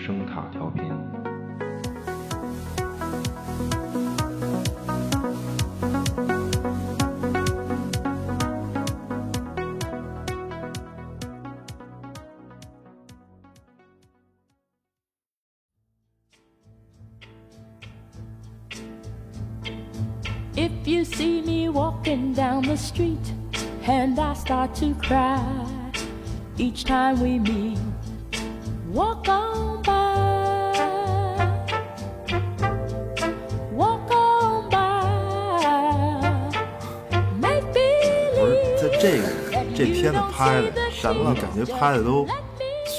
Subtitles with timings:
[0.00, 0.84] 声塔调频。
[20.56, 23.18] If you see me walking down the street
[23.86, 25.42] and I start to cry
[26.56, 27.78] each time we meet,
[28.88, 29.69] walk on
[40.31, 42.27] 拍的，什你感觉拍的都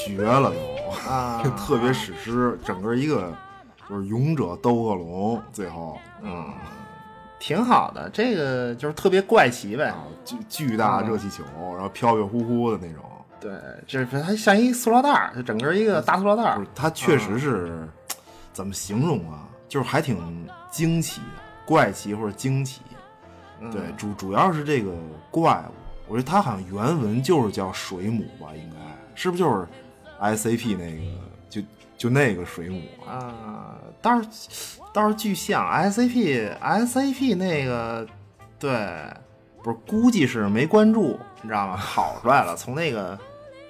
[0.07, 3.33] 绝了都啊 特别史诗，整个一个
[3.89, 6.53] 就是勇者斗恶龙，最后嗯，
[7.39, 9.87] 挺好的，这个就是特别怪奇呗。
[9.87, 13.03] 啊巨巨大热气球，然后飘飘忽忽的那种，
[13.41, 13.51] 对，
[13.89, 16.69] 就是它像一塑料袋儿，就整个一个大塑料袋儿不是。
[16.77, 17.89] 它确实是
[18.53, 19.49] 怎么形容啊？
[19.69, 22.83] 就是还挺惊奇的，怪奇或者惊奇。
[23.73, 24.93] 对，主主要是这个
[25.29, 25.73] 怪物，
[26.13, 28.77] 我觉得它好像原文就是叫水母吧，应该
[29.15, 29.67] 是不就是
[30.21, 31.01] S A P 那个
[31.49, 31.63] 就
[31.97, 33.17] 就那个水母啊？
[33.17, 34.29] 啊，倒是
[34.93, 38.07] 倒是巨像 S A P S A P 那个，
[38.59, 39.07] 对，
[39.63, 41.79] 不是估计是没关注，你知道吗？
[41.79, 43.19] 跑出来了，从那个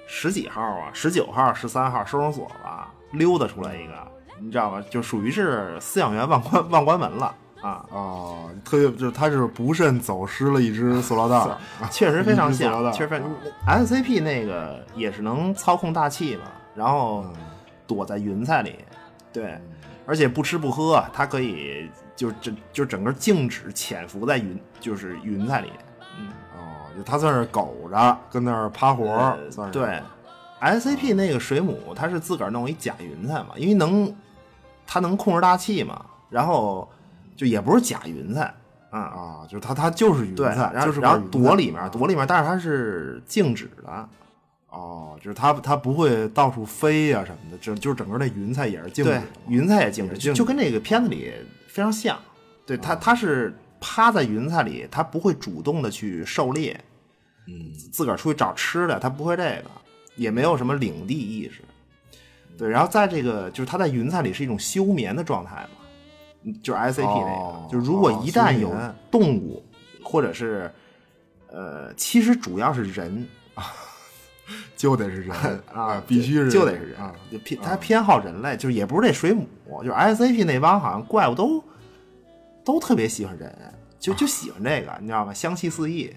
[0.05, 3.93] 十几号啊，十九号、十三号收容所吧溜达出来一个，
[4.41, 4.83] 你知道吗？
[4.89, 7.33] 就属于是饲养员忘关忘关门了
[7.63, 11.57] 啊，啊，特别就是他是不慎走失了一只 塑料 袋儿，
[11.89, 13.31] 确实非常一只塑料袋像，确实非常。
[13.65, 16.43] S A P 那个也是能操控大气嘛，
[16.75, 17.33] 然后嗯
[17.87, 18.79] 躲在云彩里，
[19.31, 19.57] 对，
[20.05, 25.71] 而且不吃不喝，它可以就整就整个静止潜伏在云就是云彩里，
[26.19, 30.01] 嗯哦，就它算是苟着，跟那儿趴活儿，呃算是对。
[30.59, 34.15] S C P 那个水母，它是自个儿弄一假云彩嘛，因为能
[34.87, 36.89] 它能控制大气嘛，然后
[37.35, 38.53] 就也不是假云彩
[38.89, 38.99] 啊。
[38.99, 44.09] 啊，就是它它就是云对，彩，然后就是然后躲块云彩里面，躲里面，但是它是静止的，
[44.69, 51.31] 哦，就是它它不会到处飞呀、什么的，就就是整个那云彩也是静止对的，云彩也静止，也静止就就跟那个片子里
[51.67, 52.17] 非常像。
[52.65, 56.79] 对它，它是趴在云彩里，它不会主动的去狩猎，
[57.47, 59.65] 嗯，自个儿出去找吃的，它不会这个，
[60.15, 61.61] 也没有什么领地意识。
[62.57, 65.82] 对，然后在这个就是它在云彩里是一种休眠的状态嘛，嗯
[66.61, 68.73] 就是 S A P 那个，哦就如果一旦有
[69.11, 69.63] 动物
[70.03, 70.71] 或者是
[71.47, 73.27] 呃，其实主要是人
[74.75, 79.47] 就得是人啊，必须是就得是人啊，就偏他偏好人类，就是也不是这水母，
[79.81, 81.63] 就是 S A P 那帮好像怪物都
[82.65, 83.55] 都特别喜欢人，
[83.99, 85.33] 就就喜欢这个，你知道吗？
[85.33, 86.13] 香气四溢。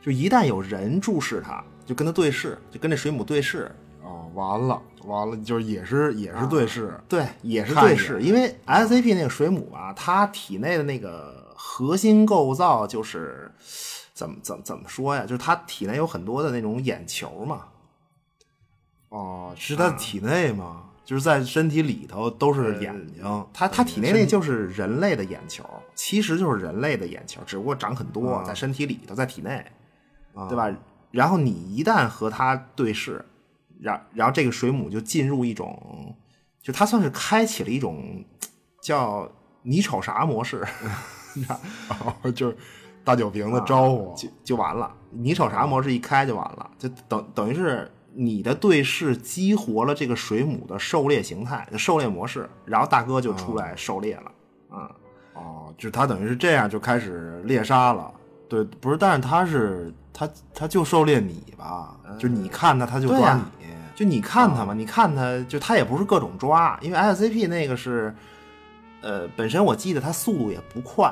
[0.00, 3.68] 就一旦有人注视它，就跟它对视，就跟这水母对视，
[4.04, 8.20] 哦，完了完了，就是也是也是对视，对，也是对视。
[8.20, 13.50] 因为 S A P 那个水母啊，它体内的那个核心构造就是
[14.12, 15.22] 怎么怎么怎么说呀？
[15.22, 17.66] 就是它体内有很多的那种眼球嘛，
[19.10, 20.82] 哦，是它体内吗？
[21.04, 29.64] 就是在身体里头都是眼睛，它它体内那就是人类的眼球，其实就是人类的眼球，只不过长很多，啊在身体里头，在体内，
[30.34, 30.68] 啊对吧？
[31.12, 33.24] 然后你一旦和它对视，
[33.80, 36.14] 然然后这个水母就进入一种，
[36.62, 38.24] 就它算是开启了一种
[38.80, 39.30] 叫
[39.62, 40.64] 你瞅啥模式，
[41.88, 42.56] 哦，就是
[43.04, 44.92] 大酒瓶子招呼，就就完了。
[45.10, 54.32] 你瞅啥模式一开就完了，就等等于是你的对视激活了这个水母的狩猎形态、狩猎模式，然后大哥就出来狩猎了。
[54.70, 54.90] 嗯、
[55.34, 58.12] 哦，就是它等于是这样就开始猎杀了。
[58.48, 63.42] 对，不是，但是他是他他就狩猎你吧，就你看他，他就抓你。
[63.96, 68.14] 就你看它嘛，你看它，就它也不是各种抓，因为 SCP 那个是，
[69.00, 71.10] 呃，本身我记得它速度也不快，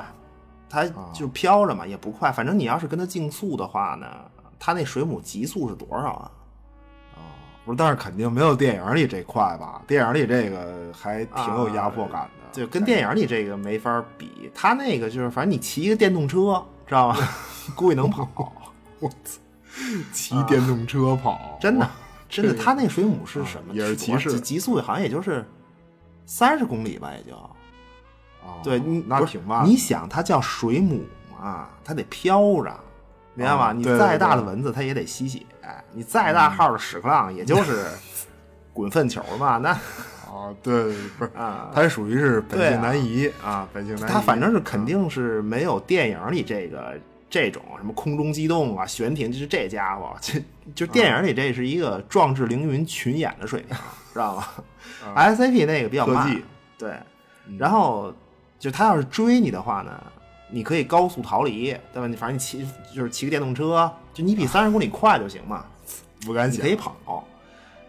[0.69, 2.31] 它就飘着嘛，也不快。
[2.31, 4.05] 反正你要是跟它竞速的话呢，
[4.59, 6.31] 它那水母极速是多少啊？
[7.65, 9.81] 不是，但是肯定没有电影里这快吧？
[9.87, 14.51] 电影里这个还挺有压迫感的，就跟电影里这个没法比。
[14.53, 17.17] 它那个就是，反正你骑一个电动车，知道吗？
[17.75, 18.29] 估计能跑，
[19.01, 19.39] 我操，
[20.13, 21.89] 骑电动车跑，真的，
[22.35, 22.51] 真的。
[22.51, 23.73] 这个它那水母是什么？
[23.73, 25.45] 也是骑士极极速好像也就是
[26.25, 27.37] 三十公里吧，也就。
[27.37, 29.65] 哦对你那不是挺慢。
[29.65, 31.03] 你想，它叫水母
[31.35, 32.79] 嘛，它得飘着，
[33.33, 33.71] 明白吗？
[33.71, 35.39] 哦对对你再大的蚊子，它也得吸血；
[35.91, 37.87] 你再大号的屎壳郎，也就是
[38.71, 39.57] 滚粪球嘛。
[39.57, 39.75] 那
[40.29, 44.13] 哦，对，不是，啊，它属于是本性难移啊，本性难移。
[44.13, 46.93] 它反正是肯定是没有电影里这个
[47.35, 50.41] 这种什么空中机动啊、悬停，就是这家伙，这
[50.73, 53.75] 就电影里这是一个壮志凌云群演的水平，
[54.13, 54.47] 知道吗
[55.15, 56.41] ？S A P 那个比较慢
[56.77, 56.93] 对，
[57.57, 58.13] 然后
[58.57, 60.01] 就他要是追你的话呢，
[60.49, 62.07] 你可以高速逃离，对吧？
[62.07, 62.65] 你反正你骑
[62.95, 65.65] 就是骑个电动车，就你比三十公里快就行嘛，
[66.21, 66.63] 不敢想。
[66.63, 67.27] 你可以跑，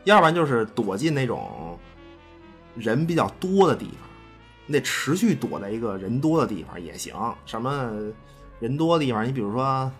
[0.02, 1.78] 要不然就是躲进那种
[2.74, 4.08] 人比较多的地方，
[4.66, 7.14] 你得持续躲在一个人多的地方也行。
[7.44, 7.92] 什么
[8.60, 9.90] 人多的地方，你比如说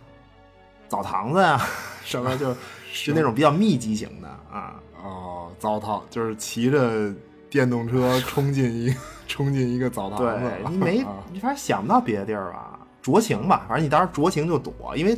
[0.88, 1.60] 澡堂子呀，
[2.04, 2.54] 什么就
[3.04, 4.80] 就那种比较密集型的啊。
[5.02, 7.12] 哦，澡堂就是骑着
[7.48, 8.94] 电动车冲进一
[9.28, 12.78] 冲进一个澡堂子对， 你没啊你反正想不到别的地儿吧？
[13.02, 15.14] 酌情吧，反正你当时酌情就躲，因为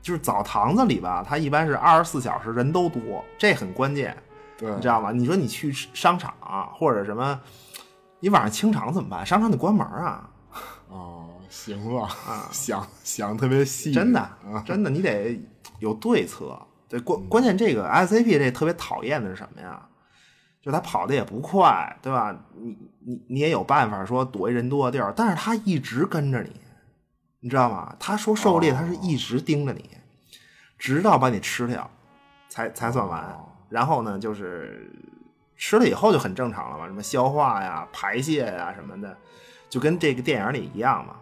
[0.00, 4.16] 就是澡堂子里吧，它一般是二十四小时人都多，这很关键。
[4.56, 5.10] 对，你知道吗？
[5.10, 6.32] 你说你去商场、
[6.74, 7.40] 或者什么，
[8.20, 9.26] 你晚上清场怎么办？
[9.26, 10.30] 商场得关门啊！
[10.88, 11.19] 哦，
[11.50, 15.38] 行啊， 想想特别细，真的啊，真的，你得
[15.80, 16.58] 有对策。
[16.88, 19.86] 对，关关键这个 SCP 这特别讨厌的是什么呀？
[20.62, 22.36] 就他跑的也不快，对吧？
[22.56, 22.76] 你
[23.06, 26.50] 你你也有办法说躲一人多的地儿，但是他一直跟着你，
[27.40, 27.94] 你知道吗？
[27.98, 29.88] 他说狩猎，他是一直盯着你，
[30.76, 31.88] 直到把你吃掉，
[32.48, 33.24] 才才算完。
[33.68, 34.92] 然后呢，就是
[35.56, 39.16] 吃了以后就很正常了嘛，什么消化呀、排泄呀什么的，
[39.70, 41.14] 就跟这个电影里一样嘛。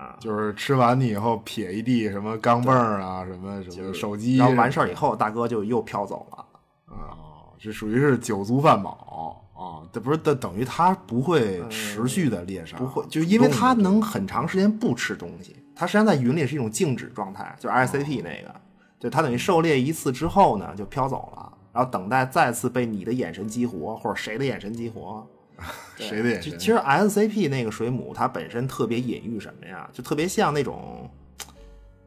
[0.00, 6.46] 啊，就是吃完你以后撇一地什么钢镚儿啊，什么什么手机，然后完事儿以后，大哥就又飘走了。
[6.86, 18.54] 啊，这属于是酒足饭饱啊，这不是等等于他不会持续的猎杀，不会，就因为他能很长时间不吃东西，他实际上在云里是一种静止状态，就是 ICP 那个，
[18.98, 25.26] 对他等于狩猎一次之后呢就飘走了，然后等待再次被你的眼神激活或者谁的眼神激活。
[25.98, 26.58] 谁的眼睛？
[26.58, 29.88] 其实 SCP 那个水母它本身特别隐喻什么呀？
[29.92, 31.08] 就特别像那种，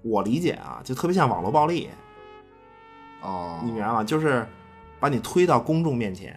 [0.01, 1.89] 我理解啊，就特别像网络暴力。
[3.21, 4.03] 哦，你明白吗？
[4.03, 4.45] 就是
[4.99, 6.35] 把你推到公众面前，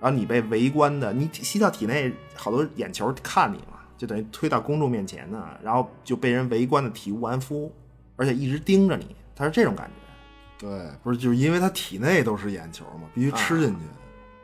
[0.00, 7.72] 然后你被围观的，你吸到体内好多眼球看你嘛，就等于推到公众面前呢，然后就被人围观的体无完肤，
[8.16, 10.66] 而且一直盯着你，他是这种感觉。
[10.66, 13.80] 对，不是就是因为他体内都是眼球嘛，必须吃进去，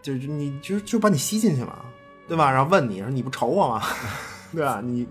[0.03, 1.79] 就是你就就把你吸进去嘛，
[2.29, 2.51] 对吧？
[2.51, 3.83] 然后问你说你不愁我吗？
[4.53, 4.81] 对吧？
[4.83, 5.07] 你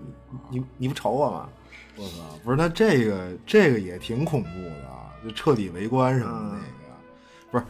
[0.50, 1.48] 你你不愁我吗？
[1.96, 6.94] 我操，不是那这个这个也挺恐怖的啊，就彻底围观什么的那个，
[7.50, 7.64] 不是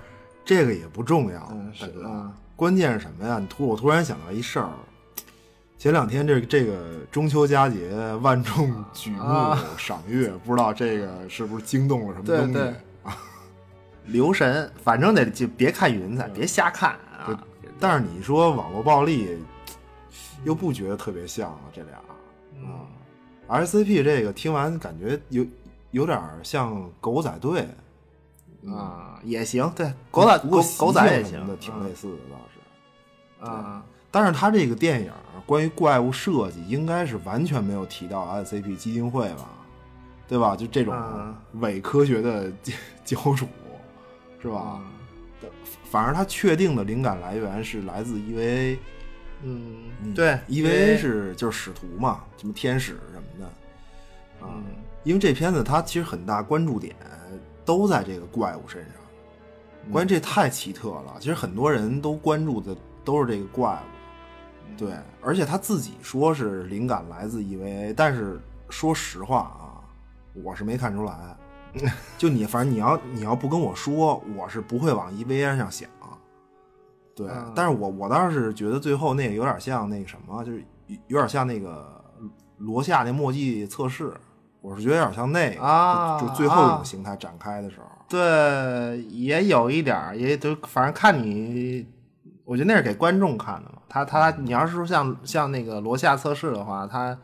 [0.44, 3.38] 这个也不重要，嗯大哥，嗯关键是什么呀？
[3.38, 4.70] 你突我突然想到一事儿，
[5.78, 12.52] 前两天这个这个中秋佳节万众举目啊赏月，不知道这个是不是惊动了什么东西？
[12.52, 12.74] 对对
[14.06, 17.44] 留神，反正得就别看云彩，别瞎看对啊。
[17.78, 19.38] 但是你说网络暴力，
[20.44, 21.94] 又不觉得特别像啊，这俩
[22.68, 22.84] 啊、
[23.48, 25.46] RCP 这个听完感觉有
[25.92, 27.66] 有点像狗仔队，
[28.66, 33.50] 啊，也行，对，狗仔狗狗仔也行的，挺类似的倒是。
[33.50, 33.82] 啊。
[34.10, 35.12] 但是他这个电影
[35.46, 39.48] 关于怪物设计，应该是完全没有提到 SCP 基金会吧？
[40.28, 40.54] 对吧？
[40.54, 42.52] 就这种嗯伪科学的
[43.04, 43.46] 教主，
[44.42, 44.80] 是吧？
[45.90, 48.78] 反而他确定的灵感来源是来自 EVA，
[49.42, 53.46] 嗯，对，EVA 是就是使徒嘛，什么天使什么的
[54.46, 54.54] 啊。
[54.54, 54.64] 嗯
[55.02, 56.94] 因为这片子它其实很大关注点
[57.64, 58.92] 都在这个怪物身上，
[59.86, 61.16] 嗯关键这太奇特了。
[61.18, 64.92] 其实很多人都关注的都是这个怪物，对，
[65.22, 69.80] 而且他自己说是灵感来自 EVA，但是说实话啊，
[70.34, 71.14] 我是没看出来。
[72.18, 75.88] 就你，反正你要你要不跟我说，我是不会往 EVA 上想。
[77.14, 82.02] 对，嗯但是我我倒是觉得最后那个有点像那个什么，就是有有点像那个
[82.58, 84.14] 罗夏那墨迹测试，
[84.60, 87.86] 我是觉得有点像那个，啊就就最后一啊种形态展开的时候。
[88.08, 91.86] 对，也有一点儿，也都反正看你，
[92.44, 93.78] 我觉得那是给观众看的嘛。
[93.88, 97.16] 他他，你要是说像像那个罗夏测试的话，他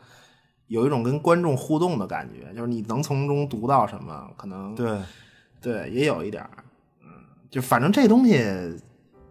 [0.68, 4.98] 有一种跟观众互动的感觉，就是你能从中读到什么，可能对，
[5.60, 6.50] 对，也有一点儿，
[7.02, 7.08] 嗯，
[7.50, 8.44] 就反正这东西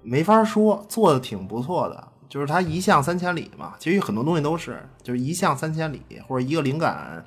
[0.01, 3.73] 没法说，做的挺不错的，就是它一项三千里嘛。
[3.79, 7.25] 其实很多东西都是，就是一项三千里，或者一个灵感。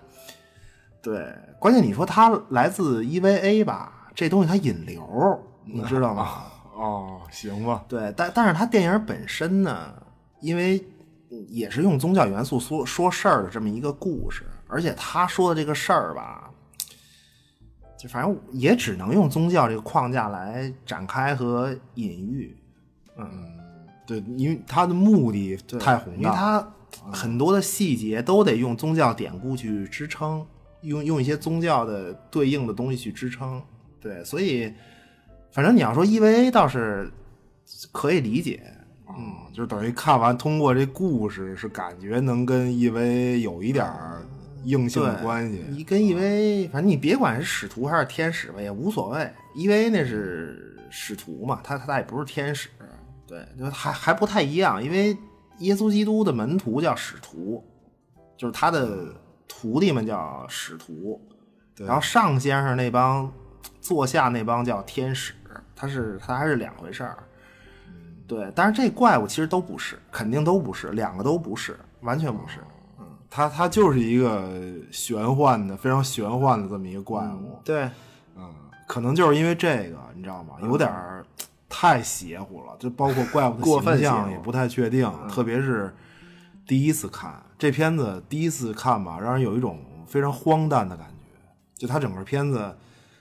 [1.02, 6.44] 对，关键你说它来自 EVA 吧，这东西它引流，你知道吗？
[6.74, 9.92] 哦，行吧，对，但但是它电影本身呢，
[10.40, 10.84] 因为
[11.48, 16.50] 也是用宗教元素说说事儿的这么一个故事，而且他说的这个事儿吧，
[17.98, 22.56] 就反正也只能用宗教这个框架来展开和隐喻，
[23.16, 23.28] 嗯
[24.06, 30.46] 对，因为他的目的太宏大因为大，它很多的细节都得用宗教典故去支撑，
[30.80, 33.62] 用用一些宗教的对应的东西去支撑。
[34.00, 34.72] 对，所以
[35.52, 37.10] 反正你要说 EVA 倒是
[37.92, 38.62] 可以理解。
[39.16, 44.22] 嗯，就是等于看完通过这故事，是感觉能跟 EVA 有一点儿
[44.64, 45.64] 硬性的关系。
[45.70, 49.32] 你跟 EVA，反正你别管是使徒还是天使吧，也无所谓。
[49.56, 52.68] EVA 那是使徒嘛，他他也不是天使，
[53.26, 54.82] 对，就还还不太一样。
[54.82, 55.16] 因为
[55.58, 57.64] 耶稣基督的门徒叫使徒，
[58.36, 59.14] 就是他的
[59.48, 61.20] 徒弟们叫使徒，
[61.76, 63.32] 然后上先生那帮
[63.80, 65.34] 坐下那帮叫天使，
[65.74, 67.18] 他是他还是两回事儿。
[68.28, 72.58] 对，但是这怪物其实都不是，肯定都不是，两个都不是，完全不是。
[73.00, 74.52] 嗯，它它就是一个
[74.92, 77.58] 玄幻的、非常玄幻的这么一个怪物。
[77.64, 77.90] 对，
[78.36, 78.54] 嗯，
[78.86, 80.56] 可能就是因为这个，你知道吗？
[80.60, 80.92] 有点
[81.70, 83.64] 太邪乎了，就包括怪物的
[83.96, 85.94] 形象也不太确定，特别是
[86.66, 91.14] 第一次看这片子，第一次看吧，让人有一种非常荒诞的感觉。
[91.74, 92.76] 就它整个片子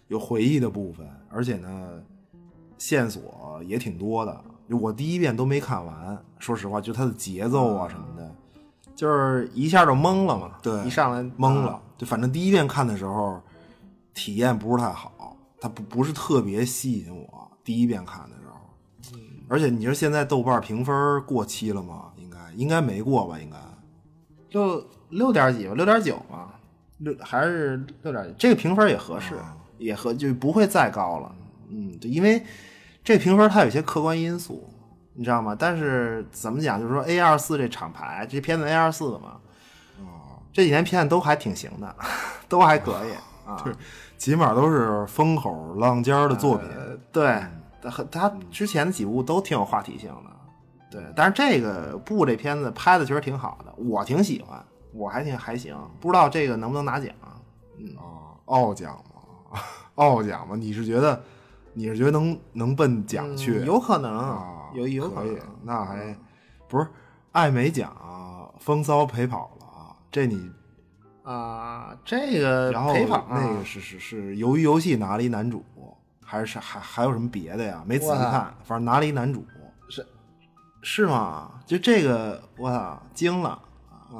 [0.10, 2.02] 有回忆的部分，而且呢，
[2.78, 4.44] 线索也挺多的。
[4.76, 8.36] 我第一遍都没看完，说实话，就它的节奏啊什么的，
[8.96, 10.52] 就是一下就懵了嘛。
[10.62, 11.82] 对，一上来懵了。
[11.98, 13.42] 就反正第一遍看的时候，
[14.14, 17.52] 体验不是太好，它不不是特别吸引我。
[17.64, 22.12] 第一遍看的时候，而且你说现在豆瓣评分过期了吗？
[22.18, 23.40] 应该应该没过吧？
[23.40, 23.58] 应该
[24.50, 26.60] 六六点几吧，六点九吧，
[26.98, 29.36] 六还是六点，这个评分也合适，
[29.78, 31.36] 也合就不会再高了。
[31.70, 32.44] 嗯，对，因为。
[33.08, 34.70] 这评分它有些客观因素，
[35.14, 35.56] 你知道吗？
[35.58, 39.38] 但是怎么讲，就是说 A 二四这厂牌，这片子 A 二四的嘛，
[40.02, 41.96] 哦，这几年片子都还挺行的，
[42.50, 43.14] 都还可以
[43.50, 43.64] 啊，
[44.18, 46.68] 起码都是风口浪尖的作品。
[47.10, 47.42] 对，
[47.82, 50.32] 他他之前的几部都挺有话题性的，
[50.92, 51.02] 对。
[51.16, 54.62] 但是这个部这片子拍的确实挺好的，我挺喜欢，
[54.92, 55.74] 我还挺还行。
[56.02, 57.10] 不知道这个能不能拿奖？
[57.78, 57.88] 嗯，
[58.48, 59.62] 奥奖吗？
[59.96, 60.58] 奥奖吗？
[60.58, 61.24] 你是觉得？
[61.78, 63.64] 你是觉得能能奔奖去？
[63.64, 64.12] 有可能，
[64.74, 65.38] 有有可以。
[65.62, 66.18] 那还
[66.68, 66.88] 不是
[67.34, 67.96] 艾美奖
[68.60, 69.96] 风骚陪跑了啊？
[70.12, 70.52] 这你
[71.22, 75.64] 啊，这个然后陪跑那个是是是鱿鱼游戏拿了一男主，
[76.26, 77.84] 还是还还有什么别的呀？
[77.86, 79.46] 没仔细看，反正拿了一男主，
[79.88, 80.04] 是
[80.82, 81.52] 是吗？
[81.68, 83.62] 就这个我操惊了！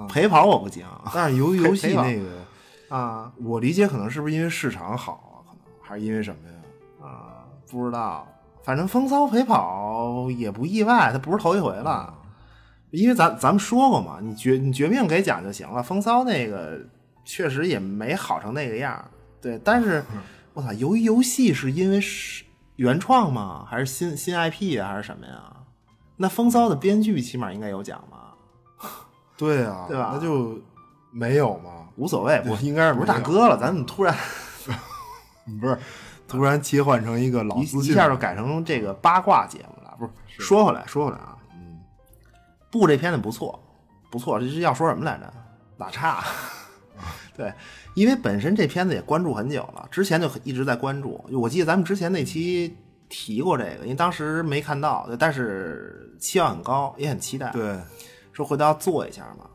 [0.08, 5.42] 陪跑我不惊， 但是鱿鱼游戏那个啊，我理解可能是不是因为市场好啊？
[5.50, 6.54] 可能还是因为什么呀？
[7.68, 7.72] 啊。
[7.72, 8.28] 不知道，
[8.64, 12.14] 反正风骚陪跑也不意外，他不是头一回了。
[12.92, 15.84] 因为咱咱们说过嘛，你绝你绝命给奖就行了。
[15.84, 16.80] 风骚那个
[17.26, 19.04] 确实也没好成那个样
[19.42, 19.60] 对。
[19.64, 20.04] 但是
[20.54, 22.46] 我操，由于游戏是因为是
[22.78, 23.66] 原创吗？
[23.70, 24.88] 还是新新 IP 啊？
[24.88, 25.54] 还是什么呀？
[26.16, 28.34] 那风骚的编剧起码应该有奖吧？
[29.38, 30.12] 对啊， 对吧？
[30.14, 30.58] 那就
[31.12, 31.90] 没有吗？
[31.98, 33.58] 无所谓，我应该是不是大哥了？
[33.58, 34.16] 咱怎么突然
[35.60, 35.78] 不是？
[36.28, 40.42] 突然切换成一个老一下就改成这个八卦节目了，不是？
[40.42, 41.80] 说回来，说回来啊，嗯，
[42.70, 43.58] 布这片子不错，
[44.12, 45.34] 不错，这是要说什么来着？
[45.78, 46.24] 打岔。
[47.38, 47.54] 对，
[47.94, 51.24] 因为本身这片子也关注很久了，之前就一直在关注。
[51.32, 52.76] 我记得咱们之前那期
[53.08, 57.50] 提过这个，因为当时没看到，但是期望很高，也很期待。
[57.52, 57.80] 对，
[58.34, 59.46] 说回头要做一下嘛。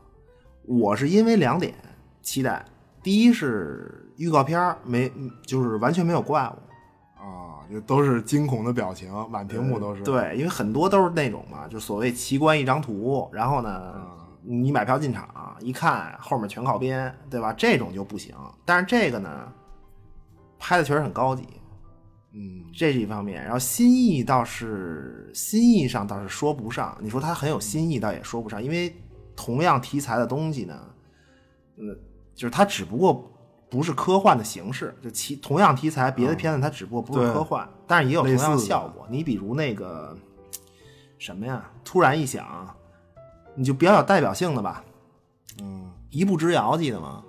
[0.65, 1.75] 我是因为两点
[2.21, 2.65] 期待，
[3.03, 4.02] 第一是。
[4.17, 5.11] 预告片没，
[5.45, 10.03] 就是完全没有怪物啊，就都是惊恐的表情，满屏幕都是。
[10.03, 13.93] 对，因为很多都是那种嘛，就所谓奇观一张图，然后呢，
[14.41, 17.53] 你买票进场一看，后面全靠边，对吧？
[17.53, 18.35] 这种就不行。
[18.65, 19.51] 但是这个呢，
[20.59, 21.43] 拍的确实很高级，
[22.33, 23.41] 嗯，这是一方面。
[23.41, 28.93] 然后新意倒是新意上倒是说不上，你说它很有新意，倒也说不上，因为
[29.35, 30.77] 同样题材的东西呢，
[31.77, 31.97] 嗯，
[32.35, 33.29] 就是它只不过。
[33.73, 39.03] 不是科幻的形式，就其同样题材，别的片子它只不过不是科幻，但是也有同样的效果。
[39.09, 40.15] 你比如那个
[41.17, 41.59] 什么呀？
[41.83, 42.45] 突然一想，
[43.55, 44.83] 你就比较有代表性的吧。
[45.59, 47.23] 嗯，一步之遥记得吗？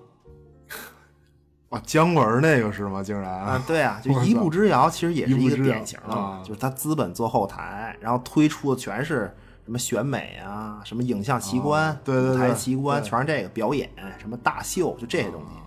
[1.71, 3.03] 啊，姜文那个是吗？
[3.03, 9.35] 竟然啊，对啊，就一步之遥其实也是一个典型的，就是他资本做后台，然后推出的全是
[9.65, 15.64] 什么选美啊，什么影像奇观、舞台奇观，全是这个表演，什么大秀，就这些东西。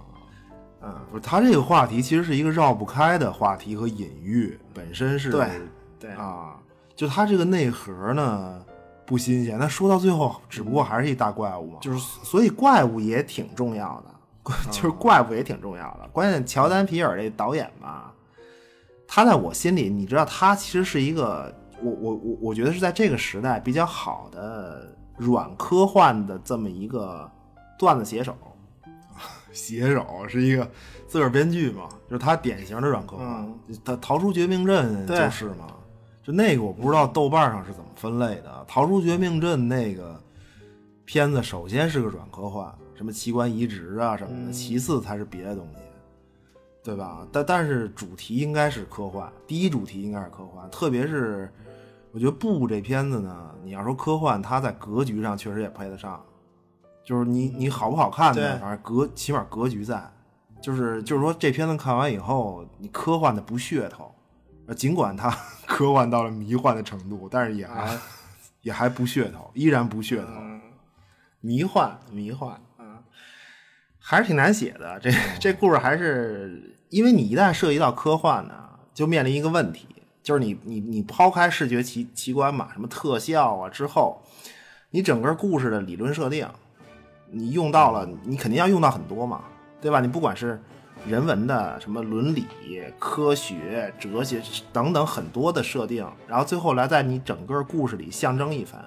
[0.81, 5.48] 嗯，不是，他这个话题其实是一个绕不开的话题和隐喻，本身是对
[6.00, 6.55] 对啊，
[6.96, 8.63] 就他这个内核呢
[9.05, 16.07] 不新鲜，那说到最后，只不过还是一大怪物嘛，就是所以怪物也挺重要的，就是怪物也挺重要的。
[16.12, 18.13] 关键乔丹皮尔这导演吧，
[19.07, 27.29] 他在我心里，你知道，他其实是一个，我我我我觉得是在这个时代比较好的软科幻的这么一个
[27.79, 28.36] 段子写手。
[29.57, 30.69] 写手，是一个
[31.07, 33.59] 自个儿编剧嘛，就是他典型的软科幻。
[33.83, 35.73] 他逃出绝命镇就是嘛，
[36.23, 38.63] 就那个我不知道豆瓣上是怎么分类的。
[38.67, 40.21] 逃出绝命镇那个
[41.05, 45.79] 片子，首先是个软科幻，什么器官移植啊什么的，其次才是别的东西，
[46.83, 47.25] 对吧？
[47.31, 51.51] 但但是主题应该是科幻，第一主题应该是科幻，特别是
[52.11, 56.23] 我觉得《布》这片子呢，你要说科幻，它在格局上确实也配得上。
[57.07, 58.57] 就是你你好不好看呢？
[58.59, 60.11] 反正格起码格局在，
[60.61, 64.13] 就是就是说这片子看完以后，你科幻的不噱头，
[64.75, 65.29] 尽管它
[65.65, 67.97] 科幻到了迷幻的程度，但是也还
[68.61, 70.33] 也还不噱头，依然不噱头，
[71.39, 72.97] 迷幻迷幻嗯，
[73.99, 74.99] 还是挺难写的。
[74.99, 75.09] 这
[75.39, 79.87] 这故事还是因为你一旦涉及到科幻呢，就面临一个问题，
[80.21, 84.21] 就是你你你抛开视觉奇奇观嘛，什么特效啊之后，
[84.89, 86.45] 你整个故事的理论设定。
[87.29, 89.41] 你用到了，你肯定要用到很多嘛，
[89.81, 90.00] 对吧？
[90.00, 90.62] 你不管是
[91.05, 92.46] 人文的、什么伦理、
[92.98, 94.41] 科学、哲学
[94.74, 98.84] 等等很多的设定，然后最后来在你整个故事里象征一番。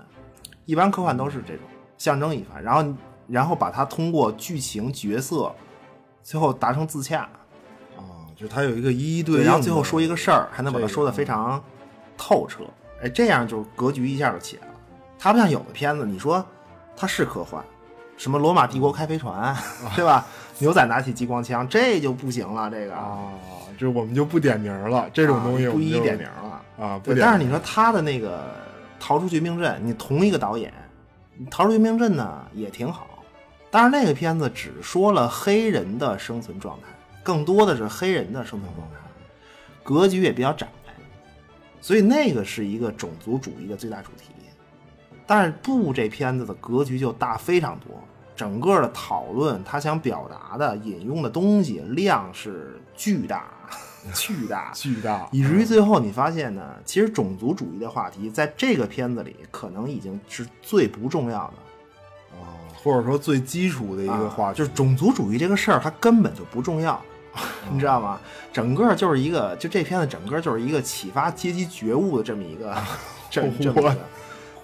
[0.67, 1.63] 一般科幻都是这种
[1.99, 2.95] 象征一番，然后
[3.27, 5.53] 然后把它通过剧情角色
[6.23, 7.29] 最后达成自洽。
[7.97, 11.63] 啊，就它有一个一一对，然后最后说一个事儿，还能把它说的非常
[12.17, 12.65] 透彻。
[13.03, 14.75] 哎，这样就格局一下就起来了。
[15.19, 16.45] 它不像有的片子，你说
[16.97, 17.65] 它是科幻。
[18.21, 19.57] 什么罗马帝国开飞船，
[19.97, 20.27] 对吧？
[20.59, 22.71] 牛仔拿起激光枪，这就不行了。
[22.71, 23.33] 这个啊，
[23.79, 25.09] 这我们就不点名了。
[25.11, 27.01] 这种东西不一一点名了啊。
[27.03, 28.41] 对，但是你说他的那个
[29.01, 30.71] 《逃出绝命镇》，你同一个导演，
[31.51, 33.07] 《逃出绝命镇》呢也挺好。
[33.71, 36.89] 但是那个片子只说了黑人的生存状态，
[37.23, 38.97] 更多的是黑人的生存状态，
[39.83, 40.69] 格局也比较窄，
[41.81, 44.30] 所以那个是一个种族主义的最大主题。
[45.31, 48.03] 但是布，这片子的格局就大非常多。
[48.35, 53.45] 整个的讨论，他想表达的、引用的东西量是巨大、
[54.13, 62.51] 巨大、 巨大，以至于最后你发现呢，其实种族主义的话题在这个片子里可能已经是最不重要的，啊，
[62.83, 67.01] 或者说最基础的一个话题，就是种族主义这个事儿，它根本就不重要，
[67.71, 68.19] 你知道吗？
[68.53, 72.77] 整个就是一个，就这片子整个就是一个启发阶级觉悟的这么一个，
[73.31, 73.95] 这这么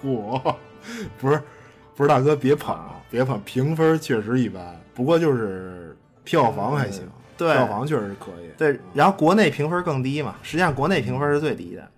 [0.02, 0.54] 嚯，
[1.18, 1.42] 不是。
[1.94, 2.78] 不是大哥，别捧，
[3.11, 8.50] 别捧，评分确实一般，不过就是票房还行，对，票房确实可以。
[8.59, 11.90] 对，然后国内评分更低嘛，实际上国内评分是最低的。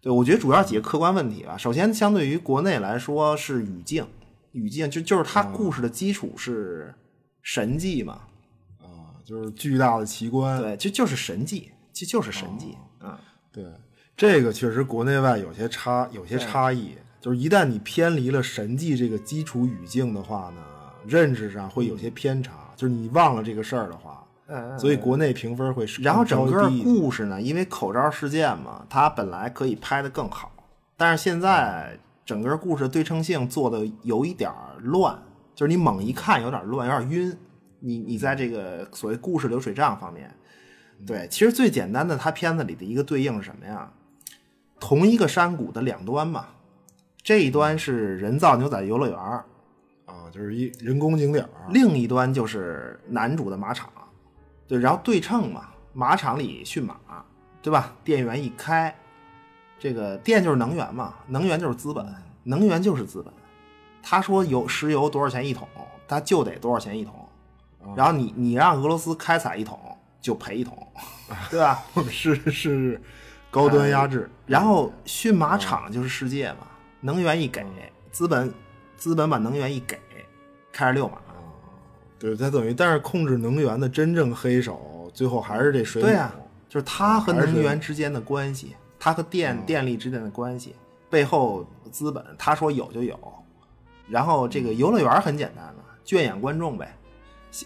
[0.00, 1.56] 对，我觉得主要几个客观问题吧。
[1.56, 4.06] 首先，相对于国内来说是语境，
[4.52, 6.94] 语境就就是它故事的基础是
[7.42, 8.20] 神迹嘛，
[8.80, 13.18] 啊，就是巨大的奇观，对，就就是神迹，就就是神迹，嗯，
[13.50, 13.64] 对，
[14.16, 16.94] 这个确实国内外有些差，有些差异。
[17.20, 20.62] 就是一旦你偏离了神迹这个基础语境的话呢，
[21.06, 22.52] 认识上会有些偏差。
[22.74, 24.24] 就是你忘了这个事儿的话，
[24.78, 30.50] 所以国内评分会然后整个故事呢，因为口罩事件嘛，它本来可以拍得更好，
[30.96, 35.22] 但是现在整个故事对称性做的有一点乱，
[35.54, 37.36] 就是你猛一看有点乱，有点晕。
[37.80, 40.34] 你你在这个所谓故事流水账方面，
[41.06, 43.92] 对，其实最简单的，它片子里的一个对应是什么呀？
[44.78, 46.46] 同一个山谷的两端嘛。
[47.22, 49.44] 这一端是人造牛仔游乐园啊，
[50.32, 53.90] 就是一人工景点另一端就是男主的马场，
[54.66, 56.96] 对，然后对称嘛，马场里驯马，
[57.62, 57.94] 对吧？
[58.02, 58.94] 电源一开，
[59.78, 62.06] 这个电就是能源嘛，能源就是资本，
[62.44, 63.32] 能源就是资本。
[64.02, 65.68] 他说油石油多少钱一桶，
[66.08, 67.14] 他就得多少钱一桶。
[67.94, 69.78] 然后你你让俄罗斯开采一桶
[70.20, 70.86] 就赔一桶，
[71.50, 71.82] 对吧？
[72.08, 73.02] 是 是是，
[73.50, 74.28] 高端压制。
[74.46, 76.66] 然后驯马场就是世界嘛。
[77.00, 77.64] 能源一给，
[78.10, 78.52] 资本
[78.96, 79.98] 资本把能源一给，
[80.70, 81.18] 开始遛马。
[82.18, 86.08] 对，他等于，但是控制能源的真正黑手，最后还是这水母。
[86.08, 86.30] 对呀，
[86.68, 90.74] 就是他和能源之间的关系，他和电电力之间的关系，
[91.08, 93.18] 背后资本他说有就有。
[94.08, 96.94] 然后这个游乐园很简单嘛，圈养观众呗。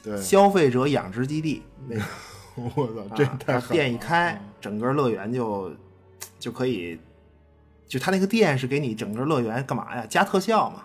[0.04, 1.62] 对，消费者养殖基地。
[1.88, 2.02] 那个，
[2.76, 5.72] 我操，这太狠电一开，整个乐园就
[6.38, 7.00] 就可以。
[7.86, 10.04] 就他那个店是给你整个乐园干嘛呀？
[10.08, 10.82] 加特效嘛，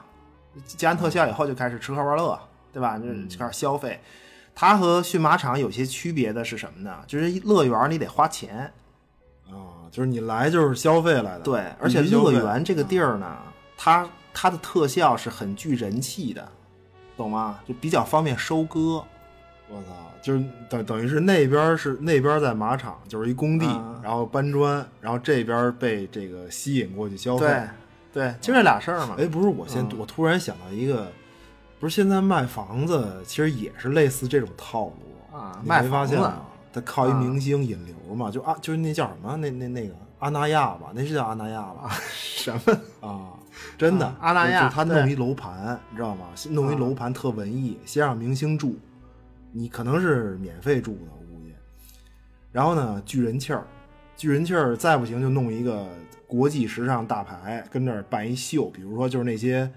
[0.66, 2.40] 加完特效以后就开始吃喝玩乐，
[2.72, 2.98] 对吧？
[3.00, 4.00] 就开始消费。
[4.54, 6.98] 它和驯马场有些区别的是什么呢？
[7.08, 8.74] 就是乐园你得花钱
[9.48, 11.40] 啊，就是你来就是消费来的。
[11.40, 13.38] 对，而且乐园这个地儿呢，
[13.78, 16.52] 它它的特效是很具人气的，
[17.16, 17.60] 懂吗？
[17.66, 19.04] 就比较方便收割。
[19.70, 23.66] 我操，就是等等于是那边是那边在马场，就是一工地，
[24.04, 27.48] 然后搬砖，然后这边被这个吸引过去消费，
[28.12, 29.16] 对，对，就这俩事儿嘛。
[29.18, 31.12] 哎，不是，我先我突然想到一个
[31.80, 36.42] 不是现在卖房子其实也是类似这种套路啊卖房子没发现吗？
[36.72, 39.36] 他靠一啊明星引流嘛，就啊，就是那叫什么？
[39.38, 41.90] 那那那个阿那亚吧，那是叫阿那亚吧？
[42.12, 43.08] 什么？
[43.08, 43.30] 啊，
[43.78, 46.28] 真的，啊阿那亚就他弄一楼盘，你知道吗？
[46.50, 48.76] 弄一啊楼盘特文艺，先让明星住，
[49.52, 51.54] 你可能是免费住的，我估计。
[52.52, 53.66] 然后呢，聚人气儿，
[54.16, 55.88] 聚人气儿，再不行就弄一个
[56.28, 59.70] 国际时尚大牌，跟那儿办一秀，比如说就是那些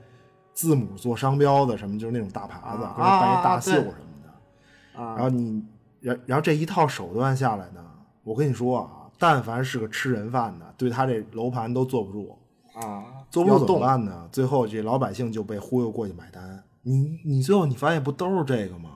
[0.53, 5.01] 字母做商标的什么，就是那种大牌子，啊跟这儿办一大秀什么的。
[5.01, 5.65] 啊然后你，
[6.01, 7.85] 然然后这一套手段下来呢，
[8.25, 12.39] 我跟你说啊，但凡是个吃人饭的，对他这楼盘都坐不住。
[12.75, 14.27] 啊，坐不住怎么办呢？
[14.33, 16.63] 最后这老百姓就被忽悠过去买单。
[16.81, 18.91] 你你最后你发现不都是这个吗？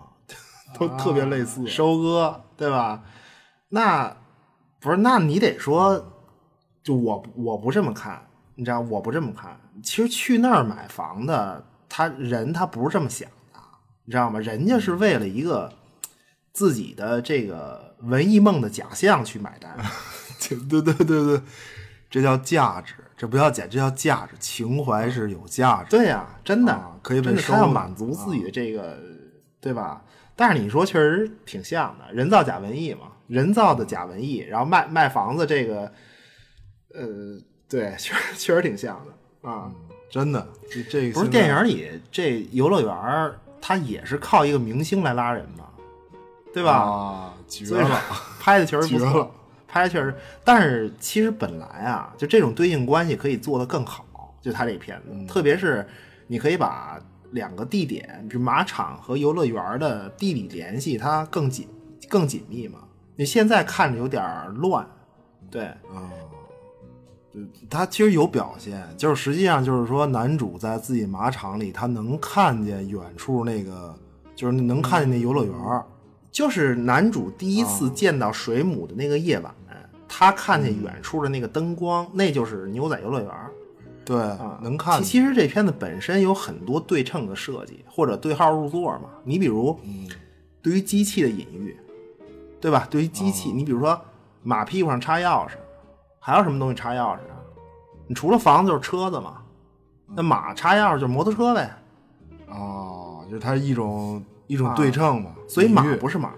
[0.78, 1.66] 都特别类似。
[1.66, 3.02] 收割，对吧？
[3.68, 4.16] 那
[4.80, 6.12] 不是，那你得说，
[6.82, 9.58] 就我我不这么看，你知道，我不这么看。
[9.82, 13.60] 其实去那儿买房的，他人他不是这么想的，
[14.04, 14.38] 你知道吗？
[14.40, 15.72] 人家是为了一个
[16.52, 19.76] 自己的这个文艺梦的假象去买单。
[20.48, 21.42] 对对对对，
[22.08, 24.36] 这叫价值，这不叫假，这叫价值。
[24.38, 25.90] 情怀是有价值。
[25.90, 28.98] 对呀、真的、啊可以被他要满足自己的这个，
[29.60, 30.02] 对吧？
[30.36, 35.90] 但是你说确实挺像的，人造假文艺嘛，人造的假文艺，然后卖卖房子这个，
[36.94, 39.72] 呃，对， 确实确实挺像的啊。
[40.08, 45.64] 真的，这这不是电影里这游乐园，它也是靠一个明星来拉人嘛，
[46.54, 46.72] 对吧？
[46.72, 48.00] 啊，绝了。
[48.38, 49.34] 拍的确实不绝了错，
[49.66, 50.14] 拍的确实。
[50.44, 54.06] 但是其实本来啊，就这种对应关系可以做得更好，
[54.40, 55.84] 就他这片子，嗯特别是
[56.28, 57.00] 你可以把
[57.32, 61.68] 两个地点，比如马场和游乐园的地理联系，它更紧
[62.08, 62.80] 更紧密嘛。
[63.16, 64.86] 你现在看着有点儿乱，
[65.50, 65.70] 对，
[67.68, 73.94] 他其实有表现，就是实际上就是说，男主在自己马场里，他能看见远处那个，
[74.34, 75.84] 就是能看见那游乐园儿。
[76.30, 79.54] 就是男主第一次见到水母的那个夜晚，
[80.06, 83.30] 他看见远处的那个灯光，那就是牛仔游乐园。
[84.06, 85.20] 对，啊，能看其。
[85.20, 89.10] 实这片子本身有很多对称的设计，或者对号入座嘛。
[89.24, 89.78] 你比如，
[90.62, 91.76] 对于机器的隐喻，
[92.60, 92.86] 对吧？
[92.88, 94.00] 对于机器，你比如说
[94.44, 95.54] 马屁股上插钥匙，
[96.20, 97.36] 还有什么东西插钥匙啊？
[98.06, 99.42] 你除了房子就是车子嘛，
[100.14, 101.76] 那马插钥匙就是摩托车呗。
[102.48, 106.32] 哦，就是它是一种一种对称嘛，所以马不是马，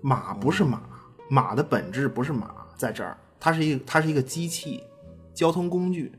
[0.00, 0.80] 马不是马，
[1.28, 4.82] 马的本质不是马，在这儿，它是一个它是一个机器，
[5.34, 6.10] 交通工具，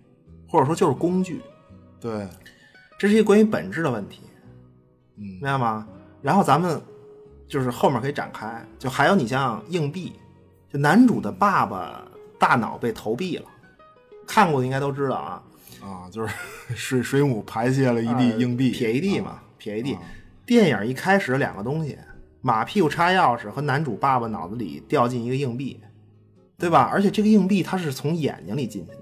[0.55, 1.41] 或者说就是工具。
[1.99, 2.25] 对，
[2.97, 4.21] 这是一个关于本质的问题，
[5.17, 5.85] 嗯明白吗？
[6.21, 6.81] 然后咱们
[7.45, 10.13] 就是后面可以展开，就还有你像硬币，
[10.71, 12.07] 就男主的爸爸
[12.39, 13.45] 大脑被投币了，
[14.25, 15.43] 看过的应该都知道啊，
[15.81, 16.33] 啊，就是
[16.73, 19.97] 水水母排泄了一地呃硬币，撇一地嘛啊，撇一地。
[20.45, 21.97] 电影一开始两个东西，
[22.39, 25.81] 马屁股插钥匙和男主爸爸脑子里掉进一个硬币，
[26.57, 26.87] 对吧？
[26.93, 28.97] 而且这个硬币它是从眼睛里进去的，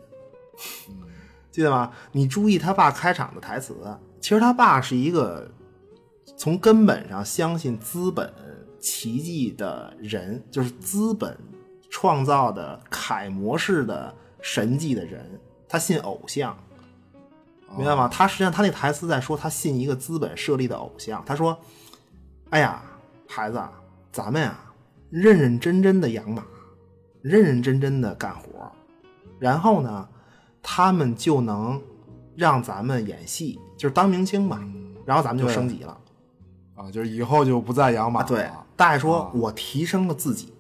[1.54, 1.94] 记得吗？
[2.12, 3.76] 你注意他爸开场的台词，
[4.20, 5.50] 其实他爸是一个
[6.36, 8.34] 从根本上相信资本
[8.80, 11.38] 奇迹的人，就是资本
[11.92, 15.40] 创造的楷模式的神迹的人，
[15.70, 16.58] 他信偶像。
[17.76, 18.08] 明白吗？
[18.08, 21.24] 他实际上他那台词在说他信一个资本设立的偶像。
[21.26, 21.58] 他说
[22.50, 22.84] ：“哎呀，
[23.28, 23.60] 孩子，
[24.12, 24.60] 咱们呀，
[25.10, 26.44] 认认真真的养马，
[27.22, 28.72] 认认真真的干活，
[29.40, 30.08] 然后呢，
[30.64, 31.80] 他们就能
[32.36, 34.68] 让咱们演戏，就是当明星嘛。
[35.06, 36.00] 然后咱们就升级了。
[36.76, 38.24] 啊，就是以后就不再养马。
[38.24, 40.52] 对，大爷说、我提升了自己，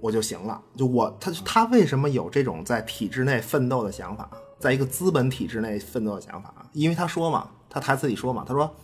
[0.00, 0.60] 我就行了。
[0.74, 6.52] 就我他他为什么有这种在体制内奋斗的想法，在一个资本体制内奋斗的想法？
[6.72, 8.74] 因为他说嘛，他台词里说嘛，他说，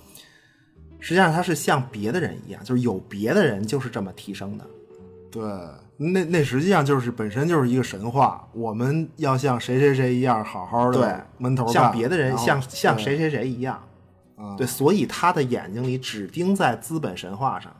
[1.01, 4.65] 实际上他是像别的人一样，就是有别的人就是这么提升的。
[5.31, 5.43] 对，
[5.99, 13.83] 那那实际上就是本身就是一个神话，我们要像谁谁谁一样好好的对，闷头像别的人，像像谁谁谁一样。
[14.37, 17.75] 啊对，所以他的眼睛里只盯在资本神话上。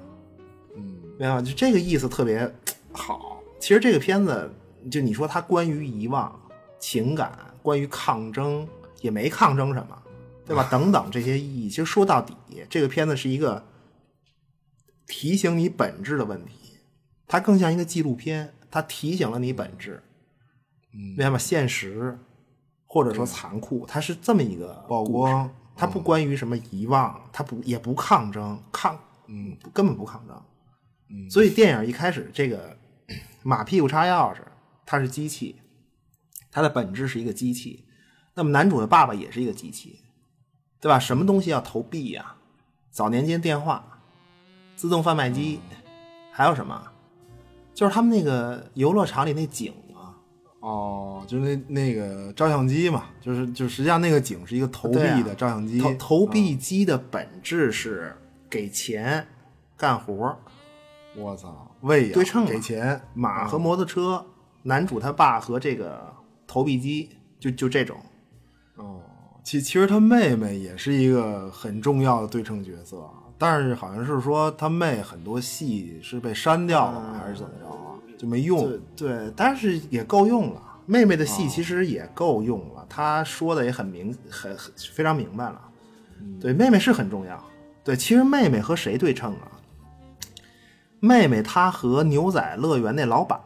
[0.75, 0.83] 嗯，
[1.19, 1.43] 明白吗？
[1.43, 2.51] 就这个意思特别
[2.93, 3.43] 好。
[3.61, 4.51] 其实这个片子，
[4.91, 6.35] 就你说它关于遗忘、
[6.79, 8.67] 情感，关于抗争，
[9.03, 9.99] 也没抗争什么，
[10.47, 10.67] 对吧？
[10.73, 12.35] 等等这些意义，其实说到底，
[12.71, 13.63] 这个片子是一个
[15.07, 16.66] 提醒你本质的问题，
[17.27, 20.03] 它更像一个纪录片，它提醒了你本质，
[20.93, 21.39] 明白吗？
[21.39, 22.19] 现实
[22.85, 31.29] 或者说残酷，它是这么一个曝光，它不关于什么遗忘，它不也不抗争，抗嗯根本不抗争。
[31.31, 32.77] 所以电影一开始这个
[33.43, 34.39] 马屁股插钥匙，
[34.85, 35.57] 它是机器，
[36.51, 37.85] 它的本质是一个机器。
[38.35, 40.01] 那么男主的爸爸也是一个机器，
[40.81, 40.99] 对吧？
[40.99, 42.37] 什么东西要投币呀、
[42.91, 44.03] 早年间电话、
[44.75, 45.61] 自动贩卖机，
[46.31, 46.93] 还有什么？
[47.77, 50.17] 就是他们那个游乐场里那景啊，
[50.61, 58.17] 哦，就是那那个照相机嘛，就是就实际上那个景是一个投币的照相机，投投币机的本质是
[58.49, 59.27] 给钱
[59.77, 60.39] 干活儿，
[61.15, 64.25] 我操，喂养对称啊给钱，马和摩托车，
[64.63, 66.11] 男主他爸和这个
[66.47, 67.95] 投币机，就就这种。
[68.77, 69.03] 哦，
[69.45, 73.07] 其其实他妹妹也是一个很重要的对称角色，
[73.39, 77.95] 但是好像是说他妹很多戏是被删掉了吗，还是怎么着啊？
[78.17, 80.63] 就没用对对，但是也够用了。
[80.87, 85.61] 妹妹的戏其实也够用了，她说的也很明，很很非常明白了。
[86.41, 87.43] 对，妹妹是很重要。
[87.85, 89.51] 对，其实妹妹和谁对称啊？
[91.01, 93.39] 妹妹她和牛仔乐园那老板，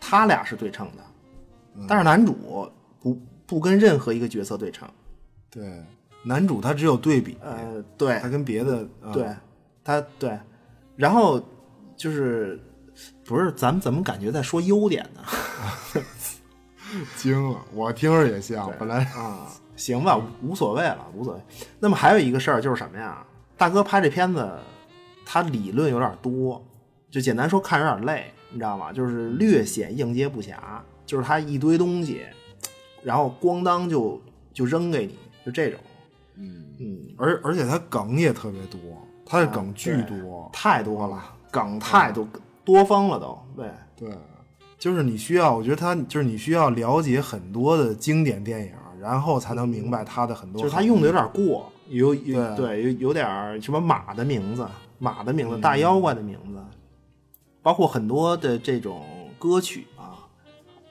[0.00, 4.88] 他俩是对称的，但是男主不不跟任何一个角色对称。
[5.50, 5.84] 对，
[6.28, 9.26] 男主他只有对比，呃，对他跟别的、呃对，
[9.82, 10.38] 他对，
[10.94, 11.42] 然后
[11.96, 12.60] 就是
[13.24, 15.22] 不是咱们怎么感觉在说优点呢？
[17.16, 21.40] 惊了，我听着也像，本来啊，行吧，无所谓了，无所谓。
[21.80, 23.26] 那么还有一个事儿就是什么呀？
[23.56, 24.46] 大哥拍这片子，
[25.24, 26.62] 他理论有点多，
[27.10, 28.92] 就简单说看着有点累，你知道吗？
[28.92, 30.54] 就是略显应接不暇，
[31.06, 32.26] 就是他一堆东西，
[33.02, 34.20] 然后咣当就
[34.52, 35.80] 就扔给你，就这种，
[36.38, 36.64] 嗯。
[36.80, 38.80] 嗯，而而且他梗也特别多，
[39.26, 42.26] 他的梗巨多，太多了，梗太多，
[42.64, 43.70] 多方了都，对。
[43.96, 44.16] 对，
[44.78, 52.56] 就是你需要，我觉得他就是你需要了解很多的经典电影，然后才能明白他的很多就是他用的有点过，有有对。
[52.56, 54.64] 对有有点儿什么马的名字，
[54.98, 56.62] 马的名字，大妖怪的名字，
[57.60, 59.02] 包括很多的这种
[59.36, 59.97] 歌曲啊，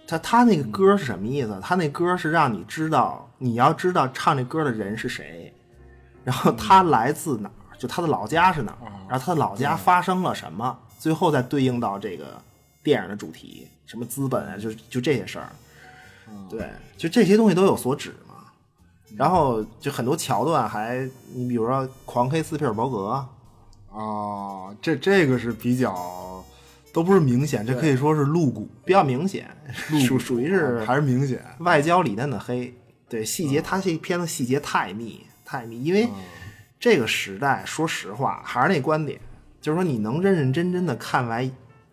[0.07, 1.59] 他他那个歌是什么意思？
[1.61, 5.53] 他那歌是让你知道，你要知道唱这歌的人是谁，
[6.23, 12.41] 然后他来自哪儿，就他的老家是哪儿，然后他的老家发生了什么，最后再对应到这个
[12.81, 15.49] 电影的主题，什么资本啊，就就这些事儿。
[16.49, 18.35] 对，就这些东西都有所指嘛。
[19.15, 23.25] 然后就很多桥段还，你比如说狂黑斯皮尔伯格，
[23.91, 26.43] 啊，这这个是比较
[26.97, 29.47] 都不是明显，这可以说是露骨，比较明显，
[30.07, 32.73] 属属于是还是明显，外焦里嫩的黑。
[33.07, 36.09] 对，细节，它这片子细节太密太密，因为
[36.79, 39.21] 这个时代，说实话，还是那观点，
[39.61, 41.47] 就是说你能认认真真的看完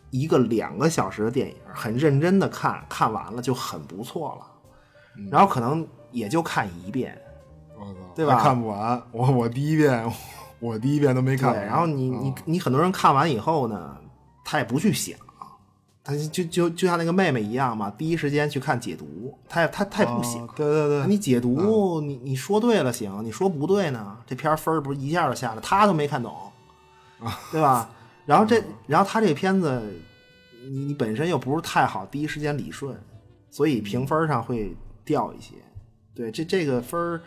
[0.09, 5.27] 一个两个小时的电影，很认真的看，看完了就很不错了。
[5.31, 7.15] 然后可能也就看一遍，
[8.15, 10.11] 对吧看不完，我我第一遍
[10.61, 13.99] 我第一遍都没看对，完，然后你你你很多人看完以后呢，
[14.45, 15.19] 他也不去想，
[16.05, 20.47] 他就就就像那个妹妹一样嘛，第一时间去看解读，他也他他也不想。
[20.47, 26.37] 啊对对对，你解读，你你说对了行，你说不对呢，这片儿分儿不是一下就下来，他都没看懂，
[27.51, 27.91] 对吧？
[28.27, 29.83] 然后这，然后他这片子，
[30.63, 32.99] 你你本身又不是太好第一时间理顺，
[33.51, 35.55] 所以评分上会掉一些。
[36.15, 37.21] 对，这这个分儿，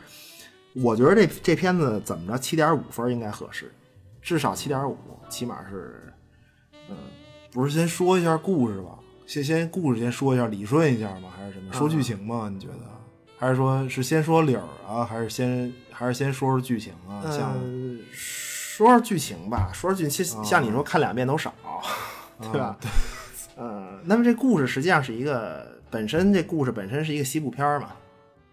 [0.74, 3.72] 我觉得这这片子怎么着，七点五分应该合适，
[4.22, 4.98] 至少七点五，
[5.30, 6.12] 起码是
[7.52, 9.00] 不是先说一下故事吧？
[9.26, 11.30] 先先故事先说一下，理顺一下吗？
[11.36, 11.74] 还是什么？
[11.74, 12.50] 说剧情吗？
[12.52, 12.76] 你觉得？
[13.38, 15.06] 还是说是先说理儿啊？
[15.06, 17.22] 还是先还是先说说剧情啊？
[17.30, 21.54] 像嗯，说说剧情吧，说说剧情，像你说看两遍都少，
[22.40, 22.78] 对吧？
[23.58, 27.90] 嗯，那么这故事实际上是一个本身这故事本身是一个西部片儿嘛，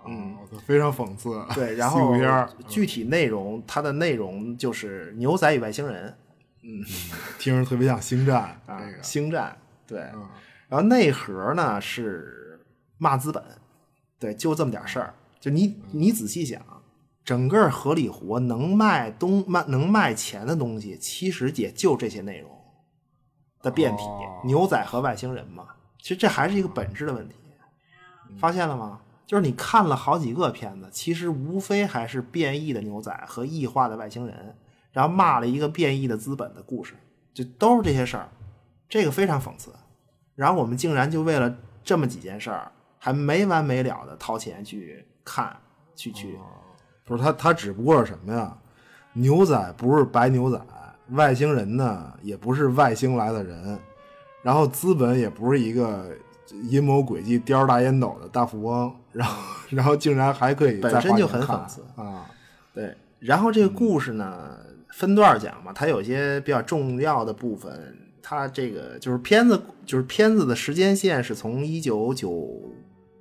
[0.07, 1.43] 嗯，非常讽刺。
[1.55, 6.15] 对，然后片具体内容它的内容就是牛仔与外星人
[7.39, 9.03] 听着特别像星战啊这，个。
[9.03, 10.29] 星战对，嗯
[10.69, 12.61] 然后内核呢是
[12.99, 13.43] 骂资本，
[14.19, 15.15] 对，就这么点事儿。
[15.39, 16.61] 就你你仔细想，
[17.23, 22.51] 整个合理活能卖东卖能卖钱的东西，其实也就这些内容
[23.61, 25.69] 的变体，哦牛仔和外星人嘛。
[26.01, 27.35] 其实这还是一个本质的问题，
[28.39, 29.01] 发现了吗？
[29.27, 34.57] 就是你看了好几个片子，其实无非还是变异的牛仔和异化的外星人，
[34.95, 36.95] 然后骂了一个变异的资本的故事，
[37.35, 38.29] 就都是这些事儿，
[38.89, 39.71] 这个非常讽刺。
[40.35, 45.55] 然后我们竟然就为了这么几件事儿，还没完没了的掏钱去看，
[45.97, 46.39] 去去，
[47.05, 48.57] 不是他，他只不过是什么呀？
[49.13, 50.61] 牛仔不是白牛仔，
[51.11, 53.79] 外星人呢也不是外星来的人，
[54.43, 56.11] 然后资本也不是一个
[56.63, 62.31] 阴谋诡计、叼着大烟斗的大富翁，然后然后竟然还可以本身就很讽刺啊！
[62.73, 62.97] 对。
[63.21, 64.59] 然后这个故事呢，
[64.95, 67.99] 分段讲嘛，它有些比较重要的部分。
[68.23, 72.73] 它这个就是片子，就是片子的时间线是从一九九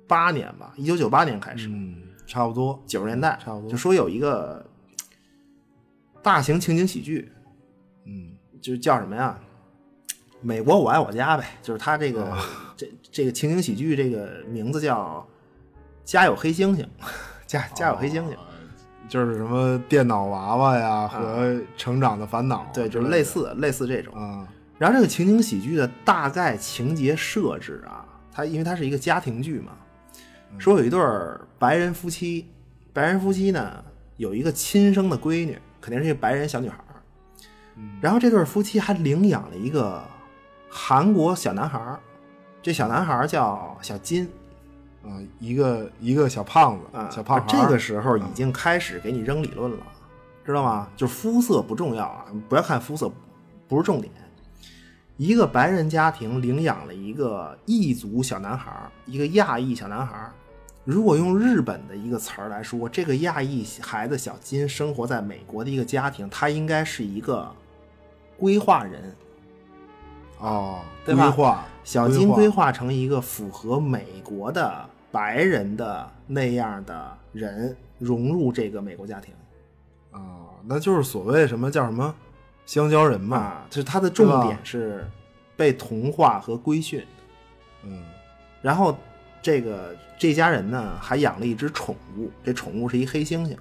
[0.06, 4.64] 八年吧，一九九八年开始，嗯，差不多，九十年代差不多就说有一个
[6.22, 7.30] 大型情景喜剧，
[8.06, 8.32] 嗯，
[8.62, 9.38] 就是叫什么呀？
[10.40, 12.34] 美国我爱我家呗，就是他这个、
[12.76, 15.26] 这这个情景喜剧，这个名字叫
[16.10, 16.82] 《家有黑猩猩》，
[17.46, 18.34] 家家有黑猩猩，
[19.14, 24.12] 就是什么电脑娃娃呀和成长的烦恼，对，就是类似类似这种。
[24.12, 24.44] 啊，
[24.76, 29.70] 然后这个情景喜剧的大概情节设置啊，它因为它是一个家庭剧嘛，
[30.58, 32.50] 说有一对儿白人夫妻，
[32.92, 33.84] 白人夫妻呢
[34.16, 36.98] 有一个亲生的闺女，肯定是一个白人小女孩儿，
[38.00, 40.02] 然后这对夫妻还领养了一个
[40.68, 42.00] 韩国小男孩儿，
[42.60, 44.28] 这小男孩儿叫小金
[45.04, 49.78] 啊，一个一个小胖子，啊，小胖孩儿这个时候已经开始给你扔理论了，
[50.44, 50.88] 知道吗？
[50.96, 53.10] 就是肤色不重要啊，不要看肤色，
[53.68, 54.12] 不是重点。
[55.16, 60.32] 一个白人家庭领养了一个异族小男孩儿，一个亚裔小男孩儿。
[60.84, 67.48] 如果用日本的一个词儿来说，这个亚裔孩子小金生活在美国的一个家庭，他应该是一个
[68.36, 69.16] 规划人，
[70.38, 74.84] 哦，对吧规划小金规划成一个符合美国的
[75.14, 79.32] 白人的那样的人，融入这个美国家庭。
[80.10, 82.12] 啊，那就是所谓什么叫什么
[82.66, 85.08] 香蕉人嘛，啊，就是他的重点是
[85.56, 87.04] 被同化和规训。
[87.84, 88.02] 嗯
[88.60, 88.96] 然后
[89.40, 93.56] 这个这家人呢还养了一只宠物，这宠物是一黑猩猩，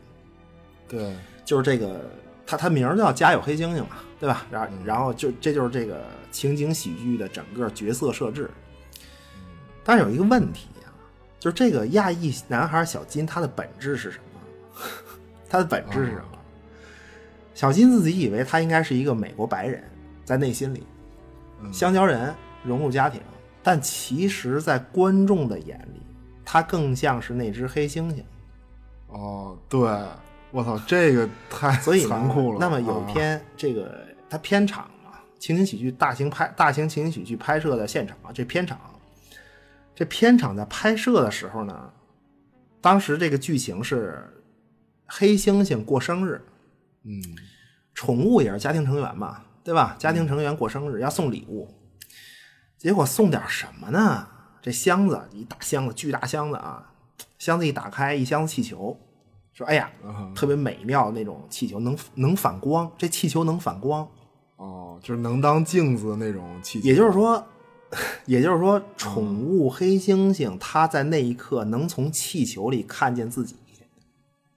[0.87, 2.09] 对，就是这个
[2.47, 4.47] 他他名儿叫家有黑猩猩嘛，对吧？
[4.49, 8.49] 然后然后就这就是这个情景喜剧的整个角色设置。
[9.83, 10.72] 但是有一个问题呀、
[11.43, 14.81] 就是这个亚裔男孩小金他的本质是什么？
[15.49, 16.39] 他的本质是什么？
[17.53, 19.83] 小金自己以为他应该是一个美国白人，
[20.23, 20.87] 在内心里，
[21.69, 23.19] 香蕉人融入家庭，
[23.61, 26.01] 但其实，在观众的眼里，
[26.45, 28.23] 他更像是那只黑猩猩。
[29.07, 29.81] 哦，对，
[30.49, 32.57] 我操，这个太所以残酷了。
[32.57, 38.79] 那么有一啊篇这个他片场嘛，情景喜剧大型拍大型情景喜剧拍摄的现场啊，这片场，
[39.95, 41.91] 这片场在拍摄的时候呢，
[42.81, 44.43] 当时这个剧情是
[45.05, 46.41] 黑猩猩过生日，
[47.03, 47.21] 嗯
[47.93, 49.95] 宠物也是家庭成员嘛，对吧？
[49.99, 51.69] 家庭成员过生日要送礼物，
[52.77, 54.27] 结果送点什么呢？
[54.61, 56.91] 这箱子一大箱子，巨大箱子啊，
[57.37, 58.97] 箱子一打开，一箱子气球，
[59.53, 59.91] 说哎呀，
[60.33, 64.09] 特别美妙那种气球，能能反光，这气球能反光，
[64.55, 67.45] 哦，就是能当镜子的那种气球，也就是说，
[68.25, 73.55] 也就是说，宠物黑猩猩它在那一刻能从气球里看见自己。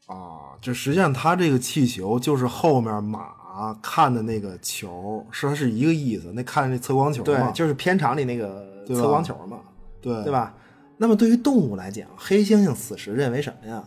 [0.07, 6.33] 啊，就实际上它这个气球就是后面马看的那个球，是它是一个意思。
[6.33, 9.59] 那看那测光球对嘛，，就是片场里那个测光球嘛，
[10.01, 10.31] 对对？
[10.31, 10.55] 吧？
[10.96, 13.83] 那么对于动物来讲，黑猩猩此时认为什么呀？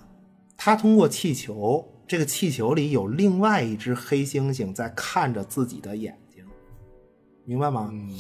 [0.58, 6.44] 它通过气球，这个气球里有另外一只黑猩猩在看着自己的眼睛，
[7.46, 7.90] 明白吗？
[7.94, 8.20] 嗯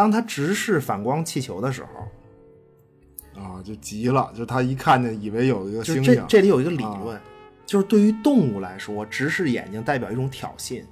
[0.00, 7.20] 当他直视反光气球的时候，啊，就急了，就他一看见以为有一个星星这里有一个理论，
[7.66, 10.82] 就是对于动物来说，直视眼睛代表一种挑衅，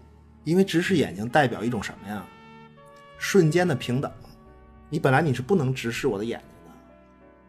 [0.45, 2.23] 因为直视眼睛代表一种什么呀？
[3.17, 4.13] 瞬间的平等。
[4.91, 6.79] 你本来你是不能直视我的眼睛的，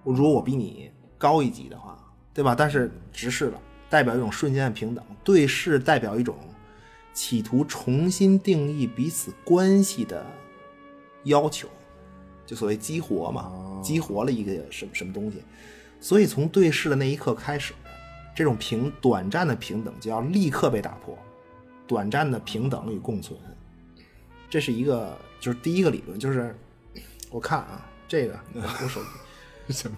[0.05, 1.99] 我如果我比你高一级的话，
[2.33, 2.55] 对吧？
[2.57, 6.37] 但是直视了，代表一种瞬间的平等；对视代表一种
[7.13, 10.25] 企图重新定义彼此关系的
[11.23, 11.67] 要求，
[12.45, 15.43] 就所谓激活嘛，激活了一个什么什么东西。
[15.99, 17.73] 所以从对视的那一刻开始，
[18.35, 21.17] 这种平短暂的平等就要立刻被打破，
[21.85, 23.37] 短暂的平等与共存，
[24.49, 26.55] 这是一个就是第一个理论，就是
[27.29, 29.01] 我看啊，这个 我手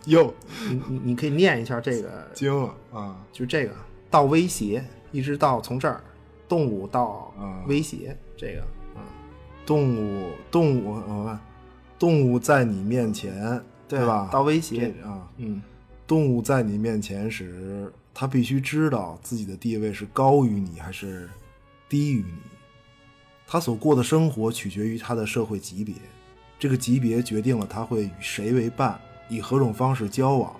[0.02, 0.34] 机，又
[0.70, 3.24] 你你你可以念一下这个， 惊了啊？
[3.32, 3.76] 就这个
[4.10, 6.04] 到威胁，一直到从这儿
[6.50, 8.81] 动物到啊威胁，这个嗯，
[9.65, 11.39] 动物，动物，我看，
[11.97, 14.30] 动物在你面前，对吧？
[14.32, 15.62] 到威胁啊，嗯，
[16.08, 21.29] 动物在你面前时，它必须知道自己的地位是高于你还是
[21.88, 22.33] 低于你。
[23.48, 25.94] 它所过的生活取决于它的社会级别，
[26.58, 30.56] 这个级别决定了它会与谁为伴，以何种方式交往，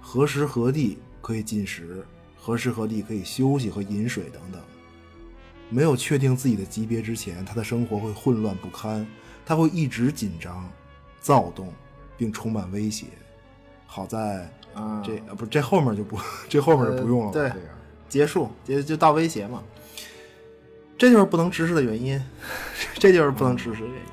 [0.00, 2.04] 何时何地可以进食，
[2.36, 4.60] 何时何地可以休息和饮水等等。
[5.72, 9.06] 没有确定自己的级别之前，他的生活会混乱不堪，
[9.46, 10.70] 他会一直紧张、
[11.20, 11.72] 躁动，
[12.16, 13.06] 并充满威胁。
[13.86, 16.18] 好在啊这呃不是这后面就不
[16.48, 17.60] 这后面就不用了、呃对这个
[18.08, 19.62] 结束，就就到威胁嘛。
[20.98, 22.22] 这就是不能直视的原因，
[22.94, 24.12] 这就是不能直视的原因。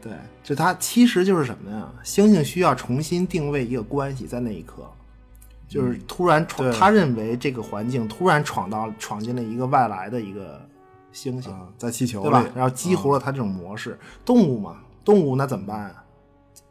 [0.00, 0.12] 对，
[0.42, 1.88] 就他其实就是什么呀？
[2.02, 4.90] 星星需要重新定位一个关系，在那一刻，
[5.72, 10.60] 就是突然闯，他认为这个环境突然闯到闯进了一个外来的一个
[11.14, 12.44] 猩猩，啊，在气球对吧？
[12.54, 13.98] 然后激活了他这种模式。
[14.22, 16.04] 动物嘛，动物那怎么办啊？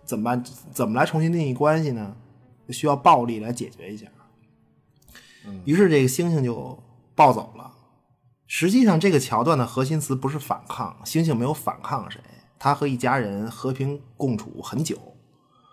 [0.06, 0.44] 怎么办？
[0.72, 2.16] 怎么来重新定义关系呢？
[2.70, 4.06] 需要暴力来解决一下。
[5.66, 6.78] 于是这个猩猩就
[7.16, 7.72] 暴走了。
[8.46, 12.22] 实际上，这个桥段的核心词不是反抗，猩猩没有反抗谁，
[12.60, 14.96] 他和一家人和平共处很久。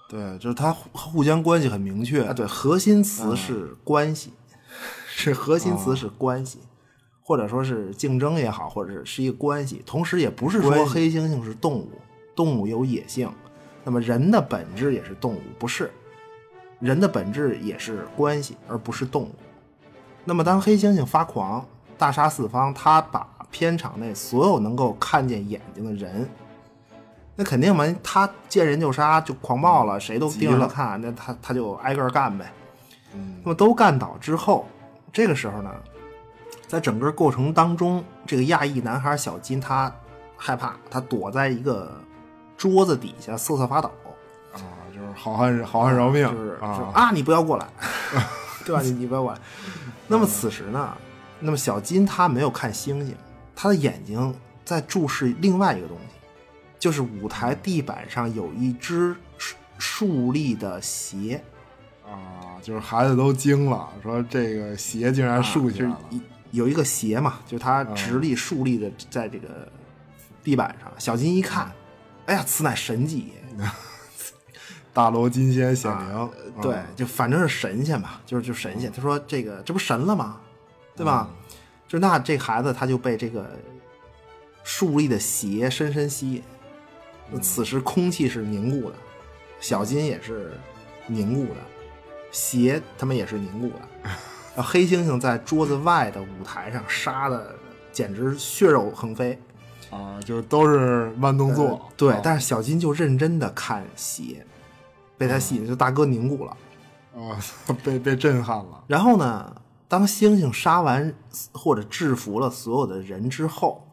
[0.08, 4.32] 对，就是它互互相关系很明确啊，对，核心词是关系，
[5.06, 6.60] 是核心词是关系，
[7.22, 9.82] 或者说是竞争也好，或者是是一个关系。
[9.84, 11.90] 同时，也不是说黑猩猩是动物，
[12.34, 13.30] 动物有野性，
[13.84, 15.90] 那么人的本质也是动物，不是？
[16.80, 19.34] 人的本质也是关系，而不是动物。
[20.24, 21.66] 那么，当黑猩猩发狂，
[21.98, 26.28] 大杀四方，他把片场内所有能够看见眼睛的人，
[27.40, 32.52] 那肯定嘛，他见人就杀，就狂暴了，谁都盯着他看，那他他就挨个儿干呗。
[33.44, 34.66] 那么都干倒之后，
[35.12, 35.70] 这个时候呢，
[36.66, 39.92] 在整个过程当中，这个亚裔男孩小金他
[40.36, 41.88] 害怕，他躲在一个
[42.56, 43.88] 桌子底下瑟瑟发抖，
[44.52, 44.58] 啊，
[44.92, 47.68] 就是好汉好汉饶命，就是啊，啊，你不要过来，
[48.66, 48.82] 对吧？
[48.82, 49.38] 你你不要过来。
[50.08, 50.92] 那么此时呢，
[51.38, 53.16] 那么小金他没有看星星，
[53.54, 54.34] 他的眼睛
[54.64, 56.07] 在注视另外一个东西，
[56.78, 61.42] 就是舞台地板上有一只竖竖立的鞋，
[62.04, 66.00] 啊，就是孩子都惊了，说这个鞋竟然竖起来了
[66.50, 69.70] 有一个鞋嘛，就是它直立竖立的在这个
[70.42, 70.92] 地板上。
[70.98, 71.70] 小金一看，
[72.26, 73.64] 哎呀，此乃神迹也！
[74.94, 76.30] 大罗金仙显灵，啊
[76.62, 78.90] 对，就反正是神仙吧，就是就神仙。
[78.90, 80.40] 他说这个这不神了吗？
[80.96, 81.28] 对吧？
[81.86, 83.48] 就那这孩子他就被这个
[84.64, 86.42] 竖立的鞋深深吸引。
[87.40, 88.96] 此时空气是凝固的，
[89.60, 90.52] 小金也是
[91.06, 91.60] 凝固的，
[92.30, 94.62] 鞋他们也是凝固的。
[94.62, 97.54] 黑猩猩在桌子外的舞台上杀的
[97.92, 99.38] 简直血肉横飞。
[99.90, 104.44] 啊，就是都是慢动作，呃对，啊但是小金就认真的看鞋，
[105.16, 106.54] 被他吸引，就大哥凝固了。
[107.14, 107.40] 啊，
[107.82, 111.14] 被被震撼了，然后呢，当猩猩杀完
[111.52, 113.88] 或者制服了所有的人之后，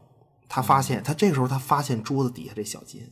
[0.50, 3.10] 他发现，他这个时候他发现桌子底下这小金。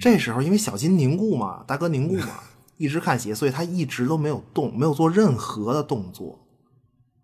[0.00, 2.40] 这时候因为小金凝固嘛，大哥凝固嘛，
[2.76, 6.46] 一直看鞋，所以他一直都没有动，没有做任何的动作。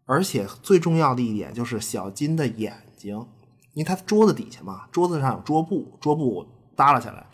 [0.04, 3.16] 而且最重要的一点就是小金的眼睛，
[3.72, 6.46] 因为他桌子底下嘛，桌子上有桌布，桌布
[6.76, 7.26] 耷拉下来，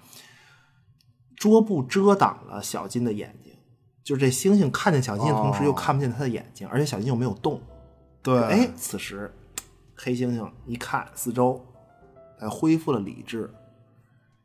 [1.36, 3.52] 桌布遮挡了小金的眼睛。
[4.04, 7.60] 就是这猩猩看见小金的同时，又看不见他的眼睛，而且小金又没有动。
[8.22, 9.30] 对，哎，此时
[9.94, 11.62] 黑猩猩一看四周，
[12.38, 13.52] 哎，恢复了理智，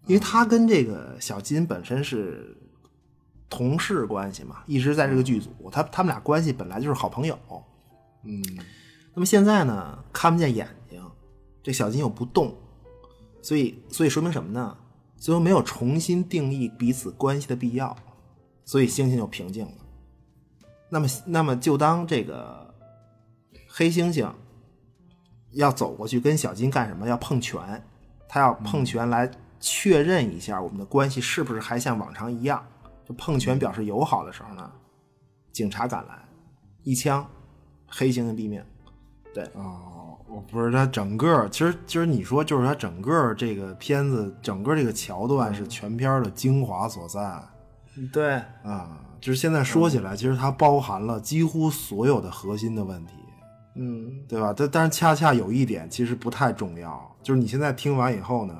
[0.05, 2.57] 因为他跟这个小金本身是
[3.49, 7.37] 同事关系嘛，一直在这个剧组，他他们俩关系本来就是好朋友。
[8.23, 8.43] 嗯，
[9.13, 11.01] 那么现在呢，看不见眼睛，
[11.61, 12.55] 这小金又不动，
[13.41, 14.77] 所以所以说明什么呢？
[15.15, 17.95] 最后没有重新定义彼此关系的必要，
[18.65, 19.71] 所以星星就平静了。
[20.89, 22.73] 那么那么就当这个
[23.67, 24.29] 黑猩猩
[25.51, 27.07] 要走过去跟小金干什么？
[27.07, 27.81] 要碰拳，
[28.27, 29.31] 他要碰拳来
[29.65, 32.61] 确认一下我们的关系是不是还像往常一样。
[33.07, 34.69] 就碰拳表示友好的时候呢，
[35.53, 36.19] 警察赶来，
[36.83, 37.25] 一枪，
[37.87, 38.61] 黑猩猩毙命。
[39.33, 47.41] 对，哦，我不是他整个，其实其实你说就是他整个这个片子，整个这个桥段是全片的精华所在
[48.11, 48.99] 对，啊。
[49.19, 53.13] 就是现在说起来，其实它包含了几乎所有的核心的问题，
[53.75, 54.53] 嗯，对吧？
[54.55, 58.53] 但但是恰恰有一点其实不太重要，就是你现在听完以后呢，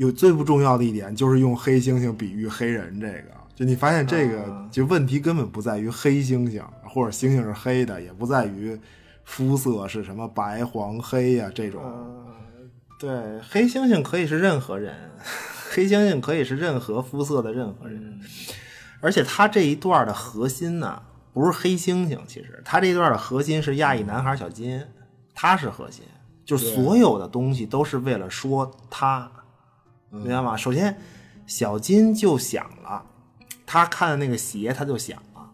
[0.00, 3.24] 有最不重要的一点就是用黑猩猩比喻黑人这个，
[3.54, 8.80] 就你发现这个就问题根本不在于黑猩猩或者猩猩是黑的，也不在于
[9.24, 11.82] 肤色是什么白黄黑呀、这种。
[12.98, 13.10] 对，
[13.42, 14.94] 黑猩猩可以是任何人，
[15.70, 18.18] 黑猩猩可以是任何肤色的任何人，
[19.02, 21.02] 而且他这一段的核心呢，
[21.34, 24.82] 不是黑猩猩，其实他这一段的核心是亚裔男孩小金，
[25.34, 26.06] 他是核心，
[26.46, 29.30] 就所有的东西都是为了说他，
[30.10, 30.56] 明白吗？
[30.56, 30.98] 首先，
[31.46, 33.04] 小金就想了，
[33.64, 35.50] 他看的那个鞋，他就想了，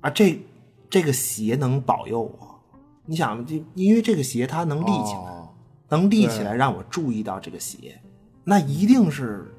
[0.00, 0.42] 啊，这
[0.88, 2.60] 这个鞋能保佑我，
[3.06, 5.30] 你想，就因为这个鞋它能立起来。
[5.30, 5.50] 哦
[5.90, 8.00] 能立起来让我注意到这个鞋，
[8.42, 9.54] 那一定是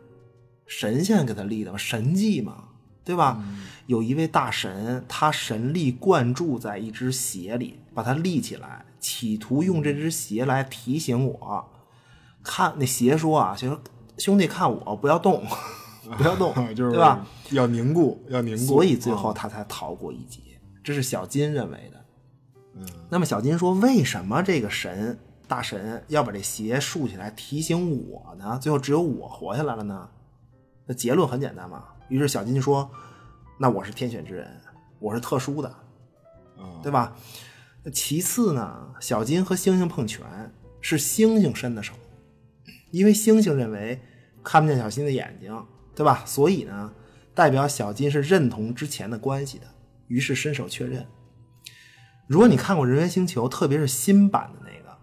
[0.66, 2.66] 神仙给他立的嘛，神迹嘛，
[3.06, 3.42] 对吧？
[3.86, 11.70] 有一位大神，他神力灌注在一只鞋里，把它立起来，企图用这只鞋来提醒我。
[12.44, 13.80] 看那鞋说啊，就说
[14.18, 15.44] 兄弟看我不要动，
[16.18, 17.26] 不要动 就是对吧？
[17.52, 20.40] 要凝固，要凝固，所以最后啊他才逃过一劫，
[20.84, 22.06] 这是小金认为的。
[22.76, 28.60] 嗯，那么小金说：“为什么这个神大神要把这鞋竖起来提醒我呢？
[28.62, 30.10] 最后只有我活下来了呢？”
[30.86, 31.84] 那结论很简单嘛。
[32.10, 32.90] 于是小金说
[33.58, 34.48] ：“那我是天选之人，
[35.00, 35.74] 我是特殊的，
[36.58, 37.16] 嗯，对吧？
[37.84, 40.26] 那其次呢，小金和猩猩碰拳
[40.82, 41.94] 是猩猩伸的手，
[42.92, 44.00] 因为猩猩认为
[44.44, 45.66] 看不见小新的眼睛，
[45.96, 46.24] 对吧？
[46.26, 46.94] 所以呢，
[47.34, 49.66] 代表小金是认同之前的关系的，
[50.08, 51.06] 于是伸手确认。
[52.28, 54.98] 如果你看过《人猿星球》，特别是新版的那个，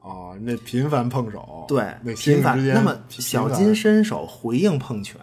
[0.00, 5.20] 哦，那频繁碰手，对，那频繁那么小金伸手回应碰拳，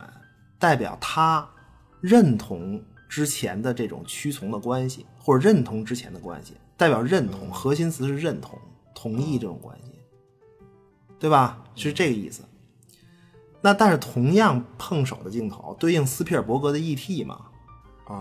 [0.58, 1.47] 代表他
[2.01, 7.51] 认同之前的这种屈从的关系，或者认同之前的关系，代表认同。
[7.51, 8.60] 核心词是认同、
[8.93, 9.99] 同意这种关系，
[11.20, 11.64] 对吧？
[11.76, 12.43] 是这个意思。
[13.61, 17.23] 那但是同样碰手的镜头对应斯皮尔伯格的 E.T.
[17.23, 17.39] 嘛，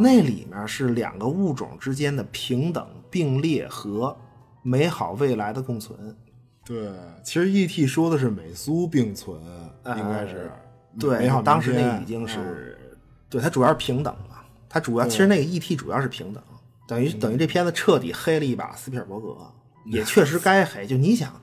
[0.00, 4.16] 那里面是两个物种之间的平等并列和
[4.62, 6.16] 美好未来的共存。
[6.64, 6.90] 对，
[7.22, 7.86] 其实 E.T.
[7.86, 9.38] 说的是美苏并存，
[9.84, 10.50] 应该是
[10.92, 12.96] 美对好，当时那已经是，
[13.28, 14.36] 对它主要是平等嘛，
[14.66, 15.76] 它主要其实那个 E.T.
[15.76, 16.42] 主要是平等，
[16.88, 19.36] 等于等于这片子彻底黑了一把斯皮尔伯格，
[19.84, 20.86] 也确实该黑。
[20.86, 21.38] 就你想，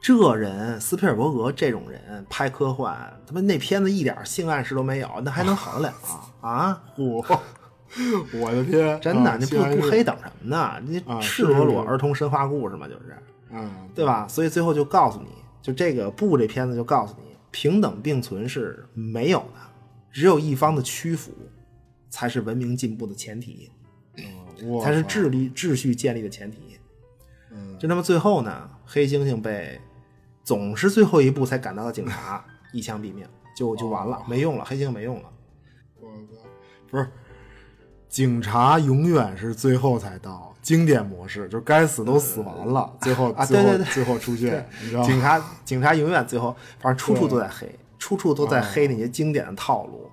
[0.00, 2.96] 这人斯皮尔伯格这种人拍科幻，
[3.26, 5.94] 他妈那片子一点性暗示都没有，那还能好得了
[6.40, 6.48] 啊？
[6.48, 7.38] 啊，嚯，
[8.34, 10.80] 我的天，真的，啊你不不黑等什么呢？
[10.86, 13.16] 你啊赤裸裸儿童神话故事嘛，就是。
[13.50, 14.28] 嗯，对吧？
[14.28, 15.28] 所以最后就告诉你，
[15.62, 19.60] 就这个布这片子就告诉你，平等并存是没有的，
[20.12, 21.32] 只有一方的屈服，
[22.10, 23.70] 才是文明进步的前提，
[24.64, 26.78] 我才是智力秩序建立的前提。
[27.50, 29.80] 嗯，就那么最后呢，黑猩猩被
[30.48, 32.42] 总是最后一步才赶到的警察
[32.72, 35.28] 一枪毙命，就就完了，没用了，黑猩猩没用了。
[36.00, 36.42] 我操，
[36.90, 37.06] 不是，
[38.08, 45.06] 警察永远是最后才到，经典模式就是该死都死完了，最后啊最后对对对最后出现，你知道吗？
[45.06, 50.10] 警察警察永远最后，反正处处都在黑，处处都啊在黑那些经典的套路。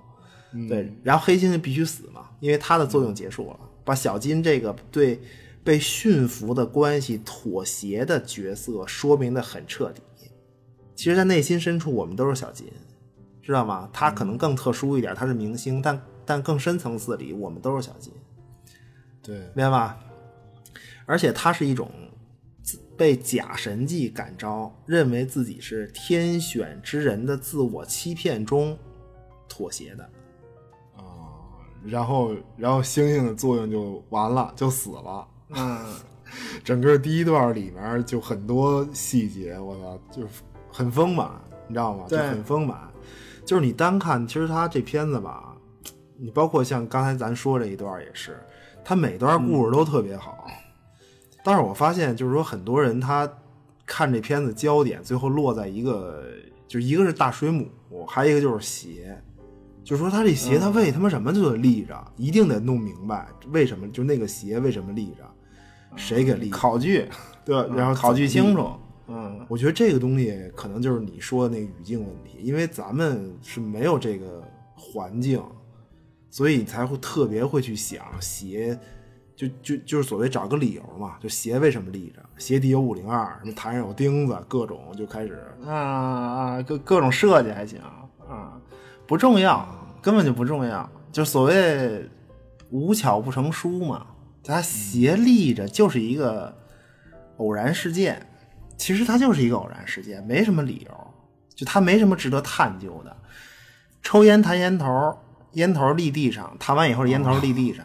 [0.52, 5.18] 嗯对，然后黑猩猩必须死嘛，因为它的作用结束了，把小金这个对
[5.64, 10.02] 被驯服的关系妥协的角色说明的很彻底。
[10.96, 12.66] 其实，在内心深处，我们都是小金，
[13.42, 13.88] 知道吗？
[13.92, 18.12] 他可能更特殊一点，他是明星，但但更深层次里，我们都是小金。
[19.22, 19.98] 对，明白吧？
[21.04, 21.90] 而且他是一种
[22.96, 28.76] 被假神迹感召，认为自己是天选之人的自我欺骗中
[29.48, 30.04] 妥协的。
[30.96, 35.28] 啊，然后然后星星的作用就完了，就死了。
[35.50, 35.94] 嗯，
[36.64, 40.28] 整个第一段里面就很多细节，我操，就是
[40.76, 41.30] 很丰满，
[41.66, 42.04] 你知道吗？
[42.06, 42.76] 就对很丰满。
[43.46, 45.56] 就是你单看，其实他这片子吧，
[46.18, 48.38] 你包括像刚才咱说这一段也是，
[48.84, 50.46] 他每段故事都特别好。
[51.42, 53.26] 但是我发现，就是说很多人他
[53.86, 56.24] 看这片子焦点最后落在一个，
[56.68, 57.70] 就一个是大水母，
[58.06, 59.18] 还有一个就是鞋。
[59.82, 65.22] 就是说他这鞋他为他妈什么就得立着，一定得弄明白为什么就那个鞋为什么立着，
[65.96, 67.08] 谁给立，考据，
[67.46, 67.56] 对？
[67.74, 68.62] 然后考据清楚。
[68.62, 68.80] 嗯，
[69.48, 74.42] 我觉得这个东西可能就是你说的那个语境问题，因为咱们是没有这个
[74.74, 75.40] 环境，
[76.28, 78.76] 所以才会特别会去想鞋，
[79.36, 87.78] 就就就是所谓找个理由嘛，就鞋为什么立着，鞋底有五零二，什么台上有钉子，各种就开始啊啊各各种设计还行
[88.28, 88.60] 啊，
[89.06, 89.64] 不重要，
[90.02, 92.08] 根本就不重要，就所谓
[92.70, 94.04] 无巧不成书嘛，
[94.42, 96.52] 它鞋立着就是一个
[97.36, 98.26] 偶然事件。
[98.76, 101.14] 其实它就是一个偶然事件，没什么理由，
[101.54, 103.16] 就它没什么值得探究的。
[104.02, 105.18] 抽烟弹烟头，
[105.52, 107.84] 烟头立地上，弹完以后烟头立地上，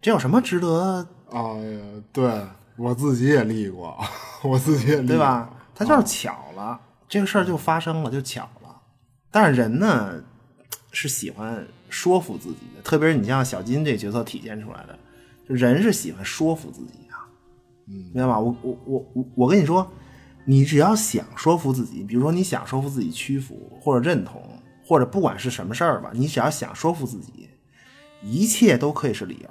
[0.00, 1.80] 这有什么值得哎呀，
[2.12, 3.96] 对我自己也立过，
[4.42, 5.50] 我自己也立过对吧？？
[5.74, 6.78] 它就是巧了，
[7.08, 8.82] 这个事儿就发生了，就巧了。
[9.30, 10.22] 但是人呢，
[10.90, 14.98] 是喜欢说服自己的，特别是你像小金这角色体现出来的，
[15.48, 17.14] 就人是喜欢说服自己的，
[17.88, 18.38] 嗯，明白吧？
[18.38, 19.90] 我我我我我跟你说，
[20.44, 24.42] 你只要想说服自己，比如说你想说服自己屈服或者认同，
[24.84, 27.48] 或者不管是什么事儿吧，你只要想说服自己，
[28.22, 29.50] 一切都可以是理由，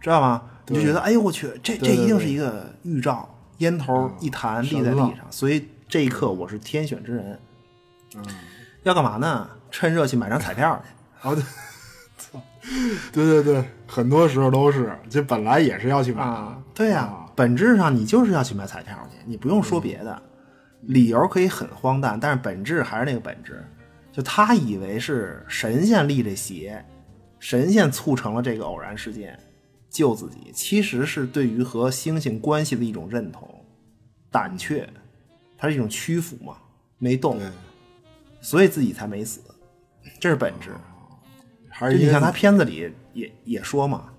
[0.00, 0.42] 知道吗？
[0.68, 3.28] 你就觉得，哎呦我去，这这一定是一个预兆，
[3.58, 7.38] 烟头一弹立在地上，所以这一刻我是天选之人。
[8.14, 8.24] 嗯，
[8.84, 9.48] 要干嘛呢？
[9.70, 10.92] 趁热去买张彩票去。
[11.28, 11.44] 哦，对，
[12.16, 12.40] 操，
[13.12, 20.22] 对对对，很多时候都是，这本来也是要去买的，对呀、啊本质上你就是要去买彩票去，你不用说别的，
[20.82, 23.64] 理由可以很荒诞，但是本质还是那个本质。
[24.12, 26.84] 就他以为是神仙立这邪，
[27.38, 29.38] 神仙促成了这个偶然事件，
[29.88, 33.48] 救自己，其实是对于和星星关系的一种认同、
[34.30, 34.86] 胆怯，
[35.56, 36.58] 它是一种屈服嘛，
[36.98, 37.40] 没动，
[38.42, 39.40] 所以自己才没死，
[40.20, 40.72] 这是本质。
[41.70, 44.11] 还是你像他片子里也也说嘛，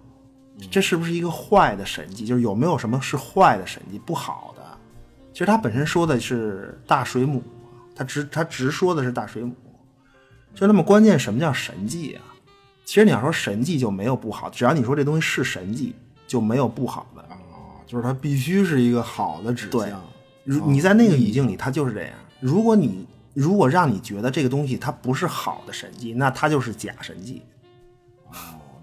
[0.72, 2.26] 这是不是一个坏的神迹？
[2.26, 4.64] 就是有没有什么是坏的神迹，不好的？
[5.34, 7.42] 其实他本身说的是大水母，
[7.96, 9.56] 他直他直说的是大水母。
[10.54, 12.22] 就那么关键，什么叫神迹啊？
[12.86, 15.96] 其实你要说神迹就没有不好，只要你说这东西是神迹，
[16.28, 17.22] 就没有不好的。
[17.24, 17.38] 啊，
[17.88, 20.02] 就是它必须是一个好的指对向。
[20.44, 22.14] 如你在那个语境里，它就是这样。
[22.40, 27.42] 如果你如果让你觉得这个东西它不是好的神迹，那它就是假神迹。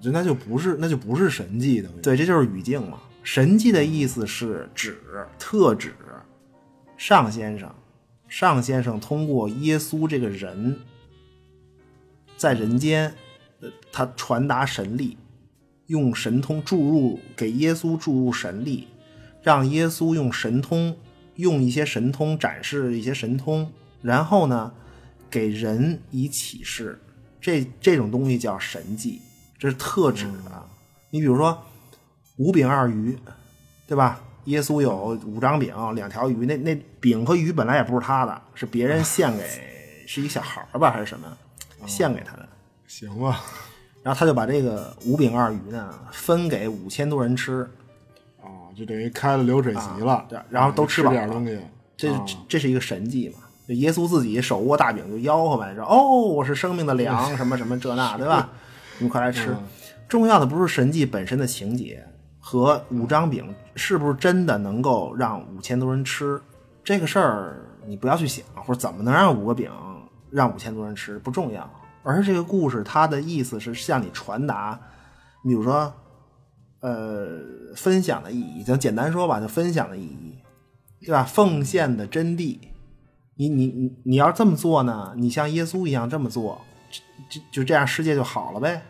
[0.01, 1.89] 就那就不是那就不是神迹的。
[2.03, 2.99] 对，这就是语境嘛。
[3.23, 4.99] 神迹的意思是指
[5.39, 5.95] 特指
[6.97, 7.75] 上先生，
[8.29, 10.79] 上先生通过耶稣这个人，
[12.37, 13.13] 在人间，
[13.61, 15.19] 呃，他传达神力，
[15.87, 18.89] 用神通注入给耶稣注入神力，
[19.43, 20.97] 让耶稣用神通，
[21.37, 23.71] 用一些神通展示一些神通，
[24.01, 24.73] 然后呢，
[25.29, 26.99] 给人以启示。
[27.41, 29.21] 这这种东西叫神迹，
[29.61, 30.51] 这是特指的。
[31.11, 31.57] 你比如说
[32.39, 33.17] 五饼二鱼，
[33.87, 34.19] 对吧？
[34.45, 41.29] 耶稣有五张饼，两条鱼，那那饼和鱼本来也不是他的，是别人献给，是一小孩儿吧还是什么，
[41.87, 42.49] 献给他的。
[42.87, 43.43] 行吧，
[44.03, 47.71] 然后他就把这个五饼二鱼呢分给五千多人吃，
[48.43, 50.25] 啊，就等于开了流水席了。
[50.29, 51.61] 对然后都吃吃饱了点东西。
[51.97, 53.41] 这啊这这是一个神迹嘛？
[53.69, 58.49] 这耶稣自己手握大饼就吆喝呗，说哦，我是生命的粮，什么什么这那， 对吧？
[59.01, 59.57] 你们快来吃。
[60.09, 62.05] 重要的不是神迹本身的情节
[62.39, 66.41] 和五张饼是不是真的能够让五千多人吃，
[66.85, 69.71] 这个事儿你不要去想，或者怎么能让五个饼
[70.31, 71.69] 让五千多人吃不重要，
[72.03, 74.79] 而是这个故事它的意思是向你传达，
[75.45, 75.93] 比如说，
[76.81, 77.27] 呃，
[77.77, 80.35] 分享的意义，就简单说吧，就分享的意义，
[81.07, 81.23] 对吧？
[81.25, 82.59] 奉献的真谛，
[83.37, 86.61] 你你你你要这么做呢，你像耶稣一样这么做，
[87.31, 88.83] 就就就这样世界就好了呗。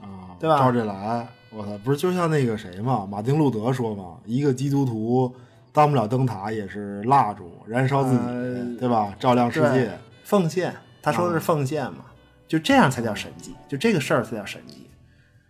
[0.00, 5.32] 啊，对吧照这来，我操，不是就像那个谁嘛，马丁路德说嘛，一个基督徒
[5.70, 9.14] 当不了灯塔，也是蜡烛，燃烧自己，呃对吧？
[9.20, 9.96] 照亮世界。
[10.24, 12.06] 奉献，他说的是奉献嘛，
[12.48, 14.88] 就这样才叫神迹，就这个事儿才叫神迹。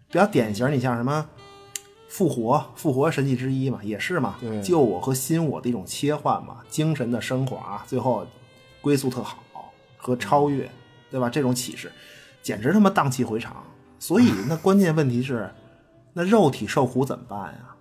[0.09, 1.26] 比较典型，你像什么
[2.09, 8.26] 复活，复活神迹之一嘛，也是嘛对，救我和新我的一种切换嘛，精神的升华，最后
[8.80, 9.38] 归宿特好
[9.97, 10.68] 和超越，
[11.11, 11.30] 对吧？
[11.30, 11.90] 这种启示，
[12.43, 13.57] 简直他妈荡气回肠。
[13.99, 15.53] 所以那关键问题是，
[16.12, 17.76] 那肉体受苦怎么办呀？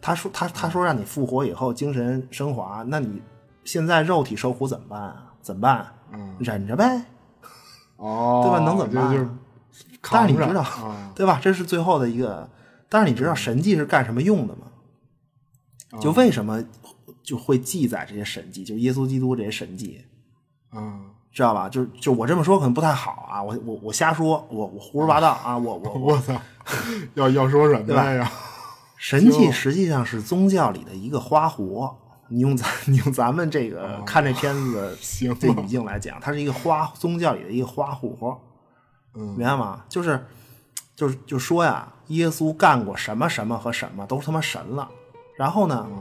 [0.00, 3.20] 他说他他说让你复活以后精神升华，那你
[3.64, 5.34] 现在肉体受苦怎么办啊？
[5.42, 5.86] 怎么办？
[6.12, 7.04] 嗯，忍着呗，
[7.96, 8.64] 哦，对吧？
[8.64, 9.12] 能怎么办啊？
[9.12, 9.30] 就就是
[10.10, 11.38] 但是你知道，啊，对吧？
[11.42, 12.48] 这是最后的一个。
[12.88, 14.66] 但是你知道神迹是干什么用的吗？
[15.90, 16.62] 哦就为什么
[17.22, 20.04] 就会记载这些神迹，就是耶稣基督这些神迹，
[20.72, 21.68] 嗯，知道吧？
[21.68, 26.32] 就就我这么说可能不太好啊，我我我瞎说，我我胡说八道啊，我我我 我操，
[27.12, 28.32] 要要说什么呀？
[28.96, 31.94] 神迹实际上是宗教里的一个花活。
[32.28, 34.96] 你用咱 你用咱们这个看这片子的
[35.34, 38.40] 这语境来讲，它是一个花宗教里的一个花活，
[39.14, 39.84] 嗯明白吗？
[39.90, 40.26] 就是
[40.96, 44.88] 就是就说呀，耶稣干过什么什么和什么都他妈神了。
[45.36, 45.96] 然后呢，嗯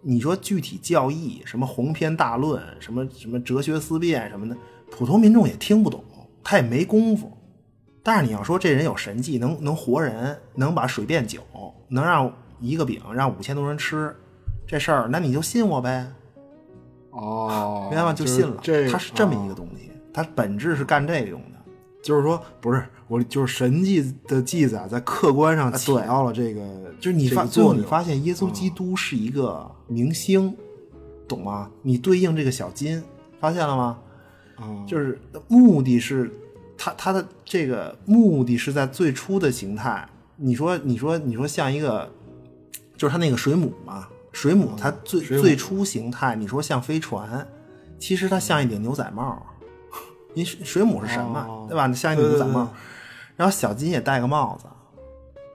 [0.00, 4.56] 你说具体教义，什么鸿篇大论，什么什么哲学思辨什么的，
[4.90, 6.02] 普通民众也听不懂，
[6.42, 7.30] 他也没功夫。
[8.02, 11.42] 但是你要说这人有神迹，能能活人，能把水变酒，
[11.88, 14.14] 能让一个饼让五千多人吃，
[14.66, 16.06] 这事儿，那你就信我呗，
[17.10, 18.12] 哦，明白吗？
[18.12, 18.56] 就就是信了。
[18.62, 21.57] 这它是这么一个啊东西，它本质是干这个用的。
[22.02, 26.60] 就是说，不是我，就是神迹的记载在客观上起到了这个，
[27.00, 30.56] 就是你发这个最后你发现耶稣基督是一个明星，
[31.26, 31.70] 懂吗？
[31.82, 33.02] 你对应这个小金，
[33.40, 33.98] 发现了吗？
[34.56, 35.18] 啊，就是
[35.48, 36.30] 目的是
[36.76, 40.08] 他他的这个目的是在最初的形态。
[40.36, 42.08] 你说你说你说像一个，
[42.96, 47.46] 就是他那个水母嘛，水母它最、嗯最初形态，你说像飞船，
[47.98, 49.44] 其实它像一顶牛仔帽。
[50.38, 51.92] 你水水母是神嘛，哦对吧？
[51.92, 52.64] 像一个牛仔帽。
[52.64, 52.78] 对对对
[53.36, 54.66] 然后小金也戴个帽子，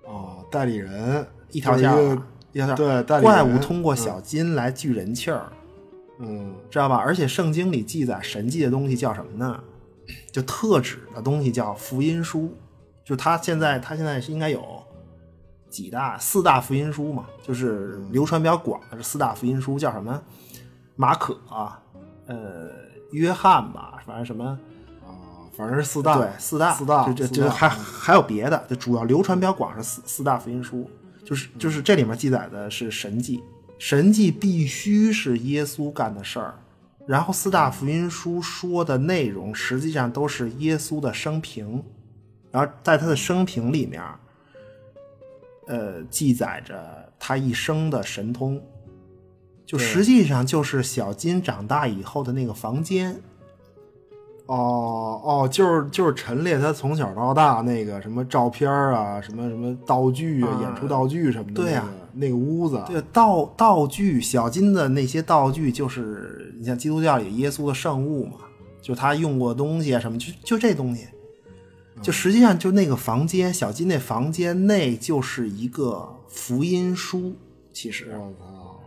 [0.05, 2.17] 哦，代理人一条线儿
[2.51, 2.75] 一条线儿。
[2.75, 5.47] 对代理怪物通过小金来聚人气儿。
[6.19, 6.97] 嗯知道吧？
[6.97, 9.59] 而且圣经里记载神迹的东西叫什么呢？
[10.31, 12.53] 就特指的东西叫福音书，
[13.05, 14.61] 就他现在他现在是应该有
[15.69, 20.21] 几大四大福音书嘛，就是流传比较广的这四大福音书叫什么？
[20.95, 21.81] 马可啊，
[22.27, 22.69] 呃，
[23.11, 24.59] 约翰吧，反正什么啊，
[25.55, 30.89] 反正是四大对四大四大就就四大就还还有别的，就主要流传比较广是四四大福音书。
[31.23, 33.41] 就是就是这里面记载的是神迹，
[33.79, 36.53] 神迹必须是耶稣干的事儿。
[37.07, 41.81] 然后四大福音书说的内容实际上都是耶稣的生平，
[42.51, 44.01] 然后在他的生平里面，
[45.67, 48.61] 呃，记载着他一生的神通，
[49.65, 53.15] 就实际上就是小金长大以后的那个房间。
[54.45, 68.33] 哦哦，就是就是陈列他从小到大那个什么照片啊，什么什么道具啊，演出道具什么的，对呀、那个屋子，对道道具，小金的那些道具，就是你像基督教里耶稣的圣物嘛，
[68.81, 71.07] 就他用过东西啊什么，就就这东西，
[72.01, 77.33] 就实际上就那个房间，小金那房间内就是一个福音书，
[77.71, 78.09] 其实。
[78.11, 78.79] 我操，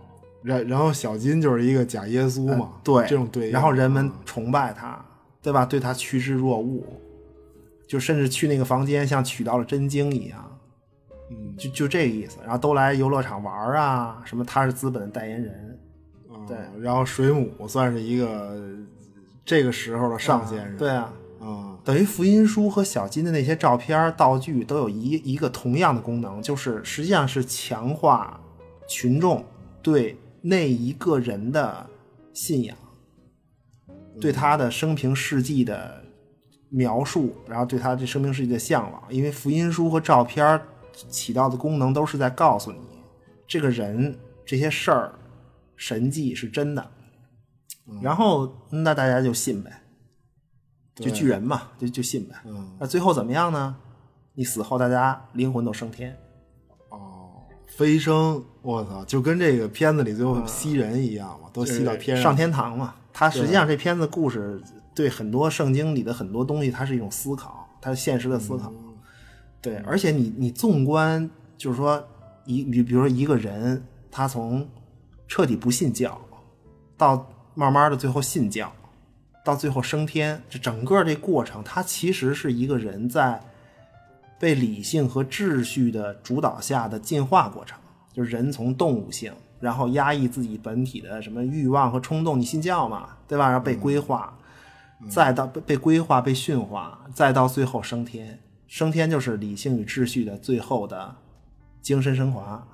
[0.42, 5.02] 然然后小金就是一个假耶稣嘛，对这种对，然后人们崇拜他，
[5.46, 5.64] 对吧？
[5.64, 6.82] 对他趋之若鹜，
[7.86, 10.58] 就甚至去那个房间像取到了真经一样，
[11.30, 12.38] 嗯，就就这个意思。
[12.42, 15.78] 然后都来游乐场玩啊，什么他是资本的代言人，
[16.48, 18.58] 对嗯然后水母算是一个
[19.44, 28.40] 这个时候的上先生，对啊，啊，等于福音书和小金的那些照片、道具都有一一个同样的功能，就是实际上是强化
[28.88, 29.44] 群众
[29.80, 31.86] 对那一个人的
[32.32, 32.76] 信仰，
[34.20, 36.02] 对他的生平事迹的
[36.68, 39.02] 描述，然后对他这生平事迹的向往。
[39.10, 40.60] 因为福音书和照片
[41.08, 42.78] 起到的功能都是在告诉你，
[43.46, 45.12] 这个人这些事儿、
[45.76, 46.90] 神迹是真的，
[48.02, 49.82] 然后那大家就信呗。
[50.94, 52.34] 就巨人嘛，就就信呗。
[52.46, 53.76] 嗯，那最后怎么样呢？
[54.32, 56.16] 你死后，大家灵魂都升天。
[56.88, 62.94] 哦，飞升，我操，就跟这个片子里最后吸人一样嘛，都吸到天上上，天堂嘛。
[63.18, 64.62] 它实际上这片子故事
[64.94, 68.70] 对很多圣经里的很多东西，它是一种思考，它是现实的思考。
[69.62, 72.06] 对，而且你你纵观，就是说
[72.44, 74.68] 一你比如说一个人，他从
[75.26, 76.20] 彻底不信教，
[76.98, 78.70] 到慢慢的最后信教，
[79.42, 83.40] 到最后升天，这整个这过程，它其实是一个人在
[84.38, 87.78] 被理性和秩序的主导下的进化过程，
[88.12, 93.48] 就是人从动物性，然后压抑自己本体的什么欲望和冲动，你信教嘛，对吧？
[93.48, 94.36] 然后被规划，
[95.08, 98.38] 再到被被规划、被驯化，再到最后升天。
[98.66, 101.14] 升天就是理性与秩序的最后的
[101.80, 102.66] 精神升华。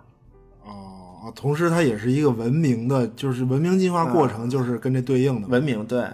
[0.64, 6.08] 哦，同时它也是一个文明的，就是文明进化过程，就是跟这对应的嘛，文明对，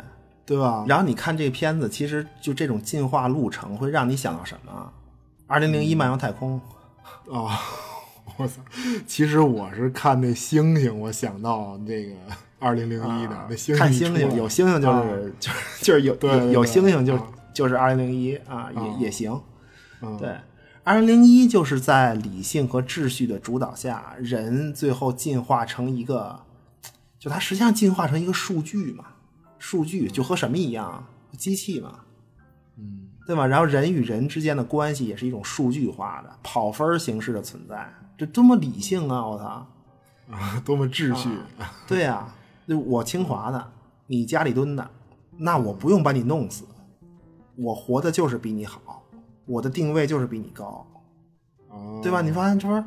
[0.45, 0.85] 对吧？
[0.89, 4.93] 然后你看这个片子，其实就这种进化路程会让你想到什么？
[5.47, 6.61] 二零零一漫游太空，
[7.33, 7.59] 啊、
[8.37, 8.61] 我操！
[9.07, 12.13] 其实我是看那星星，我想到那个
[12.59, 15.05] 二零零一的那星星看星星，有星星就是、啊
[15.41, 19.41] 就是就是有对对有有星星就、啊就是二零零一啊，也、啊也行。
[20.01, 20.33] 嗯对，
[20.85, 26.39] 二零零一就是在理性和秩序的主导下，人最后进化成一个，
[27.19, 29.05] 就它实际上进化成一个数据嘛，
[29.59, 31.05] 数据就和什么一样，
[31.37, 32.01] 机器嘛，
[32.77, 33.45] 嗯，对吧？
[33.45, 39.25] 然后人与人之间的关系也是一种数据化的跑分形式的存在，这多么理性啊！
[39.25, 39.67] 我操！
[40.29, 41.31] 啊，多么秩序！
[41.87, 42.29] 对呀、
[42.67, 43.65] 就我清华的，
[44.09, 44.91] 你家里蹲的，
[45.37, 46.65] 那我不用把你弄死，
[47.55, 49.05] 我活的就是比你好，
[49.47, 50.85] 我的定位就是比你高，
[51.69, 52.21] 哦对吧？
[52.21, 52.85] 你发现这不是？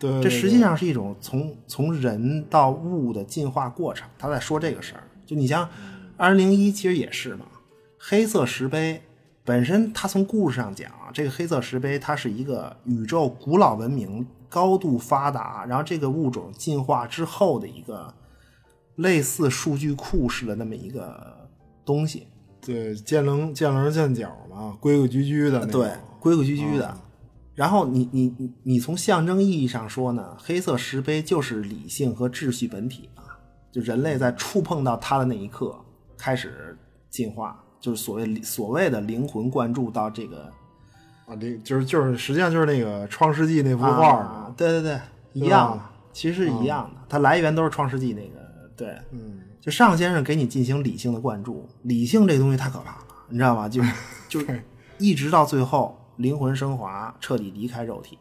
[0.00, 4.08] 对，这实际上是一种从从人到物的进化过程。
[4.18, 5.68] 他在说这个事儿，就你像
[6.16, 7.46] 二零零一其实也是嘛，
[8.00, 9.00] 黑色石碑
[9.44, 18.12] 本身它从故事上讲啊，这个黑色石碑它是一个宇宙古老文明高度发达，然后这个物种进化之后的一个
[18.96, 21.48] 类似数据库式的那么一个
[21.86, 22.26] 东西。
[22.60, 25.90] 对见棱见棱见角嘛，规规矩矩的，对，
[26.20, 26.94] 规规矩矩的。
[27.54, 33.22] 然后你你你你从象征意义上说呢，黑色石碑就是理性和秩序本体嘛，
[33.72, 35.74] 就人类在触碰到它的那一刻
[36.16, 36.78] 开始
[37.10, 40.48] 进化，就是所谓所谓的灵魂灌注到这个
[41.26, 45.00] 啊，这就是就是实际上就是那个《创世纪》那幅画对对对，
[45.32, 53.68] 一样的，其实一样的，它来源都是创世纪那个，对，嗯，就尚先生给你进行理性的灌注，理性这东西太可怕了，你知道吗？
[53.68, 53.82] 就
[54.28, 54.62] 就对
[54.98, 58.18] 一直到最后灵魂升华，彻底离开肉体。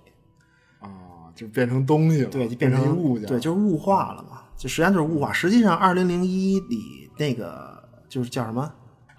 [0.79, 0.89] 啊，
[1.35, 5.31] 就变成东西了，对，就变变成物件，对，就是物化了嘛，就实际上就是物化。
[5.31, 8.71] 实际上，二零零一里那个就是叫什么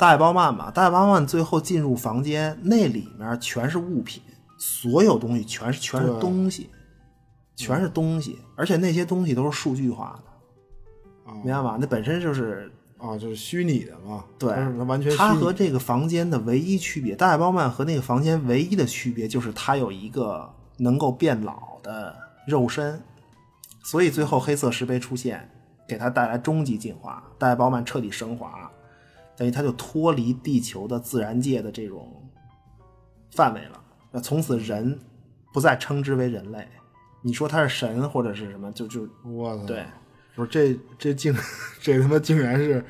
[0.03, 4.21] 大爱包曼嘛，大爱包曼最后进入房间，那里面全是物品，
[4.59, 6.69] 所有东西全是全是东西，
[7.55, 11.79] 全是东西，而且那些东西都是数据化的，啊明白吧？
[11.81, 22.13] 那本身就是啊，就是虚拟的嘛，对它完全和这个房间的唯一区别，大爱包曼和那个房间唯一的区别就是它有一个能够变老的
[22.49, 23.01] 肉身，
[23.85, 25.49] 所以最后黑色石碑出现，
[25.87, 28.69] 给他带来终极进化，戴包曼彻底升华，
[29.43, 32.31] 等于他就脱离地球的自然界的这种
[33.33, 33.83] 范围了。
[34.13, 34.97] 那从此人
[35.53, 36.65] 不再称之为人类，
[37.23, 39.67] 你说他是神或者是什么，就就我操！
[39.67, 39.85] 对，
[40.37, 41.35] 不是这这竟
[41.81, 42.85] 这他妈竟然是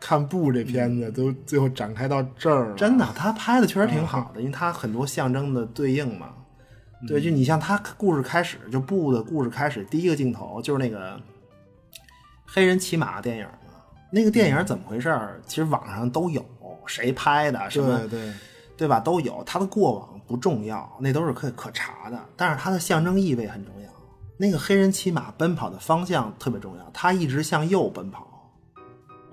[0.00, 6.32] 看布这片子都最后展开到这儿了，真的，他拍的确实挺好的，因为他很多象征的对应嘛。
[7.08, 11.20] 对，就你像他故事开始就布的故事开始，第一个镜头就是那个
[12.46, 13.59] 黑人骑马电影嘛。
[14.10, 15.40] 那个电影怎么回事儿？
[15.46, 16.44] 其实网上都有，
[16.86, 18.34] 谁拍的什么对对
[18.76, 18.98] 对吧？
[18.98, 19.42] 都有。
[19.44, 23.90] 他的过往不重要，那都是可可查的，但是它的象征意味很重要。
[24.36, 28.26] 那个黑人骑马奔跑的方向特别重要，他一直向右奔跑。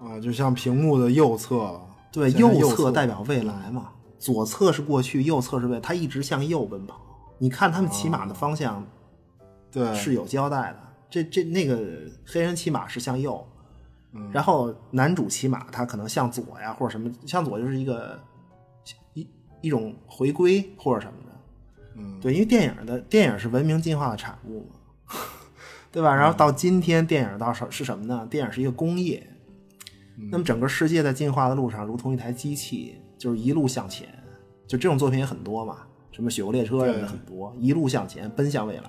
[0.02, 7.02] 啊，就像屏幕的右侧，对，右侧代表未来嘛，左侧是过去，右侧是未来，他一直向右奔跑。
[7.40, 8.86] 你看他们骑马的方向
[9.72, 11.80] 对是有交代的，这这那个
[12.26, 13.44] 黑人骑马是向右，
[14.14, 14.30] 嗯。
[14.32, 18.20] 然后男主骑马他可能向左呀，或者什么向左就是一个
[19.14, 19.28] 一
[19.62, 21.32] 一种回归或者什么的，
[21.96, 25.16] 嗯，对，因为电影的电影是文明进化的产物嘛，
[25.92, 26.16] 对吧？
[26.16, 28.28] 然后到今天，电影到是是什么呢？
[28.30, 29.28] 电影是一个工业，
[30.32, 34.08] 那么整个世界在进化的路上，如同一台机器，就是一路向前。
[34.68, 35.78] 就这种作品也很多嘛，
[36.12, 38.84] 什么《雪国列车》什么的很多，一路向前，奔向未来。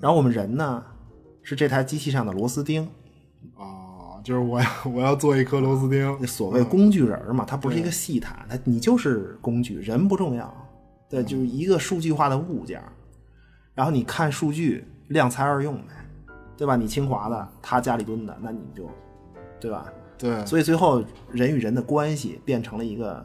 [0.00, 0.84] 然后我们人呢，
[1.42, 2.82] 是这台机器上的螺丝钉，
[3.56, 3.81] 啊，
[4.22, 10.52] 就是我要我要做一颗螺丝钉，所谓工具人儿嘛，它不是一个细谈，它你就是工具，人不重要，
[11.08, 12.92] 对，就是一个数据化的物件儿。
[13.74, 15.94] 然后你看数据，量才而用呗，
[16.56, 16.76] 对吧？
[16.76, 18.88] 你清华的，他家里蹲的，那你就，
[19.58, 19.92] 对吧？
[20.18, 23.24] 对，所以最后人与人的关系变成了一个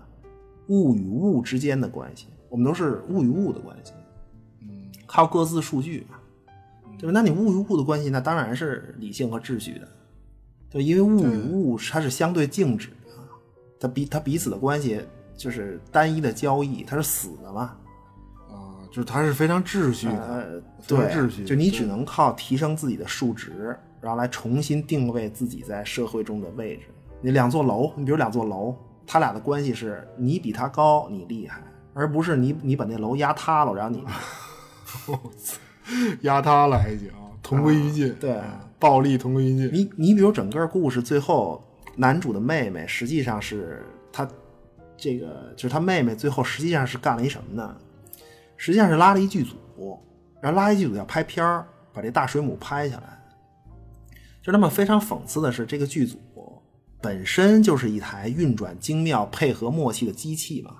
[0.70, 3.92] 物与物之间的关系，我们都是物与物的关系，
[4.62, 6.18] 嗯，靠各自数据嘛，
[6.98, 7.12] 对吧？
[7.14, 9.88] 那你物与物的关系，那当然是理性和秩序的，
[10.70, 13.14] 对，因为物与物它是相对静止的，
[13.80, 15.02] 它彼它彼此的关系
[15.36, 17.76] 就是单一的交易，它是死的嘛，
[18.50, 26.84] 啊，就是它是非常秩序的，呃，对，常秩序，就你只能靠提升自己的数值，然后来重新定位自己在社会中的位置。
[27.22, 31.64] 你两座楼，你比如两座楼，它俩的关系是你比它高，你厉害，
[31.94, 34.04] 而不是你你把那楼压塌了，然后你
[36.22, 37.10] 压塌了还行，
[37.42, 41.64] 同归于尽，对啊暴力同归于尽，你你比如整个故事最后，
[41.96, 44.28] 男主的妹妹实际上是他
[44.96, 47.76] 这个就是他妹妹最后实际上是干了一什么呢？
[48.56, 50.00] 实际上是拉了一剧组，
[50.42, 53.20] 然后拉一剧组要拍片儿，把这大水母拍下来。
[54.42, 56.18] 就那么非常讽刺的是，这个剧组
[57.02, 60.72] 本身就是一台运转精妙、配合默契的机器嘛，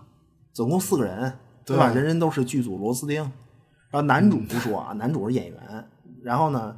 [0.54, 1.34] 总共四个人，
[1.64, 1.92] 对吧？
[1.92, 3.22] 对人人都是剧组螺丝钉。
[3.90, 5.88] 然后男主不说啊，男主是演员。
[6.24, 6.76] 然后呢，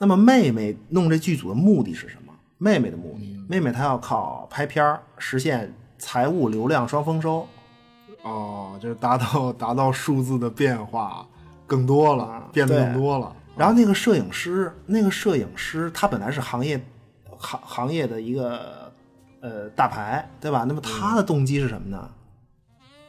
[0.00, 2.32] 那么妹妹弄这剧组的目的是什么？
[2.56, 7.46] 妹妹的目的，妹妹她要靠拍片儿实现财务流量双丰收。
[8.22, 11.26] 哦，就是达到 达到数字的变化
[11.66, 16.82] 更多了，变得更多了，然后那个摄影师，那个摄影师他本来是行业
[17.36, 18.90] 行行业的一个
[19.40, 20.64] 呃大牌，对吧？
[20.66, 22.10] 那么他的动机是什么呢？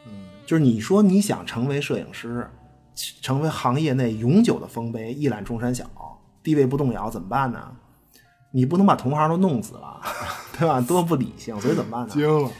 [0.06, 0.12] 嗯，
[0.44, 2.46] 就是你说你想成为摄影师，
[2.94, 5.84] 成为行业内永久的丰碑，一览众山小，
[6.42, 7.72] 地位不动摇，怎么办呢？
[8.50, 10.00] 你不能把同行都弄死了，
[10.58, 10.80] 对吧？
[10.80, 12.12] 多不理性，所以怎么办呢？
[12.12, 12.50] 惊了，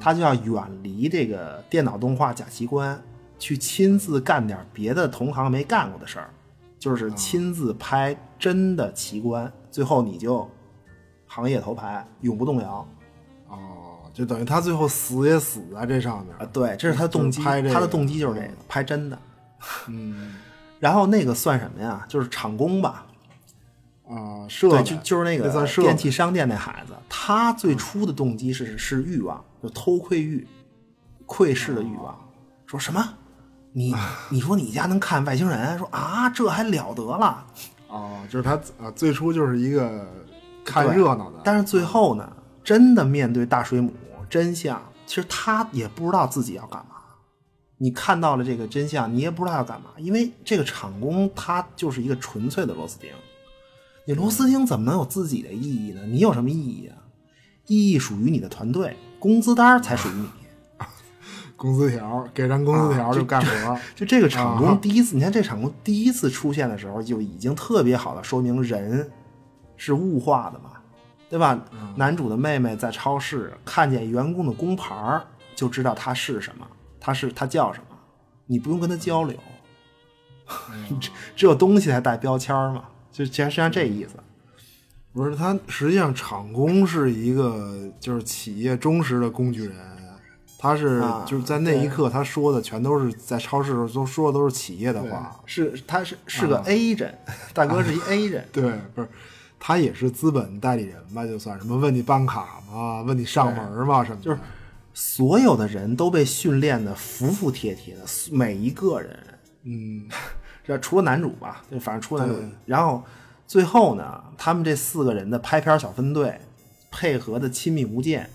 [0.00, 3.00] 他就要远离这个电脑动画假奇观，
[3.38, 6.30] 去亲自干点别的同行没干过的事儿，
[6.78, 10.48] 就是亲自拍真的奇观，最后你就
[11.26, 12.88] 行业头牌，永不动摇
[13.48, 16.48] 哦，就等于他最后死也死在这上面啊！
[16.50, 19.18] 对，这是他的动机，拍这个他的动机就是这个，拍真的。
[19.88, 20.36] 嗯
[20.80, 22.04] 然后那个算什么呀？
[22.08, 23.05] 就是厂工吧，
[24.08, 30.46] 啊，设对，就就是那个电器商店那孩子，他最初的动机是是欲望，就偷窥欲，
[31.26, 32.16] 窥视的欲望。
[32.66, 33.04] 说什么？
[33.72, 33.94] 你
[34.30, 35.76] 你说你家能看外星人？
[35.76, 37.44] 说啊，这还了得了？
[37.88, 40.08] 哦，就是他啊，最初就是一个
[40.64, 42.30] 看热闹的，但是最后呢，
[42.62, 43.92] 真的面对大水母
[44.30, 46.96] 真相，其实他也不知道自己要干嘛。
[47.78, 53.10] 你看到了这个真相，你也不知道要干嘛，因为这个厂工他就是一个纯粹的螺丝钉。
[54.06, 56.00] 你螺丝钉怎么能有自己的意义呢？
[56.06, 56.96] 你有什么意义啊？
[57.66, 60.28] 意义属于你的团队，工资单才属于你。
[61.56, 69.10] 工资条给张工资条就干活，就这个厂啊工第一次，你看这厂工第一次出现的时候，就已经特别好的说明人
[69.76, 70.74] 是物化的嘛，
[71.28, 71.58] 对吧？
[71.96, 75.24] 男主的妹妹在超市看见员工的工牌儿，
[75.56, 76.64] 就知道他是什么，
[77.00, 77.96] 他是他叫什么，
[78.46, 79.36] 你不用跟他交流，
[81.00, 82.84] 只只有东西才带标签儿嘛，
[83.16, 84.10] 就其实实际上这意思。
[85.14, 89.74] 不是他，实际上厂工是一个就是企业忠实的工具人，
[90.58, 97.16] 他是、啊就是在那一刻他说的全都是在超市的时候都说的都是企业的话，是他是是个 A 人，
[97.54, 99.08] 大哥是一 A 人，对，不是
[99.58, 103.00] 他也是资本代理人吧，就算什么问你办卡吗？
[103.00, 104.04] 问你上门吗？
[104.04, 104.38] 什么就是
[104.92, 109.18] 所有的人都被训练的服服帖帖的，每一个人，
[109.64, 110.06] 嗯，
[110.66, 113.02] 这除了男主吧，就反正除了男主，然后
[113.46, 116.40] 最后呢，他们这四个人的拍片小分队
[116.90, 118.28] 配合的亲密无间，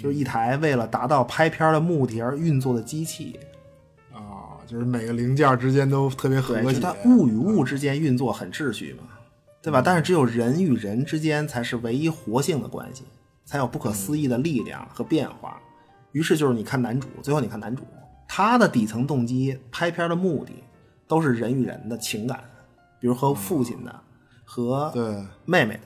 [0.00, 3.40] 就是一台为了达到拍片的目的而运作的机器，
[4.12, 9.08] 啊，就是每个零件之间都特别和对，就是谐它，物与物之间运作很秩序嘛，
[9.60, 9.82] 对吧？
[9.84, 13.02] 但是只有人与人之间才是唯一活性的关系，
[13.44, 15.60] 才有不可思议的力量和变化。
[16.12, 17.82] 于是就是你看男主，最后你看男主，
[18.28, 20.52] 他的底层动机、拍片的目的
[21.08, 22.42] 都是人与人的情感，
[23.00, 24.00] 比如和父亲的、
[24.44, 25.24] 和对。
[25.44, 25.82] 妹妹的，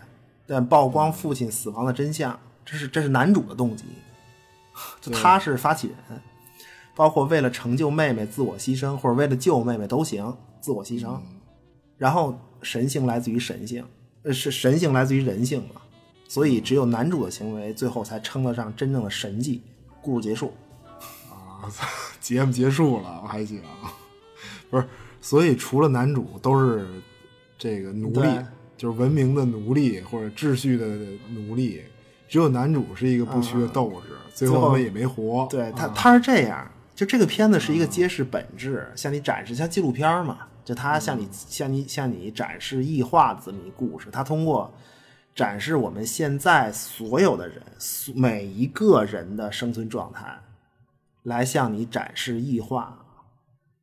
[0.47, 3.85] 但曝光父亲死亡的真相，这是这是男主的动机，
[5.01, 6.21] 就他是发起人，
[6.95, 11.19] 包括为了成就妹妹自我牺牲，或者为了救妹妹都行，自我牺牲。
[11.99, 13.85] 然后神性来自于神性，
[14.23, 15.83] 呃，是神性来自于人性嘛，
[16.27, 19.63] 所以只有男主的行为最后才称得上真正的神迹。
[20.01, 20.55] 故事结束，
[21.29, 21.69] 啊，
[22.19, 23.63] 节目结束了我还行，
[24.71, 24.89] 不是，
[25.21, 26.87] 所以除了男主都是
[27.59, 28.29] 这个奴隶，
[28.77, 30.87] 就是文明的奴隶或者秩序的
[31.29, 31.83] 奴隶，
[32.29, 35.47] 只有男主是一个不屈的斗士，最后也没活。
[35.51, 36.71] 对他，啊他是这样。
[36.95, 44.09] 就这个片子是一个揭示本质，向你展示像纪录片儿嘛，就他向你向你向你展示异化的这么一故事。
[44.11, 44.71] 他通过
[45.35, 50.39] 展示我们现在所有的人所每一个人的生存状态，
[51.23, 53.00] 来向你展示异化。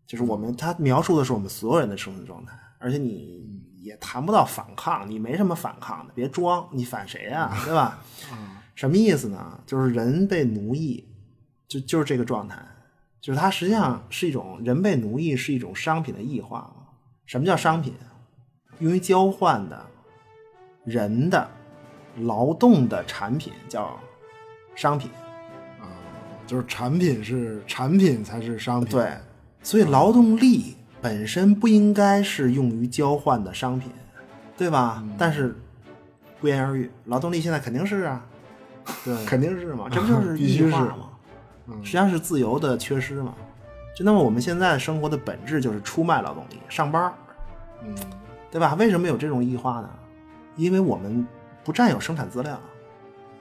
[0.07, 8.01] 就是我们他描述的是我们所有人的生存状态，而且你也谈不到反抗，你没什么反抗的，别装，你反谁呀、对吧？
[8.73, 9.61] 什么意思呢？
[9.65, 11.07] 就是人被奴役，
[11.67, 12.57] 就就是这个状态，
[13.19, 16.87] 就是它实际上是一种人被奴役是一种商品的异化嘛。
[17.25, 17.93] 什么叫商品？
[18.79, 19.85] 用于交换的
[20.85, 21.49] 人的
[22.17, 23.99] 劳动的产品叫
[24.73, 25.11] 商品。
[26.45, 28.89] 就是产品是产品才是商品。
[28.89, 29.11] 对，
[29.67, 33.91] 所以劳动力本身不应该是用于交换的商品，
[34.57, 35.03] 对吧？
[35.17, 35.53] 但是
[36.39, 38.25] 不言而喻，劳动力现在肯定是啊，
[39.03, 41.09] 对， 肯定是嘛，这不就是 必须是异化吗？
[41.83, 43.33] 实际上是自由的缺失嘛。
[43.93, 47.13] 就那么我们现在生活的本质就是出卖劳动力，上班儿，
[47.83, 47.93] 嗯，
[48.49, 48.73] 对吧？
[48.75, 49.89] 为什么有这种异化呢？
[50.55, 51.27] 因为我们
[51.65, 52.57] 不占有生产资料，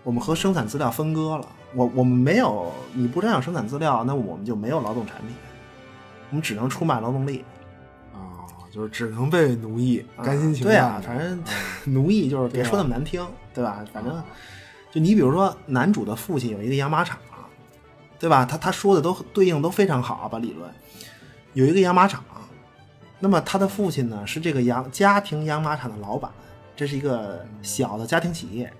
[0.02, 1.46] 我们和生产资料分割了。
[1.72, 5.28] 我我们没有，你不占有生产资料，那我们就没有劳动产品，
[6.30, 7.44] 我们只能出卖劳动力。
[8.12, 11.00] 啊，就是只能被奴役，甘心情对啊。
[11.04, 11.42] 反正
[11.92, 13.84] 奴役就是别说那么难听，对吧？
[13.92, 14.22] 反正
[14.90, 17.18] 就你比如说，男主的父亲有一个养马场，
[18.18, 18.44] 对吧？
[18.44, 20.70] 他他说的都对应都非常好，把理论
[21.52, 22.24] 有一个养马场，
[23.18, 26.30] 那么他的父亲呢是这个养家庭养马场的老板，
[26.74, 28.72] 这是一个小的家庭企业，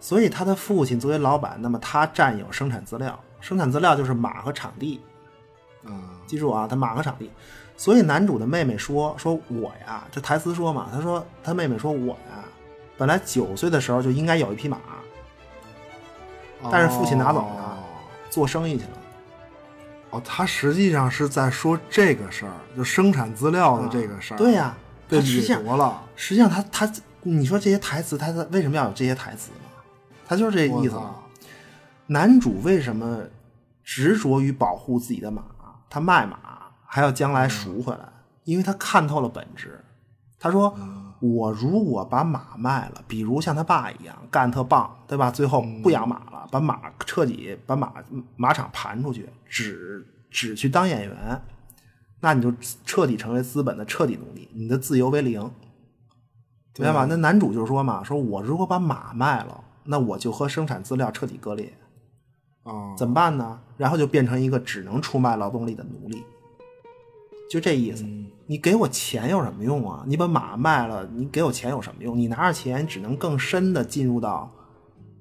[0.00, 5.00] 所以他的父亲作为老板，那么他占有生产资料，生产资料就是马和场地，
[5.84, 5.92] 啊，
[6.26, 7.30] 记住啊，他马个场地。
[7.76, 12.44] 所以男主的妹妹说：“说我呀，这台词说嘛，他说他妹妹说我呀，
[12.96, 14.78] 本来九岁的时候就应该有一匹马，
[16.72, 17.78] 但是父亲拿走了哦
[18.30, 18.90] 做生意去了。
[20.10, 24.36] 哦，他实际上是在说这个事儿，就生产资料的这个事儿。
[24.36, 24.76] 对呀、
[25.08, 26.02] 被掠夺了。
[26.16, 29.68] 实际上他他，你说这些台词，他他为什么要有这些台词呢？
[30.26, 31.14] 他就是这意思嘛。
[32.06, 33.20] 男主为什么
[33.84, 35.44] 执着于保护自己的马？
[35.90, 36.38] 他卖马
[36.86, 38.08] 还要将来赎回来，
[38.44, 39.84] 因为他看透了本质。
[40.40, 40.72] 他说
[41.20, 45.30] ：“我如果把马卖了，比如像他爸一样干特棒，对吧？
[45.30, 47.92] 最后不养马了，把马彻底把马
[48.36, 51.42] 马场盘出去，只只去当演员，
[52.20, 52.52] 那你就
[52.84, 55.40] 彻底成为资本的彻底奴隶，你的自由为零。
[56.76, 57.06] 明白吗？
[57.08, 61.76] 那男主就说嘛，说我如果把马卖了，那我就和生产资料彻底割裂。
[62.68, 63.58] 啊，怎么办呢？
[63.76, 66.22] 然后就变成一个只能出卖劳动力的奴隶，
[67.50, 68.04] 就这意思。
[68.46, 70.04] 你给我钱有什么用啊？
[70.06, 72.16] 你把马卖了，你给我钱有什么用？
[72.16, 74.50] 你拿着钱只能更深的进入到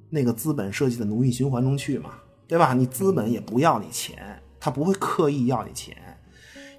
[0.09, 2.11] 那个资本设计的奴役循环中去嘛，
[2.47, 2.73] 对吧？
[2.73, 5.95] 你资本也不要你钱，他不会刻意要你钱，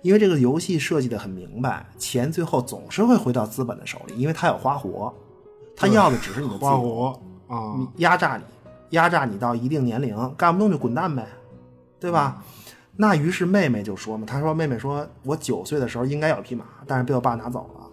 [0.00, 5.14] 因为这个游戏设计的很明白，钱最后总是会回到资本的手里，因为他有花活，
[5.76, 8.44] 他要的只是你的花活啊，压榨你，
[8.90, 11.26] 压榨你到一定年龄，干不动就滚蛋呗，
[12.00, 12.42] 对吧？
[12.96, 17.86] 那于是妹妹就说嘛，她说妹妹说我九岁的时候应该有匹马，但是被我爸拿走了，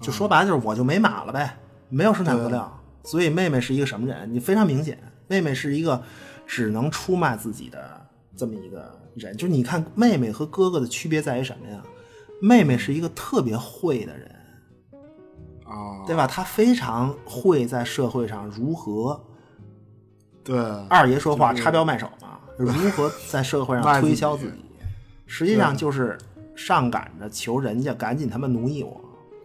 [0.00, 1.56] 就说白了就是我就没马了呗，
[1.88, 2.76] 没有生产资料。
[3.02, 4.30] 所以妹妹是一个什么人？
[4.30, 6.02] 你非常明显，妹妹是一个
[6.46, 8.06] 只能出卖自己的
[8.36, 9.34] 这么一个人。
[9.36, 11.82] 就是你看妹妹和哥哥的区别在于什么呀？
[12.42, 14.30] 妹妹是一个特别会的人，
[15.64, 16.26] 啊，对吧？
[16.26, 19.18] 她非常会在社会上如何
[20.50, 24.64] 对，二爷说话插标卖首嘛， 如何在社会上推销自己，
[25.26, 26.18] 实际上就是
[26.56, 29.00] 上赶着求人家赶紧他妈奴役我。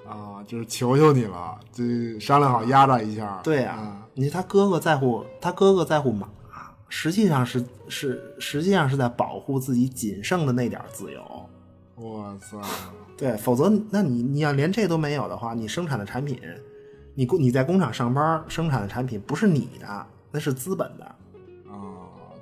[0.10, 3.40] 啊，就是求求你了，这商量好压榨一下。
[3.44, 6.28] 对呀、你他哥哥在乎他哥哥在乎马，
[6.90, 11.22] 实际上是是实际上是在保护自己仅剩的那点儿自由。
[11.96, 12.60] 我操，
[13.18, 16.40] 对，否则那你你要连这都没有的话，你生产的产品，
[17.14, 20.06] 你工你在工厂上班生产的产品不是你的，
[20.36, 21.16] 那是资本的。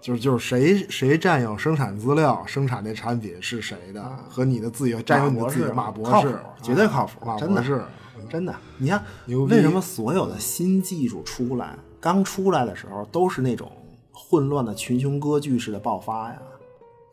[0.02, 5.74] 就是就是谁谁占有生产资料，生产这产品是谁的，和你的自由占有你的自由。
[5.74, 7.82] 马博士绝对靠谱马真的博士，
[8.30, 9.02] 真的，你看
[9.48, 13.72] 为什么所有的新技术出来，刚出来的时候都是那种
[14.12, 16.42] 混乱的群雄割据式的爆发呀？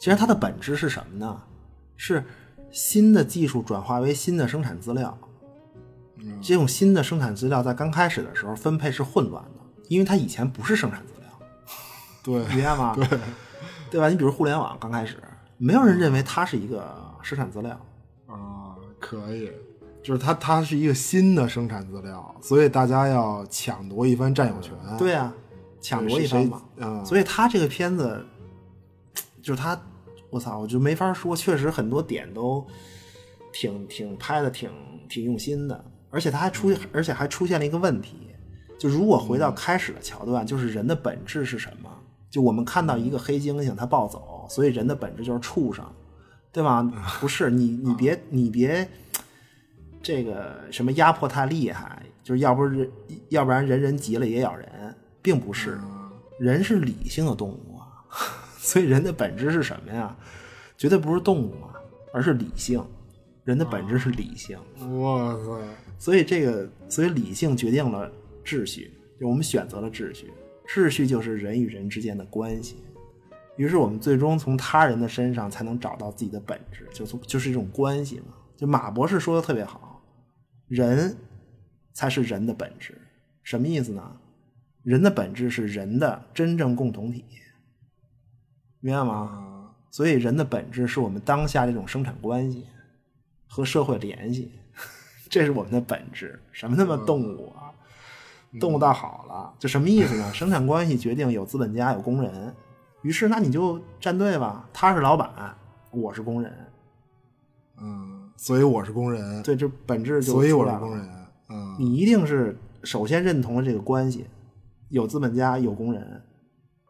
[0.00, 1.40] 其实它的本质是什么呢？
[1.96, 2.24] 是
[2.72, 5.16] 新的技术转化为新的生产资料。
[6.42, 9.49] 这种新的生产资料在刚开始的时候分配是混乱的，
[9.90, 11.28] 因为它以前不是生产资料。
[12.22, 12.94] 对明白吗？
[12.94, 13.06] 对，
[13.90, 14.08] 对吧？
[14.08, 15.16] 你比如互联网刚开始，
[15.58, 17.78] 没有人认为它是一个生产资料。
[18.26, 19.50] 啊，可以，
[20.02, 24.72] 就是它它是一个新的生产资料，所以大家要抢夺一番占有权。
[24.96, 25.34] 对啊，
[25.80, 26.62] 抢夺一番嘛。
[26.76, 28.24] 嗯，所以他这个片子，
[29.42, 29.76] 就是他，
[30.30, 32.64] 我操，我就没法说，确实很多点都
[33.52, 34.70] 挺挺拍的挺
[35.08, 38.29] 挺用心的，而且他还出，而且还出现了一个问题，
[38.80, 41.90] 就如果回到开始的桥段，就是人的本质是什么？
[42.30, 45.84] 就我们看到一个黑猩猩它暴走，所以人的本质就是畜生，
[46.50, 46.90] 对吗？
[47.20, 48.88] 不是你你别你别
[50.02, 52.90] 这个什么压迫太厉害，就是要不是
[53.28, 55.78] 要不然人人急了也咬人，并不是。
[56.38, 57.84] 人是理性的动物啊，
[58.56, 60.16] 所以人的本质是什么呀？
[60.78, 61.74] 绝对不是动物啊，
[62.14, 62.82] 而是理性。
[63.44, 64.56] 人的本质是理性，
[65.00, 65.60] 哇塞，
[65.98, 68.08] 所以这个，所以理性决定了
[68.50, 70.32] 秩序，就我们选择了秩序，
[70.66, 72.78] 秩序就是人与人之间的关系。
[73.56, 78.34] 于是我们最终从他人的身上才能找到自己的本质，就从就是一种关系嘛。
[78.56, 80.02] 就马博士说的特别好，
[80.66, 81.16] 人
[81.92, 83.00] 才是人的本质。
[83.44, 84.16] 什么意思呢？
[84.82, 87.24] 人的本质是人的真正共同体，
[88.80, 89.76] 明白吗？
[89.92, 92.66] 所以人的本质是我们当下这种生产关系
[93.46, 94.50] 和社会联系，
[95.30, 96.40] 这是我们的本质。
[96.50, 97.72] 什么他妈动物啊？
[98.58, 100.32] 动物倒好了，就什么意思呢？
[100.32, 102.52] 生产关系决定有资本家有工人，
[103.02, 105.54] 于是那你就站队吧，他是老板，
[105.92, 106.52] 我是工人，
[107.80, 111.08] 嗯，所以我是工人，对，这本质就所以我是工人，
[111.48, 114.26] 嗯，你一定是首先认同了这个关系，
[114.88, 116.22] 有资本家有工人，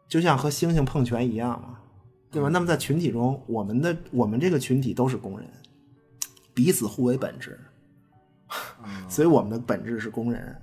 [0.07, 1.77] 就像和猩猩碰拳一样嘛，
[2.31, 2.49] 对吧？
[2.49, 5.47] 那么在群体中，我们的我们这个群体都是工人，
[6.55, 7.59] 彼此互为本质，
[9.07, 10.57] 所以我们的本质是工人。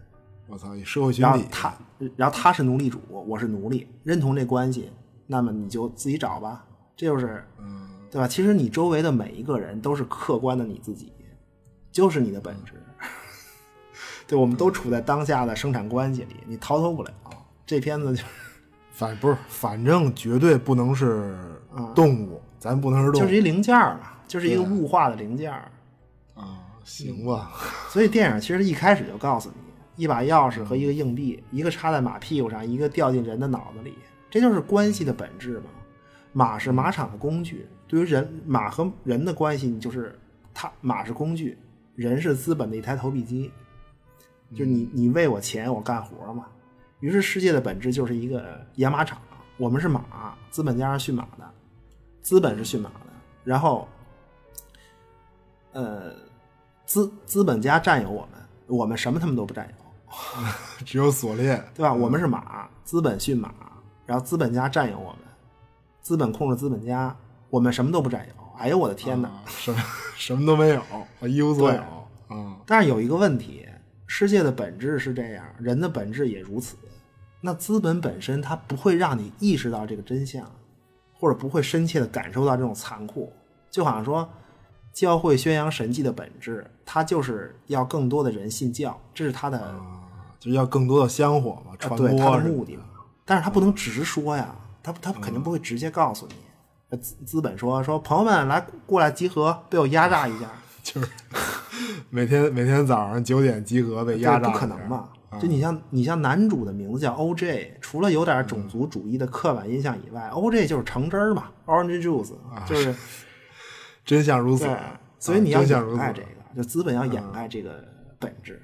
[0.48, 1.74] 我操，以社会群体，然后他，
[2.16, 4.90] 然后他是奴隶主，我是奴隶，认同这关系，
[5.26, 6.64] 那么你就自己找吧，
[6.96, 7.44] 这就是，
[8.10, 8.26] 对吧？
[8.26, 11.12] 其实你周围的每一个人都是客观的你自己，
[11.92, 12.72] 就是你的本质。
[14.26, 17.10] 对，我们都处在当下的生产关系里，你逃脱不了。
[17.66, 18.24] 这片子就
[18.92, 21.38] 反不是，反正绝对不能是
[21.94, 25.70] 动物，咱不能是动物，就是一零件儿嘛，就是一个物化的零件儿。
[26.34, 27.52] 啊，行吧，
[27.90, 29.67] 所以电影其实一开始就告诉你，
[29.98, 33.94] 一把钥匙和一个硬币，一个插在马屁股上，一个掉进人的脑子里，
[34.30, 35.64] 这就是关系的本质嘛。
[36.32, 40.16] 马是马场的工具，对于人马和人的关系，你就是
[40.54, 41.58] 他马是工具，
[41.96, 43.50] 人是资本的一台投币机，
[44.54, 46.46] 就你你为我钱，我干活嘛。
[47.00, 49.20] 于是世界的本质就是一个养马场，
[49.56, 51.50] 我们是马，资本家是驯马的，
[52.20, 53.06] 资本是驯马的，
[53.42, 53.88] 然后，
[55.72, 56.14] 呃，
[56.84, 59.74] 资资本家占有我们，我们什么他们都不占有，
[60.84, 61.92] 只有锁链，对吧？
[61.92, 63.52] 我们是马，资本驯马，
[64.06, 65.18] 然后资本家占有我们，
[66.00, 67.14] 资本控制资本家，
[67.50, 68.34] 我们什么都不占有。
[68.58, 69.28] 哎呦我的天哪！
[69.28, 69.82] 啊 什么
[70.16, 70.82] 什么都没有，
[71.20, 71.80] 我一无所有，
[72.28, 73.68] 啊，但是有一个问题，
[74.06, 76.76] 世界的本质是这样，人的本质也如此。
[77.40, 80.50] 那资本本身它不会让你意识到这个真相，
[81.12, 83.32] 或者不会深切的感受到这种残酷。
[83.70, 84.28] 就好像说，
[84.98, 89.72] 教会宣扬神迹的本质，它就是要更多的人信教，这是它的、
[90.40, 92.82] 就要更多的香火嘛，传播对它的目的嘛。
[93.24, 94.52] 但是他不能直说呀，
[94.82, 96.96] 他他肯定不会直接告诉你。
[96.96, 100.50] 资资本说说朋友们来过来集合，被我压榨一下，
[100.82, 101.08] 就是
[102.10, 105.10] 每天每天早上九点集合被压榨，不可能嘛？
[105.40, 110.66] 就你像你像男主的名字叫 O.J.，除了有点种族主义的刻板印象以外，O.J.
[110.66, 112.32] 就是橙汁儿嘛，Orange Juice，
[112.66, 112.92] 就是
[114.08, 114.66] 真相如此。
[115.18, 117.84] 所以你要掩盖这个，就资本要掩盖这个
[118.18, 118.62] 本质，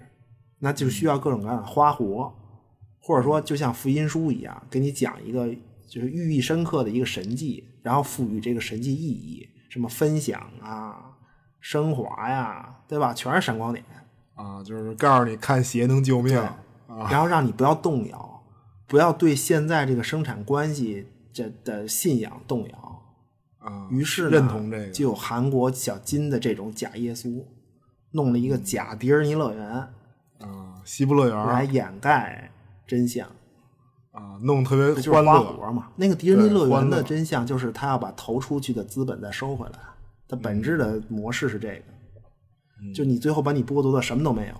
[0.60, 2.32] 那就需要各种各样的花活，
[3.00, 5.52] 或者说就像福音书一样，给你讲一个
[5.86, 11.16] 就是寓意深刻的一个神迹，然后赋予这个神迹意义，什么分享啊、
[11.60, 13.12] 升华呀，对吧？
[13.12, 13.84] 全是闪光点。
[14.36, 16.34] 啊，就是告诉你看鞋能救命，
[16.88, 18.42] 然后让你不要动摇，
[18.86, 22.83] 不要对现在这个生产关系这的信仰动摇
[23.64, 23.88] 啊。
[23.90, 27.44] 于是认同这个，就有韩国小金的这种假耶稣，
[28.12, 29.68] 弄了一个假迪士尼乐园
[30.38, 32.50] 啊，西部乐园来掩盖
[32.86, 33.26] 真相
[34.12, 35.88] 啊，弄特别欢乐嘛。
[35.96, 39.78] 那个迪士尼乐园的真相就是他要把投出去的资本再收回来，
[40.28, 41.82] 它本质的模式是这个。
[42.94, 44.54] 就你最后把你剥夺的什么都没有，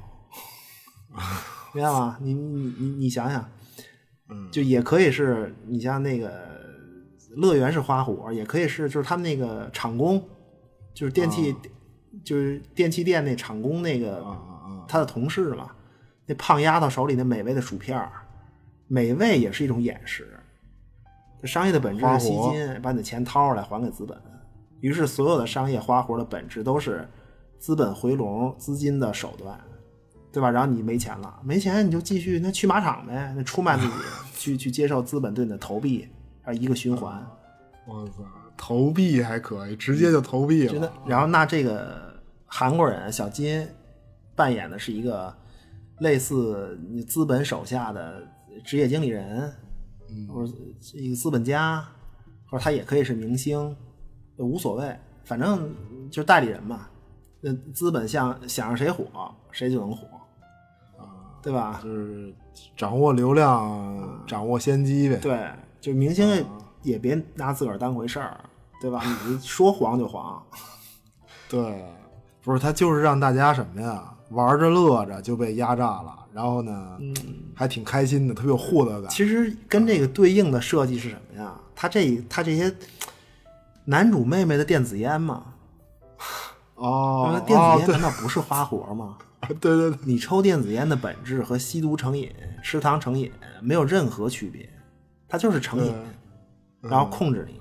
[1.74, 2.16] 明白吗？
[2.22, 3.47] 你你你你想想，
[4.51, 6.64] 就也可以是你像那个
[7.36, 10.23] 乐园是花活，也可以是就是他们那个厂工，
[10.93, 11.55] 就是电器
[12.24, 14.24] 就是电器店那厂工那个
[14.89, 15.70] 他的同事嘛，
[16.27, 18.01] 那胖丫头手里那美味的薯片
[18.86, 20.28] 美味也是一种掩饰。
[21.44, 24.16] 商业的本质是吸金，把你的钱掏出来还给资本。
[24.81, 27.09] 于是所有的商业花活的本质都是。
[27.56, 29.59] 资本回笼资金的手段，
[30.31, 30.51] 对吧？
[30.51, 33.93] 然后你没钱了，没钱你就继续那去马场呗，那出卖自己，
[34.36, 36.06] 去去接受资本对你的投币，
[36.45, 37.25] 啊，一个循环。
[37.87, 38.23] 我操，
[38.57, 40.93] 投币还可以，直接就投币了。
[41.07, 42.15] 然后那这个
[42.47, 43.66] 韩国人小金
[44.35, 45.35] 扮演的是一个
[45.99, 48.23] 类似你资本手下的
[48.65, 49.53] 职业经理人，
[50.29, 50.53] 或者
[50.95, 51.85] 一个资本家，
[52.47, 53.77] 或者他也可以是明星，
[54.39, 55.75] 无所谓，反正
[56.11, 56.87] 就是代理人嘛。
[57.41, 59.05] 那资本想想让谁火，
[59.51, 60.07] 谁就能火，
[60.97, 61.81] 啊，对吧？
[61.83, 62.35] 就是
[62.75, 65.16] 掌握流量，掌握先机呗。
[65.16, 65.51] 对，
[65.85, 66.43] 就明星
[66.82, 68.40] 也别拿自个儿当回事儿，
[68.81, 69.02] 对吧？
[69.28, 70.43] 你说黄就黄。
[71.47, 71.85] 对，
[72.43, 76.98] 不是他就是让大家什么呀，玩着乐着就被压榨了，然后呢，
[77.55, 79.11] 还挺开心的，特别有获得感。
[79.11, 81.55] 其实跟这个对应的设计是什么呀？
[81.77, 82.74] 他这他这些
[83.85, 85.44] 男主妹妹的电子烟嘛。
[86.77, 89.19] 哦，电子烟难道不是花活吗？
[89.61, 92.32] 对对对，你抽电子烟的本质和吸毒成瘾、
[92.62, 93.31] 吃糖成瘾
[93.61, 94.66] 没有任何区别，
[95.35, 95.93] 它就是成瘾，
[96.81, 97.61] 然后控制你。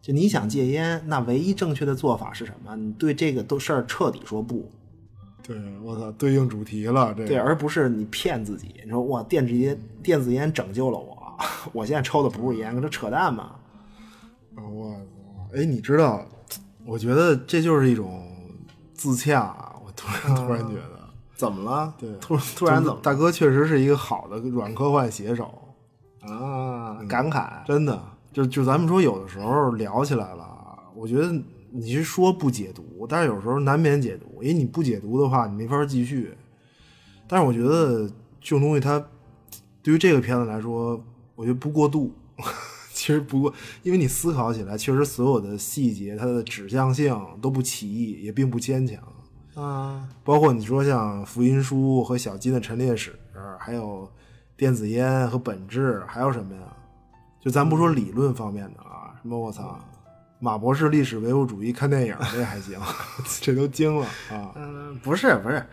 [0.00, 2.74] 就你想戒烟，那唯一正确的做法是什么？
[2.74, 4.68] 你对这个都事儿彻底说不。
[5.40, 8.74] 对，我操，对应主题了，这对，而不是你骗自己。
[8.84, 11.38] 你说哇，电子烟电子烟拯救了我，
[11.72, 13.52] 我现在抽的不是烟，这扯淡嘛。
[14.56, 14.98] 我操，
[15.54, 16.26] 哎，你知道，
[16.84, 18.28] 我觉得这就是一种。
[18.94, 21.94] 自洽，我突然突然觉得，怎么了？
[21.98, 23.00] 对，突突然怎么？
[23.02, 25.61] 大哥确实是一个好的软科幻写手
[26.22, 27.00] 啊！
[27.08, 31.32] 感慨，真的，就就咱们说，有的时候聊起来了，我觉得
[31.70, 36.32] 你是说不解读，但是有时候难免解读，因为你不解读的话，你没法继续。
[37.26, 38.06] 但是我觉得
[38.40, 39.04] 这种东西，它
[39.82, 41.02] 对于这个片子来说，
[41.34, 42.12] 我觉得不过度。
[42.94, 49.02] 其实不过，因为你思考起来，确实所有的细节，它的指向性都不奇异，也并不牵强
[49.54, 50.08] 啊。
[50.22, 53.18] 包括你说像福音书和小金的陈列室，
[53.58, 54.08] 还有
[54.62, 56.62] 电子烟和本质，还有什么呀？
[57.40, 59.76] 就咱不说理论方面的啊，什么我操，
[60.38, 62.78] 马博士历史唯物主义看电影这还行，
[63.42, 64.52] 这都惊了啊。
[64.54, 65.66] 嗯，不是不是，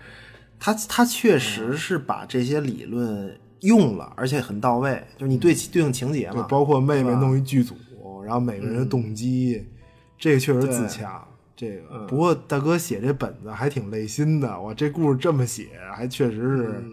[0.60, 3.40] 他他确实是把这些理论。
[3.60, 7.76] 用了，而且很到位，就是你对对应情节嘛，包括妹妹弄一剧组，
[8.24, 9.68] 然后每个人的动机，
[10.18, 11.24] 这个确实自洽。
[11.58, 16.84] 这个不过大哥写这本子还挺累心的，我这故事这么写，还确实是，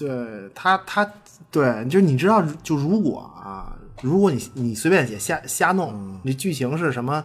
[0.00, 1.06] 对他他
[1.50, 7.22] 对，就你知道，就如果啊，如果你你随便写瞎瞎弄，你剧情是什么？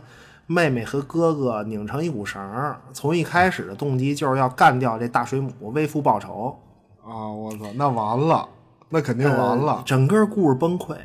[0.47, 2.39] 妹妹和哥哥拧成一股绳，
[2.93, 6.55] 从一开始的动机就是要干掉这大水母，为父报仇。
[7.03, 7.27] 啊！
[7.27, 8.47] 我操，那完了，
[8.89, 10.95] 那肯定完了，整个故事崩溃，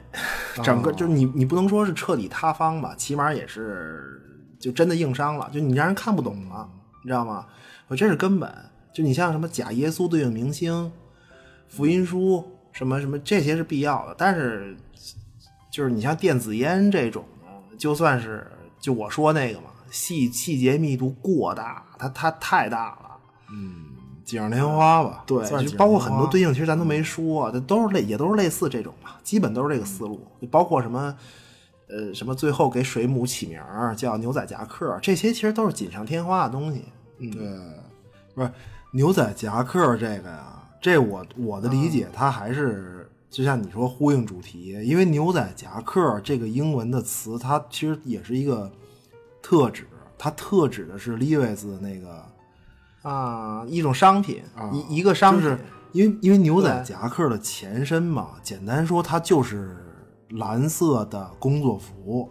[0.63, 4.21] 整个就是你，你不能说是彻底塌方吧，起码也是
[4.59, 6.69] 就真的硬伤了，就你让人看不懂了，
[7.03, 7.47] 你知道吗？
[7.89, 8.51] 我这是根本，
[8.95, 10.93] 就你像什么假耶稣对应明星，
[11.71, 14.77] 福音书什么什么这些是必要的，但是
[15.73, 18.47] 就是你像电子烟这种的，就算是
[18.79, 23.11] 就我说那个嘛，细细节密度过大，它它太大了，
[23.51, 23.87] 嗯。
[24.23, 30.25] 锦上添花吧，对，就包括很多对应，其实咱都没说，这都是类，也都是类似这种嘛，基本都是这个思路。
[30.41, 31.13] 就包括什么，
[31.89, 36.85] 呃什么最后给水母起名儿叫牛仔夹克，这些其实都是锦上添花的东西。
[37.19, 37.43] 嗯，对，
[38.33, 38.53] 不是
[38.93, 48.71] 牛仔夹克这个呀，这我我的理解，它还是就像你说呼应主题，因为牛仔夹克这个英文的词，它其实也是一个
[49.43, 49.87] 特指，
[50.17, 52.25] 它特指的是 Levi's 的那个
[53.03, 55.59] 啊，一种商品，啊一一个商品，就是
[55.93, 59.77] 因为因为牛仔夹克的前身嘛，简单说它就是
[60.31, 62.31] 蓝色的工作服，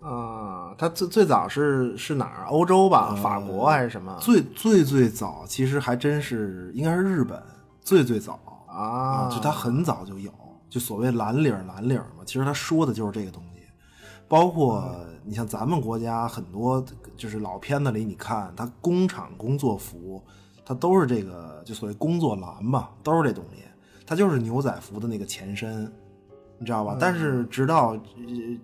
[0.00, 2.46] 啊，它最最早是是哪儿？
[2.46, 4.16] 欧洲吧，法国还是什么？
[4.20, 7.40] 最最最早其实还真是应该是日本
[7.82, 8.38] 最最早
[8.68, 10.32] 啊就它很早就有，
[10.68, 13.48] 就所谓蓝领儿蓝领儿嘛，其实他说的就是这个东西。
[14.28, 14.94] 包括
[15.24, 16.84] 你像咱们国家很多
[17.16, 20.22] 就是老片子里，你看它工厂工作服，
[20.64, 23.64] 它都是这个就所谓工作蓝嘛，都是这东西，
[24.06, 25.92] 它就是牛仔服的那个前身，
[26.60, 26.96] 你知道吧？
[27.00, 27.98] 但是直到呃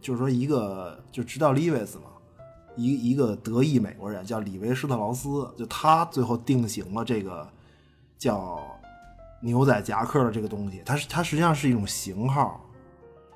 [0.01, 2.11] 就是说一个就直到 Levi's 嘛，
[2.77, 7.45] 一一个德裔美国人叫李维施特劳斯，就他最后定型了这个
[8.17, 8.63] 叫
[9.47, 12.61] 牛仔夹克的这个东西，它是它实际上是一种型号，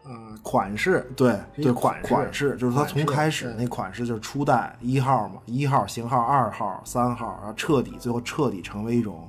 [0.04, 9.28] 嗯，款式，对对款式款式，就是它从开始对那款式就是初代一号嘛，一号型号、二号、三号，然后彻底最后彻底成为一种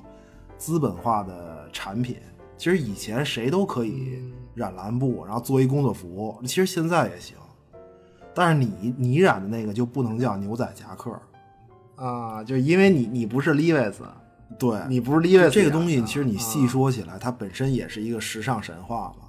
[0.57, 2.17] 资本化的产品。
[2.57, 7.37] 其实以前谁都可以嗯染蓝布，然后做一工作服，其实现在也行。
[8.33, 11.11] 但是你你染的那个就不能叫牛仔夹克，
[11.95, 13.95] 啊，就因为你你不是 Levi's，
[14.60, 19.28] 对，你不是 Levi's 这个东西，其实你细说起来，它本身也是一个时尚神话嘛。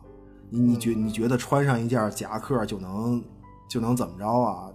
[0.51, 3.23] 你你觉你觉得穿上一件夹克就能
[3.69, 4.69] 就能怎么着啊？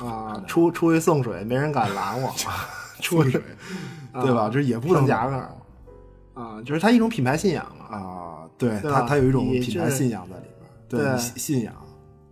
[0.00, 2.32] 啊，出出去送水，没人敢拦我，
[3.02, 3.42] 出水，
[4.14, 4.48] 对吧？
[4.50, 5.36] 这也不能夹克。
[6.40, 7.96] 啊，就是它一种品牌信仰嘛。
[7.96, 10.46] 啊，对它它有一种品牌信仰在里
[10.88, 11.74] 边，对信仰，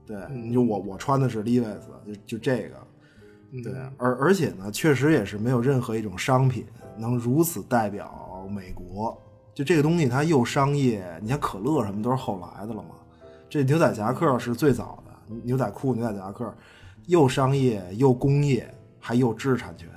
[0.07, 1.77] 对，你就我我穿的是 Levi's，
[2.07, 6.65] 就就这个，对，而而且呢，确实也是没有任何一种商品
[6.99, 9.17] 能如此代表美国。
[9.55, 12.91] 就这个东西，它又商业，你像可乐什么都是后来的了嘛。
[13.49, 16.55] 这牛仔夹克是最早的，牛仔裤、牛仔夹克，
[17.07, 19.89] 又商业又工业，还又知识产权。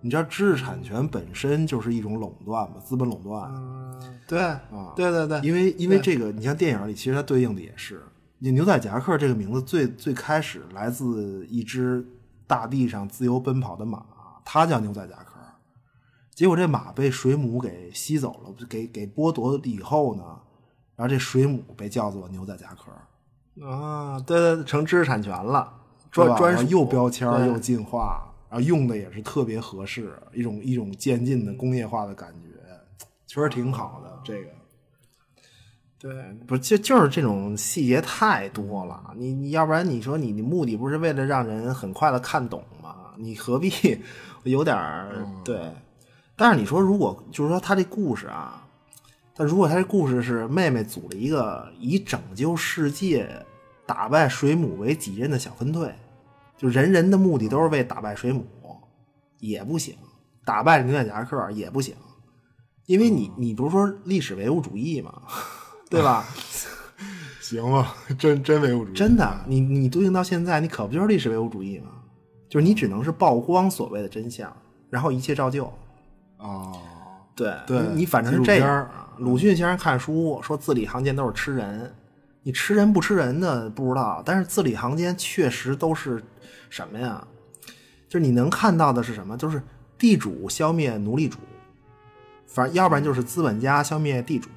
[0.00, 3.50] 你知道知识产权本身就是一种垄断嘛，资本垄断。
[4.26, 8.02] 对啊，对对对，因为因为这个，你像电影里其实它对应的也是，
[8.38, 12.06] 你牛仔夹克这个名字最最开始来自一只
[12.46, 14.04] 大地上自由奔跑的马，
[14.44, 15.25] 它叫牛仔夹克。
[16.36, 20.22] 结果这马被水母给吸走了，给给剥夺了以后呢，
[20.94, 25.72] 然后这水母被叫做牛仔夹克，啊，对对对，成知识产权了，
[26.10, 32.48] 专专属又标签又进化，然后用的也是特别合适，一种一种渐进的工业化的感觉，
[33.26, 34.20] 确实挺好的。
[34.22, 34.50] 这个
[35.98, 36.12] 对，
[36.46, 43.14] 不就就是这种细节太多了，你你要不然你说你你目的不是为了让人很快的看懂吗？
[43.16, 43.70] 你何必
[44.44, 45.72] 有点儿、对？
[46.36, 48.62] 但是你说如果就是说他这故事啊，
[49.34, 53.28] 但如果他这故事是妹妹组了一个以拯救世界、
[53.86, 55.94] 打败水母为己任的小分队，
[56.58, 58.46] 就人人的目的都是为打败水母，
[59.40, 59.94] 也不行；
[60.44, 61.94] 打败牛仔夹克也不行，
[62.84, 65.22] 因为你你不是说历史唯物主义吗？
[65.88, 66.26] 对吧？
[67.40, 71.92] 行吧，真真唯物主义，真的，你你对应到现在，你可不就是历史唯物主义吗？
[72.48, 74.54] 就是你只能是曝光所谓的真相，
[74.90, 75.72] 然后一切照旧。
[76.46, 76.72] 啊。
[77.34, 79.12] 对对你你反正是这样啊。
[79.18, 81.94] 鲁迅先生看书说字里行间都是吃人，
[82.42, 86.22] 你吃人不吃人的不知道，但是字里行间确实都是
[86.70, 87.26] 什么呀？
[88.08, 89.36] 就是你能看到的是什么？
[89.36, 89.60] 就是
[89.98, 91.38] 地主消灭奴隶主，
[92.46, 94.48] 反正要不然就是资本家消灭地主，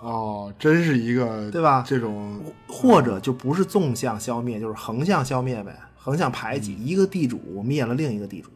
[0.00, 8.50] 哦，真是一个对吧这种或者就不是纵向消灭，就是横向消灭呗，横向排挤，一个地主灭了另一个地主，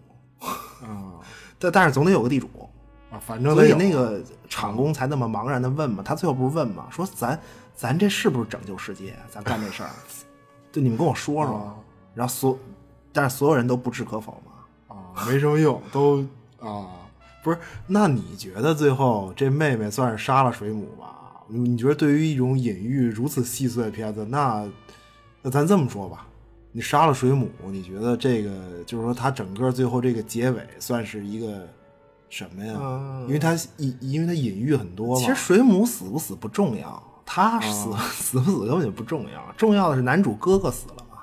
[0.85, 1.19] 啊
[1.61, 2.49] 但但是总得有个地主，
[3.12, 7.39] 啊，反正所以那个厂工才那么茫然的问嘛，他最后不是问嘛，说咱
[7.77, 9.15] 咱这是不是拯救世界？
[9.28, 9.91] 咱干这事儿，
[10.73, 11.55] 对你们跟我说说。
[11.55, 11.74] 啊
[12.12, 12.59] 然后所，
[13.12, 14.97] 但是所有人都不置可否嘛。
[14.97, 16.27] 啊，没什么用，都
[16.59, 16.91] 啊，
[17.43, 17.59] 不是？
[17.87, 21.45] 那你觉得最后这妹妹算是杀了水母吧？
[21.47, 24.69] 你你觉得对于一种隐喻如此细碎的片子，那
[25.41, 26.27] 那咱这么说吧，
[26.72, 28.51] 你杀了水母，你觉得这个
[28.86, 31.66] 就是说它整个最后这个结尾算是一个
[32.28, 32.76] 什么呀？
[32.78, 35.20] 嗯因为它隐因为它隐喻很多嘛。
[35.20, 41.18] 其实水母死不死不重要，他死、 死不死根本就不重要，重要的是男主哥哥死了嘛。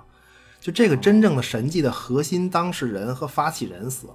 [0.60, 4.14] 就这个真正的神迹的核心当事人和发起人死了，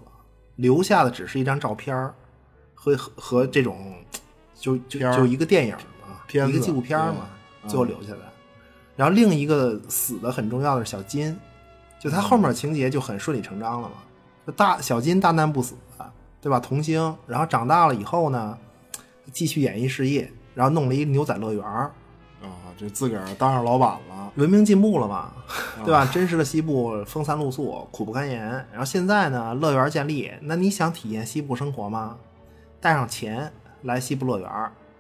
[0.56, 2.14] 留下的只是一张照片儿
[2.74, 3.94] 和和和这种
[4.54, 5.74] 就就就一个电影
[6.06, 7.26] 嘛，一个纪录片儿嘛，
[7.62, 8.31] 对最后留下来。
[8.96, 11.38] 然后另一个死的很重要的是小金，
[11.98, 13.94] 就他后面情节就很顺理成章了嘛。
[14.46, 15.74] 就大小金大难不死，
[16.40, 16.58] 对吧？
[16.58, 18.58] 童星，然后长大了以后呢，
[19.32, 21.92] 继续演艺事业，然后弄了一牛仔乐园儿，
[22.42, 24.32] 啊，就自个儿当上老板了。
[24.36, 25.30] 文明进步了嘛，
[25.84, 26.04] 对吧？
[26.06, 28.48] 真实的西部风餐露宿，苦不堪言。
[28.70, 32.16] 然后现在呢，乐园建立，那你想体验西部生活吗？
[32.80, 33.52] 带上钱
[33.82, 34.50] 来西部乐园，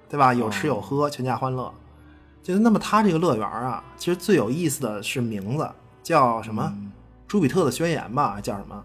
[0.08, 0.32] 对吧？
[0.32, 1.72] 有吃有喝，全家欢乐。
[2.42, 5.70] 就是那么，他这个乐园啊，其实最有意思的是名字
[6.02, 6.72] 叫什么？
[7.28, 8.84] 朱比特的宣言吧，叫什么？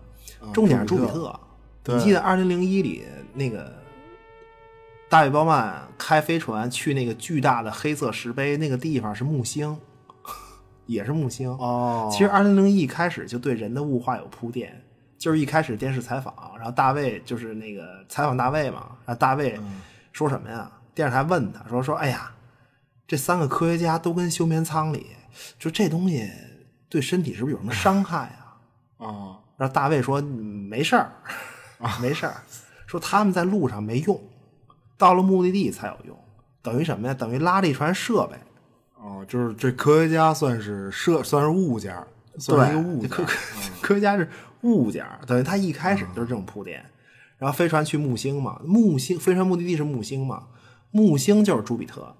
[0.53, 1.37] 重点是朱比特。
[1.85, 3.03] 你记得二零零一里
[3.33, 3.73] 那个
[5.09, 9.77] 大卫鲍曼开飞船去那个巨大的黑色石碑那个地方是木星，
[10.85, 12.09] 也是木星哦。
[12.11, 14.81] 其实二零零一开始就对人的物化有铺垫，
[15.17, 19.57] 就是一开始电视采访，然后大卫就是那个采访大卫嘛，然后大卫
[20.11, 20.69] 说什么呀？
[20.93, 22.29] 电视台问他说说，哎呀，
[23.07, 25.07] 这三个科学家都跟休眠舱里，
[25.57, 26.29] 就这东西
[26.89, 28.59] 对身体是不是有什么伤害啊？
[29.07, 31.11] 啊，然后大卫说没事儿，
[32.01, 32.35] 没事儿，
[32.85, 34.19] 说他们在路上没用，
[34.97, 36.17] 到了目的地才有用，
[36.61, 37.13] 等于什么呀？
[37.13, 38.35] 等于拉了一船设备。
[38.99, 41.95] 哦，就是这科学家算是设，算是物件，
[42.39, 43.09] 算是一个物件。
[43.09, 43.23] 科
[43.81, 44.27] 科学家是
[44.63, 46.83] 物件，等于他一开始就是这种铺垫。
[47.37, 50.47] 然后飞船去木星嘛，木星飞船目的地是木星嘛，
[50.89, 52.15] 木星就是朱比特。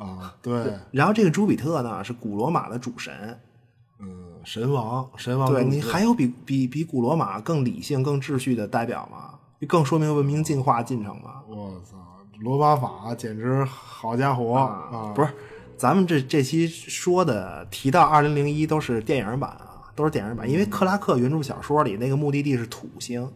[0.00, 0.74] 啊，对。
[0.90, 3.38] 然后这个朱比特呢，是古罗马的主神。
[3.98, 4.08] 嗯，
[4.44, 5.52] 神王，神王。
[5.52, 9.34] 对你还有比比比古罗马更理性、更秩序的代表吗？
[9.68, 11.42] 更说明文明进化进程吗？
[11.46, 11.98] 我操，
[12.40, 15.12] 罗马法简直好家伙啊！
[15.14, 15.28] 不是，
[15.76, 23.30] 咱们这这期说的提到二零零一都是电影版啊，都是电影版，因为克拉克原著小说里那个目的地是土星，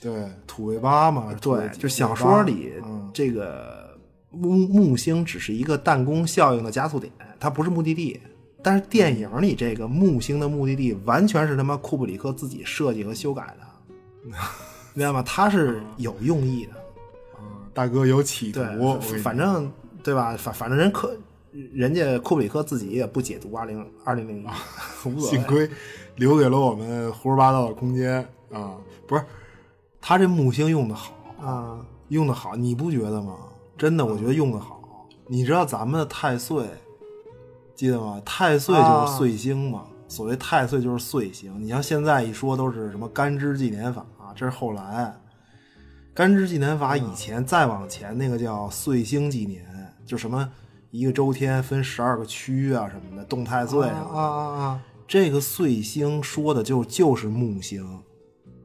[0.00, 2.72] 对，土卫八嘛，对，就小说里
[3.12, 3.89] 这个
[4.30, 8.20] 木木星只是一个弹弓效应的加速点，它不是目的地。
[8.62, 14.30] 但是电影里这个木星的目的地完全是他妈库布里克自己设计和修改的，
[14.92, 15.22] 明白吗？
[15.22, 16.72] 他是有用意的，
[17.72, 18.60] 大哥有企图，
[19.22, 20.36] 反正对吧？
[20.36, 21.16] 反反正人科，
[21.72, 24.46] 人家库布里克自己也不解读二零二零零一，
[25.24, 25.66] 幸亏
[26.16, 28.18] 留给了我们胡说八道的空间
[28.52, 28.76] 啊！
[29.06, 29.24] 不是，
[30.02, 33.38] 他这木星用的好啊，用的好，你不觉得吗？
[33.80, 34.78] 真的，我觉得用的好。
[35.26, 36.68] 你知道咱们的太岁？
[37.74, 38.20] 记得吗？
[38.26, 39.84] 太岁就是岁星嘛。
[40.06, 41.58] 所谓太岁就是岁星。
[41.58, 45.18] 你像现在一说都是什么干支纪年法，啊这是后来。
[46.12, 49.64] 干支纪年法以前再往前那个叫岁星纪年，
[50.04, 50.46] 就什么
[50.90, 54.20] 一个周天分十二个区啊什么的，动太岁什么的。
[54.20, 54.80] 啊啊啊！
[55.08, 58.02] 这个岁星说的就就是木星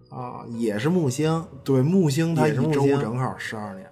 [0.10, 1.46] 啊，也是木星。
[1.64, 3.90] 对，木星它一周正好十二年。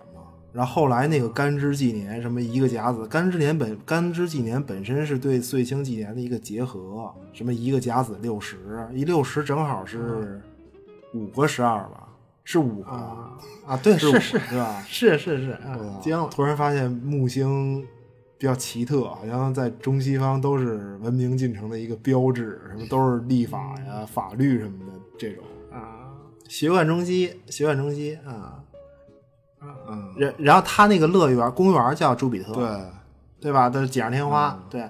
[0.54, 8.58] 然后后来那个干支纪年，什么一个甲子，干支年本干支纪年本身是对岁星纪年的一个结合，什么一个甲子六十，
[8.94, 10.40] 一六十正好是
[11.16, 12.08] 五个十二吧，
[12.44, 14.84] 是五个啊，对，是是是吧？
[14.88, 15.58] 是是是，
[16.00, 16.30] 惊了！
[16.32, 17.84] 突然发现木星
[18.38, 26.14] 比较奇特，好像在中西方都是文明进程的一个标志，什么都是立法呀、法律什么的这种啊，
[26.48, 28.63] 学贯中西，学贯中西啊。
[29.94, 32.82] 嗯，然然后他那个乐园公园叫朱比特，对
[33.40, 33.70] 对吧？
[33.70, 34.58] 都是锦上添花。
[34.70, 34.90] 对，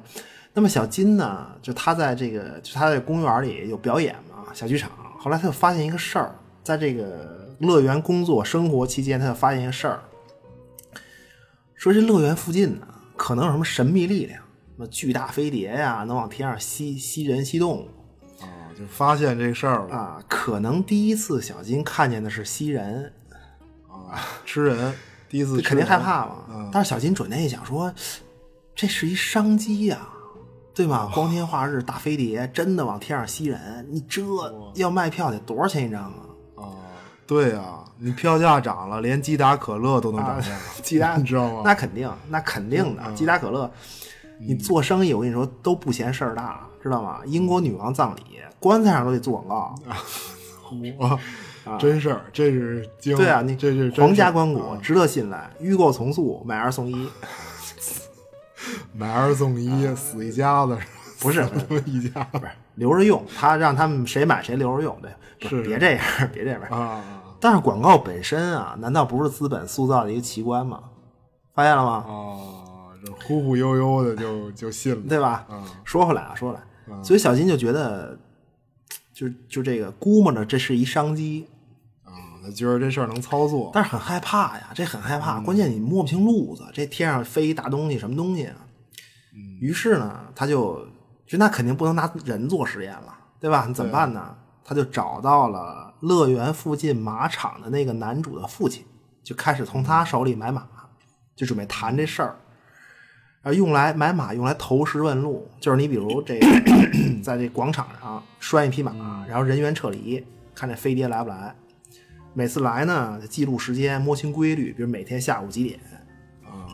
[0.53, 1.47] 那么小金呢？
[1.61, 4.89] 就他在这个，就他在公园里有表演嘛，小剧场。
[5.19, 9.99] 后来他就发现一个事儿，在这个乐园工作生活期间，他就发现一个事儿，
[11.75, 17.87] 说这乐园附近呢，可能有什么神秘力量，什么巨大飞碟呀，能往天上吸吸人吸动物。
[18.41, 20.23] 啊，就发现这事儿了啊。
[20.27, 23.13] 可能第一次小金看见的是吸人。
[24.45, 24.93] 吃人，
[25.29, 26.69] 第一次肯定害怕嘛。
[26.71, 27.93] 但是小金转念一想，说
[28.75, 30.07] 这是一商机呀，
[30.73, 31.09] 对吗？
[31.13, 34.21] 光天化日大飞碟真的往天上吸人，你这
[34.75, 36.13] 要卖票得多少钱一张啊？
[36.55, 36.63] 啊，
[37.27, 40.49] 对呀，你票价涨了，连吉达可乐都能涨价。
[40.81, 41.61] 吉达 你知道吗？
[41.63, 43.11] 那肯定，那肯定的。
[43.13, 43.71] 吉达可乐，
[44.39, 47.21] 你做生意，我跟你说都不嫌事儿大，知道吗？
[47.25, 48.21] 英国女王葬礼，
[48.59, 49.75] 棺材上都得做广告。
[50.99, 51.19] 我。
[51.79, 55.49] 真事儿，这是对啊，你这是皇家关谷，值得信赖。
[55.59, 57.09] 预购从速，买二送一，
[58.93, 60.77] 买二送一，死一家子，
[61.19, 61.41] 不是
[61.85, 63.23] 一家，不是留着用。
[63.37, 66.03] 他让他们谁买谁留着用，对，是别这样，
[66.33, 67.01] 别这样啊。
[67.39, 70.81] 但是广告本身啊，难道不是资本塑造的一个奇观吗？
[71.53, 72.05] 发现了吗？
[72.07, 75.47] 啊，这忽忽悠悠的就就信了，对吧？
[75.83, 78.19] 说回来啊，说回来，所以小金就觉得。
[79.13, 81.45] 就就这个估摸着这是一商机，
[82.51, 85.39] 觉得这事儿能操作，但是很害怕呀，这很害怕。
[85.39, 88.55] 关键你摸不清路子，这天上飞一大东西，什么东西啊？
[89.59, 90.85] 于是呢，他就
[91.25, 93.65] 就那肯定不能拿人做实验了，对吧？
[93.67, 94.35] 你怎么办呢？
[94.65, 98.85] 他就找到了乐园附近马场的那个男主的父亲，
[99.23, 100.67] 就开始从他手里买马，
[101.35, 102.35] 就准备谈这事儿。
[103.41, 106.47] 啊，用来买马，用来投石问路，就是你比如这个，
[107.21, 108.93] 在这广场上拴一匹马，
[109.27, 110.25] 然后人员撤离，
[110.55, 111.53] 看这飞碟来不来。
[112.33, 115.79] 每次来呢，记录时间，摸清规律，比如每天下午几点。
[116.43, 116.67] 啊，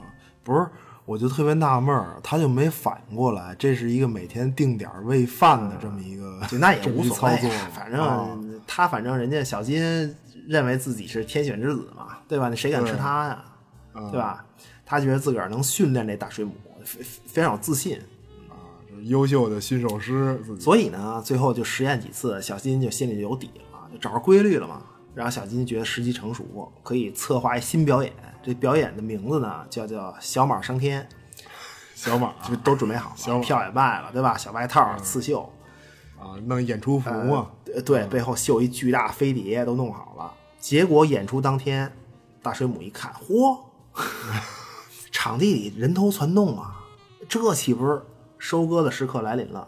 [0.44, 0.68] 不是，
[1.06, 7.36] 我就特别纳闷儿，他就没反应过来，这是一个每天定点儿喂饭的这么一个，就那也无所谓，
[7.74, 9.82] 反啊正他反正人家小金
[10.48, 12.48] 认为自己是天选之子嘛，对吧？
[12.50, 13.44] 那谁敢吃他呀？
[13.96, 14.46] 嗯对吧？
[14.86, 16.54] 他觉得自个儿能训练这大水母，
[16.86, 18.00] 非非常有自信。
[18.90, 20.40] 是优秀的驯兽师。
[20.60, 24.82] 所以呢，最后就实验几次，小金就心里就有底了，就找着规律了嘛。
[25.20, 28.10] 然后小金觉得时机成熟，可以策划一新表演。
[28.42, 31.06] 这表演的名字呢，叫叫小马升天，
[31.94, 34.38] 小马 就都准备好了， 小票也卖了，对吧？
[34.38, 35.42] 小外套、刺绣，
[36.18, 40.34] 啊，弄演出服嘛，呃对，背后绣一巨大飞碟都弄好了。
[40.58, 41.92] 结果演出当天，
[42.42, 43.60] 大水母一看，嚯，
[45.12, 46.80] 场地里人头攒动啊，
[47.28, 48.02] 这岂不是
[48.38, 49.68] 收割的时刻来临了？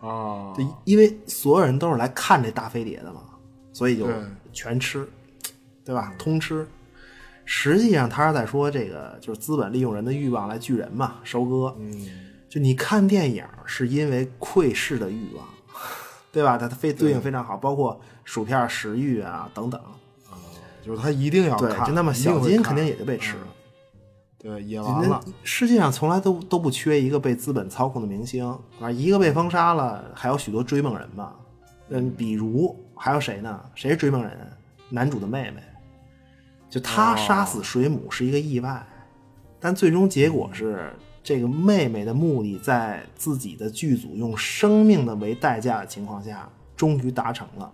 [0.00, 3.22] 啊，对，因为所有人都是来看这大飞碟的嘛，
[3.72, 4.14] 所以就对
[4.56, 5.06] 全吃，
[5.84, 6.14] 对吧？
[6.18, 6.66] 通吃。
[7.44, 11.76] 实际上他是在说这个，就是资本利用人的欲望来聚人嘛，收割。
[11.78, 12.08] 嗯，
[12.48, 15.46] 就你看电影是因为窥视的欲望，
[16.32, 16.56] 对吧？
[16.56, 19.78] 它它非对应非常好，包括薯片食欲啊等等。
[20.82, 23.42] 就是他一定要对，看，就那么小金肯定也就被吃了。
[23.44, 23.52] 嗯
[24.38, 28.46] 对，也完了，世界上从来都都不缺一个被资本操控的明星
[28.80, 31.32] 啊，一个被封杀了，还有许多追梦人嘛。
[31.88, 33.60] 嗯，比如还有谁呢？
[33.74, 34.36] 谁是追梦人？
[34.88, 35.60] 男主的妹妹，
[36.70, 38.86] 就他哦杀死水母是一个意外，
[39.58, 40.92] 但最终结果是
[41.22, 47.72] 这个妹妹的目的在自己的剧组用生命的为代价的情况下，终于达成了。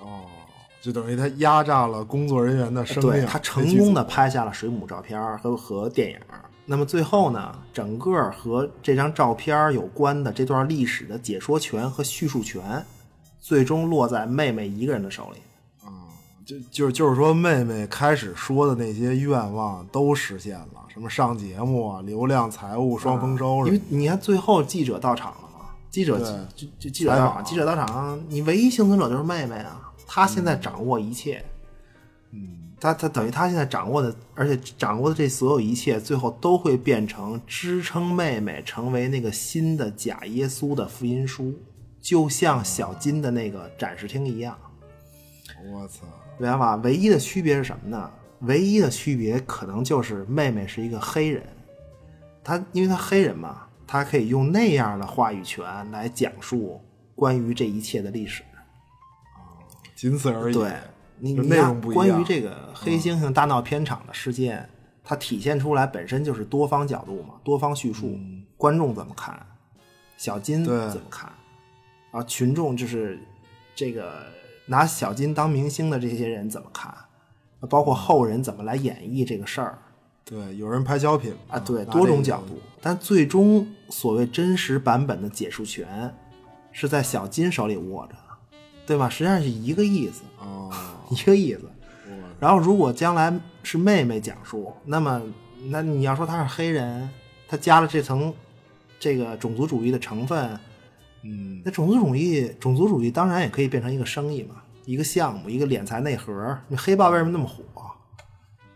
[0.00, 0.26] 哦，
[0.82, 6.18] 就等于他压榨了工作人员的生命，对他成功的拍下了水母照片和和电影。
[6.66, 12.84] 那么最后呢，整个和这张照片有关的这段历史的解说权和叙述权，
[13.46, 15.40] 最终落在妹妹一个人的手里。
[16.44, 26.18] 就就就是说，妹妹开始说的那些愿望都实现了，什么上节目啊、流量、财务双丰收因为你看最后记者到场了嘛，记者
[26.56, 31.44] 就就记者到场，记者到场，你唯一幸存者就是妹妹啊，她现在掌握一切。
[32.32, 41.52] 嗯，她她等于她现在掌握的，而且掌握的这所有一切，最后都会变成支撑妹妹成为那个新的假耶稣的福音书，
[42.06, 44.56] 就像小金的那个展示厅一样。
[45.72, 46.06] 我操，
[46.38, 46.76] 明白吧？
[46.76, 48.08] 唯一的区别是什么呢？
[48.42, 51.44] 唯一的区别可能就是妹妹是一个黑人，
[52.44, 56.80] 她因为她黑人嘛，她可以用那样的话语权来讲述
[57.16, 58.44] 关于这一切的历史。
[59.96, 60.54] 仅此而已。
[60.54, 60.72] 对
[61.18, 64.68] 你就内容不一样关于这个黑猩猩大闹片场的事件，
[65.02, 68.16] 它体现出来本身就是多方角度嘛，多方叙述，
[68.56, 69.44] 观众怎么看，
[70.16, 71.35] 小金怎么看，然
[72.16, 73.18] 后群众就是
[73.74, 74.26] 这个
[74.66, 76.94] 拿小金当明星的这些人怎么看，
[77.68, 79.78] 包括后人怎么来演绎这个事儿
[80.24, 86.12] 对，有人拍小品啊，对，多种角度，但最终所谓真实版本的解述权
[86.72, 88.14] 是在小金手里握着，
[88.84, 89.08] 对吧？
[89.08, 90.22] 实际上是一个意思。
[90.40, 90.68] 哦，
[91.10, 91.62] 一个意思。
[92.38, 93.32] 然后，如果将来
[93.62, 95.22] 是妹妹讲述，那么，
[95.68, 97.08] 那你要说她是黑人，
[97.48, 98.34] 她加了这层
[98.98, 100.58] 这个种族主义的成分，
[101.26, 106.56] 嗯，那种族主义，种族主义当然也可以变成一个生意嘛，一个项目，一个敛财内核。
[106.68, 107.64] 那黑豹为什么那么火，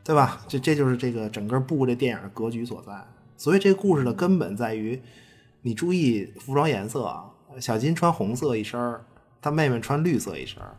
[0.02, 0.42] 对吧？
[0.48, 2.92] 这这就是这个整个布这电影的格局所在。
[3.36, 5.00] 所以这个故事的根本在于，
[5.62, 9.06] 你注意服装颜色啊，小金穿红色一身儿，
[9.40, 10.76] 他妹妹穿绿色一身儿，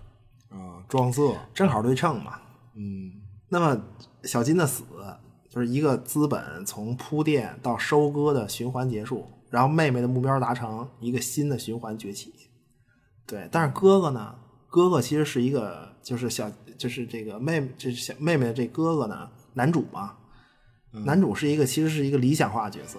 [0.49, 2.33] 啊，撞色，正好对称嘛。
[2.75, 3.13] 嗯，
[3.49, 3.81] 那么
[4.23, 4.83] 小金的死
[5.49, 12.33] 就是一个资本从铺垫到收割的循环结束，然后妹妹的目标达成，一个新的循环崛起。
[13.27, 14.33] 对，但是哥哥呢？
[14.69, 20.13] 哥哥其实是一个，就是小，就是这个妹，就是小妹妹的这哥哥呢，男主嘛，
[20.91, 22.97] 男主是一个，其实是一个理想化角色。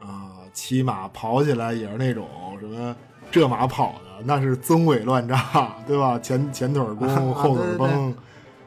[0.00, 2.28] 啊，骑马跑起来也是那种
[2.60, 2.94] 什么
[3.30, 6.16] 这马跑的，那是增尾乱炸， 对吧？
[6.20, 8.14] 前前腿儿弓，后腿儿对对崩，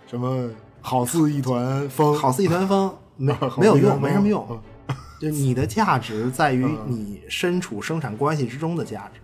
[0.07, 0.49] 什么
[0.81, 4.61] 好似一团风，好似一团风，没 没有用，没什么用。
[5.19, 9.19] 就你的价值在于你身处生产关系之中的价值，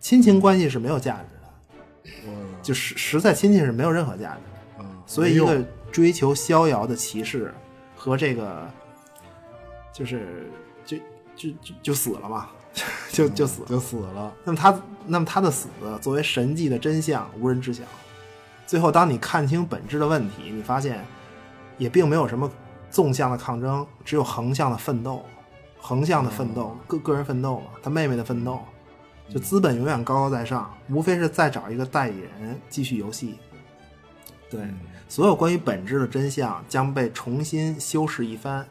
[0.00, 2.30] 亲情关系是没有价值的。
[2.62, 7.52] 就实实在亲戚是没有任何价值所以一个追求逍遥的骑士
[7.94, 8.66] 和这个，
[9.92, 10.50] 就是
[10.84, 10.96] 就
[11.36, 12.48] 就就就死了嘛，
[13.10, 13.62] 就就死。
[13.66, 14.32] 就死了。
[14.44, 15.68] 那么他，那么他的死
[16.00, 17.82] 作为神迹的真相，无人知晓。
[18.66, 21.04] 最后，当你看清本质的问题，你发现
[21.76, 22.50] 也并没有什么
[22.94, 25.20] 纵向的抗争，只有横向的奋斗，
[25.80, 28.60] 横向的奋斗，个个人奋斗嘛，他妹妹的奋斗，
[29.28, 33.40] 就资本永远高高在上，无非是再找一个代理人继续游戏。
[34.48, 34.60] 对，
[35.08, 38.64] 所有关于本质的真相将被重新修饰一番，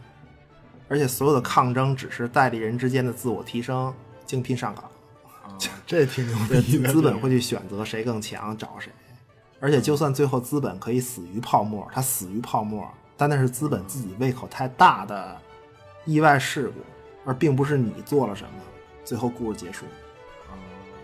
[0.88, 3.94] 而且所有的抗争只是代理人之间的自我提升，
[4.26, 4.86] 竞拼上岗。
[5.86, 6.94] 这挺牛，逼的。
[6.94, 8.90] 资本会去选择谁更强，找谁。
[9.60, 12.90] 而且，就算最后资本可以死于泡沫，它死于泡沫，
[13.24, 15.38] 但那是资本自己胃口太大的
[16.04, 16.82] 意外事故，
[17.24, 18.50] 而并不是你做了什么。
[19.06, 19.86] 最后故事结束。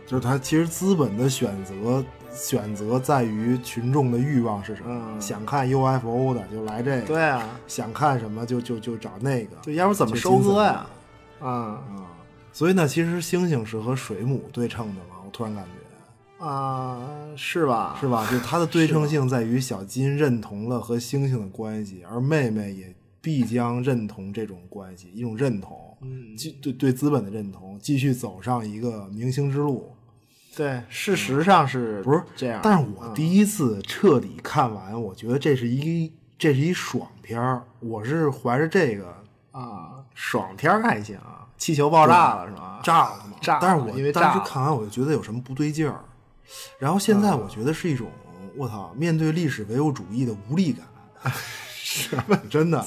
[0.06, 10.86] 就是他其实资本的选择选择在于群众的欲望是什么，嗯想看 UFO 的就来这个，对啊，想看什么就就就找那个，对要不怎么收割呀？
[11.40, 12.04] 啊啊。
[12.52, 15.78] 所以呢，其实星星是和水母对称的嘛，我突然感觉
[16.40, 16.98] 啊，
[17.36, 17.98] 是吧？
[17.99, 18.26] 是吧？
[18.32, 29.91] 就它的对称性在于小金认同了和星星的关系，而妹妹也必将认同这种关系，一种认同，嗯继对对资本的认同，继续走上一个明星之路。
[30.56, 32.60] 对，事实上是不是这样。
[32.64, 39.14] 但是我嗯第一次彻底看完，我觉得这是一这是一爽片儿，我是怀着这个
[39.52, 41.18] 啊，爽片儿还行，
[41.57, 42.80] 气球爆炸了是吧？
[42.82, 46.03] 炸了嘛，炸了但是我因为当时看完我就觉得有什么不对劲儿，
[46.78, 48.08] 然后现在我觉得是一种
[48.56, 50.86] 我操，面对历史唯物主义的无力感，
[51.68, 52.18] 是
[52.50, 52.86] 真的，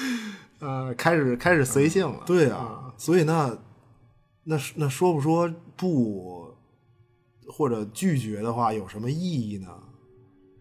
[0.60, 2.22] 呃，开始开始随性了。
[2.26, 3.56] 对啊，所以那
[4.44, 6.54] 那那说不说不
[7.48, 9.68] 或者拒绝的话有什么意义呢？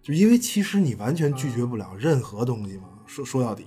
[0.02, 3.66] 就因为其实你完全拒绝不了任何东西嘛，说说到底。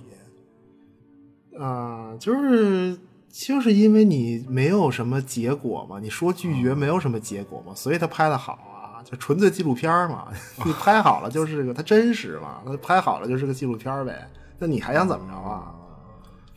[1.59, 2.95] 啊、就是
[3.31, 8.66] 就是因为你没有什么结果嘛，你说拒绝没有什么结果嘛，所以他拍的好啊，
[9.09, 10.27] 就纯粹纪录片儿嘛，
[10.65, 14.29] 你拍好了就是个，它真实嘛，它拍好了就是个纪录片儿呗，
[14.59, 15.73] 那你还想怎么着啊？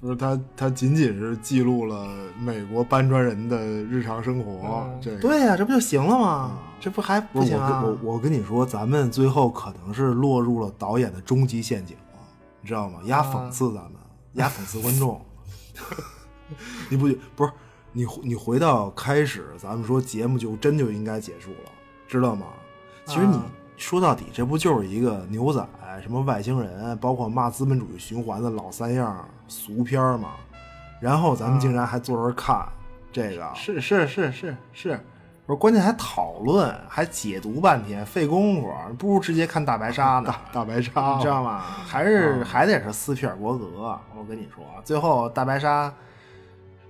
[0.00, 2.08] 不是他，他仅仅是记录了
[2.40, 4.88] 美国搬砖人的日常生活。
[4.98, 6.58] 这个对呀、这不就行了吗？
[6.80, 7.82] 这不还不行啊？
[7.82, 11.94] 跟我我跟你说，咱们最后可能是落入了导演的终极陷阱，
[12.62, 13.00] 你知道吗？
[13.04, 13.92] 压讽刺咱们，
[14.32, 15.20] 压讽刺观众。
[16.88, 17.06] 你不
[17.36, 17.52] 不是
[17.92, 21.70] 你你回到开始，咱们说节目就真就应该结束了，
[22.10, 22.46] 知道吗？
[23.06, 23.44] 其实你啊
[23.76, 25.64] 说到底，这不就是一个牛仔
[26.02, 30.30] 什么外星人，包括骂资本主义循环的老三样俗片吗？
[31.00, 32.66] 然后咱们竟然还坐这儿看
[33.12, 35.00] 这个，是是是是是，
[35.46, 38.68] 不是关键还讨论，还解读半天，费功夫，
[38.98, 40.34] 不如直接看大白鲨呢。
[40.52, 41.60] 大白鲨，你知道吗？
[41.60, 43.98] 还是、还得是斯皮尔伯格。
[44.16, 45.92] 我跟你说，最后大白鲨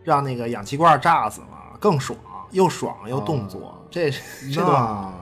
[0.03, 2.19] 让那个氧气罐炸死了，更爽，
[2.51, 4.11] 又爽又动作， 这
[4.53, 5.13] 这都那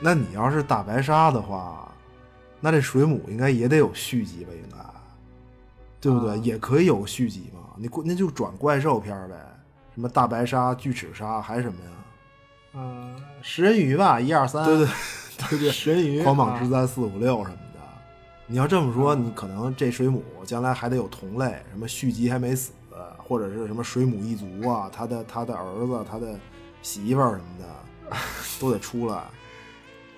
[0.00, 1.88] 那你要是大白鲨的话，
[2.60, 4.50] 那这水母应该也得有续集吧？
[4.52, 4.78] 应该，
[6.00, 6.32] 对不对？
[6.32, 7.60] 啊也可以有续集嘛？
[7.76, 9.36] 你过那就转怪兽片儿呗，
[9.94, 11.90] 什么大白鲨、巨齿鲨还是什么呀？
[12.74, 14.86] 嗯、食人鱼吧，一二三，对对
[15.50, 17.80] 对对，食人鱼，狂蟒之啊灾四五六什么的。
[18.46, 22.72] 你要这么说，你可能这水母将来还得有同类，什么续集还没死，
[23.18, 26.38] 或者是什么水母一族啊，他的他的儿子、他的
[26.82, 28.16] 媳妇儿什么的，
[28.60, 29.22] 都得出来。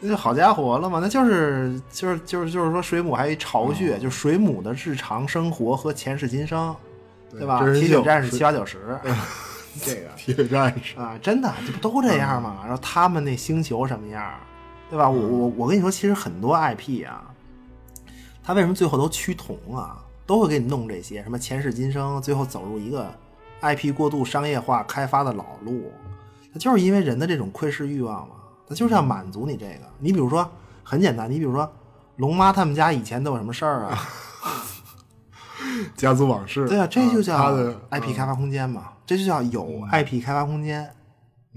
[0.01, 6.74] 那就好家伙了嘛，那就是就是就是就是说，水母还有一巢穴，就水母的日常生活和前世今生，
[7.31, 7.61] 对吧？
[7.61, 8.99] 铁血战士七八九十，
[9.81, 12.59] 这个铁血战士，啊，真的，这不都这样吗？
[12.65, 14.35] 然后他们那星球什么样，
[14.91, 15.09] 对吧？
[15.09, 17.31] 我我我跟你说，其实很多 IP 啊，
[18.43, 19.99] 它为什么最后都趋同啊？
[20.27, 23.11] 都会给你弄这些什么前世今生，最后走入一个
[23.62, 25.93] IP 过度商业化开发的老路，
[26.55, 28.36] 它就是因为人的这种窥视欲望嘛，
[28.68, 29.81] 他就是要满足你这个。
[29.98, 30.48] 你比如说，
[30.85, 31.70] 很简单，你比如说
[32.16, 33.98] 龙妈他们家以前都有什么事儿啊？
[35.97, 40.89] 家族往事，对啊，这就他叫的 IP 开发空间嘛，这就叫有 IP 开发空间，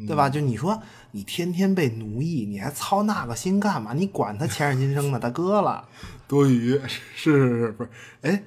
[0.07, 0.27] 对吧？
[0.27, 3.93] 就你说你天天被奴役，你还操那个心干嘛？
[3.93, 5.87] 你管他前世今生呢，大哥了。
[6.27, 7.89] 多余， 是是是，不是？
[8.21, 8.43] 哎，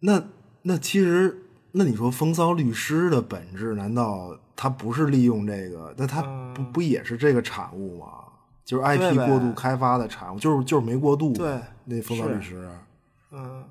[0.00, 0.22] 那
[0.62, 1.42] 那其实，
[1.72, 5.94] 那你说风骚律师的本质，难道他不是利用这个？
[5.96, 6.22] 那他
[6.54, 8.06] 不、不也是这个产物吗？
[8.64, 11.32] 就是 IP 过度开发的产物，就是就是没过度。
[11.32, 12.68] 对那风骚律师，
[13.32, 13.64] 嗯，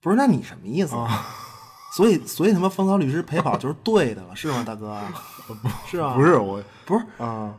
[0.00, 0.94] 不是，那你什么意思？
[0.94, 1.26] 啊
[1.92, 4.96] 所以，所以他妈风骚律师陪跑就是对的了，是吗，大哥？
[5.90, 6.14] 是啊？
[6.14, 7.52] 不是我不是啊，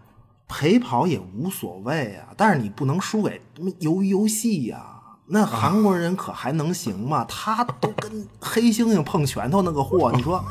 [0.48, 4.86] 陪跑也无所谓啊，但是你不能输给他妈鱿鱼游戏呀、
[5.26, 7.26] 那韩国人可还能行吗？
[7.28, 10.42] 他都跟黑猩猩碰拳头那个货，你说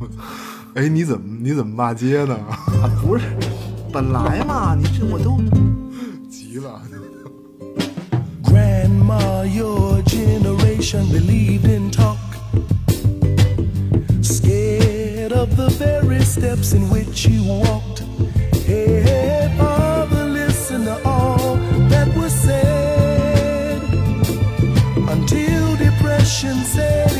[0.75, 2.33] 哎，你怎么你怎么骂街呢？
[2.81, 3.25] 啊，不是，
[3.91, 5.37] 本来嘛，你这我都
[6.29, 6.81] 急了。
[8.43, 12.17] Grandma, your generation believed in talk.
[14.21, 18.03] Scared of the very steps in which you walked.
[18.65, 21.57] Hey, father, listen to all
[21.89, 23.81] that was said.
[25.07, 27.11] Until depression set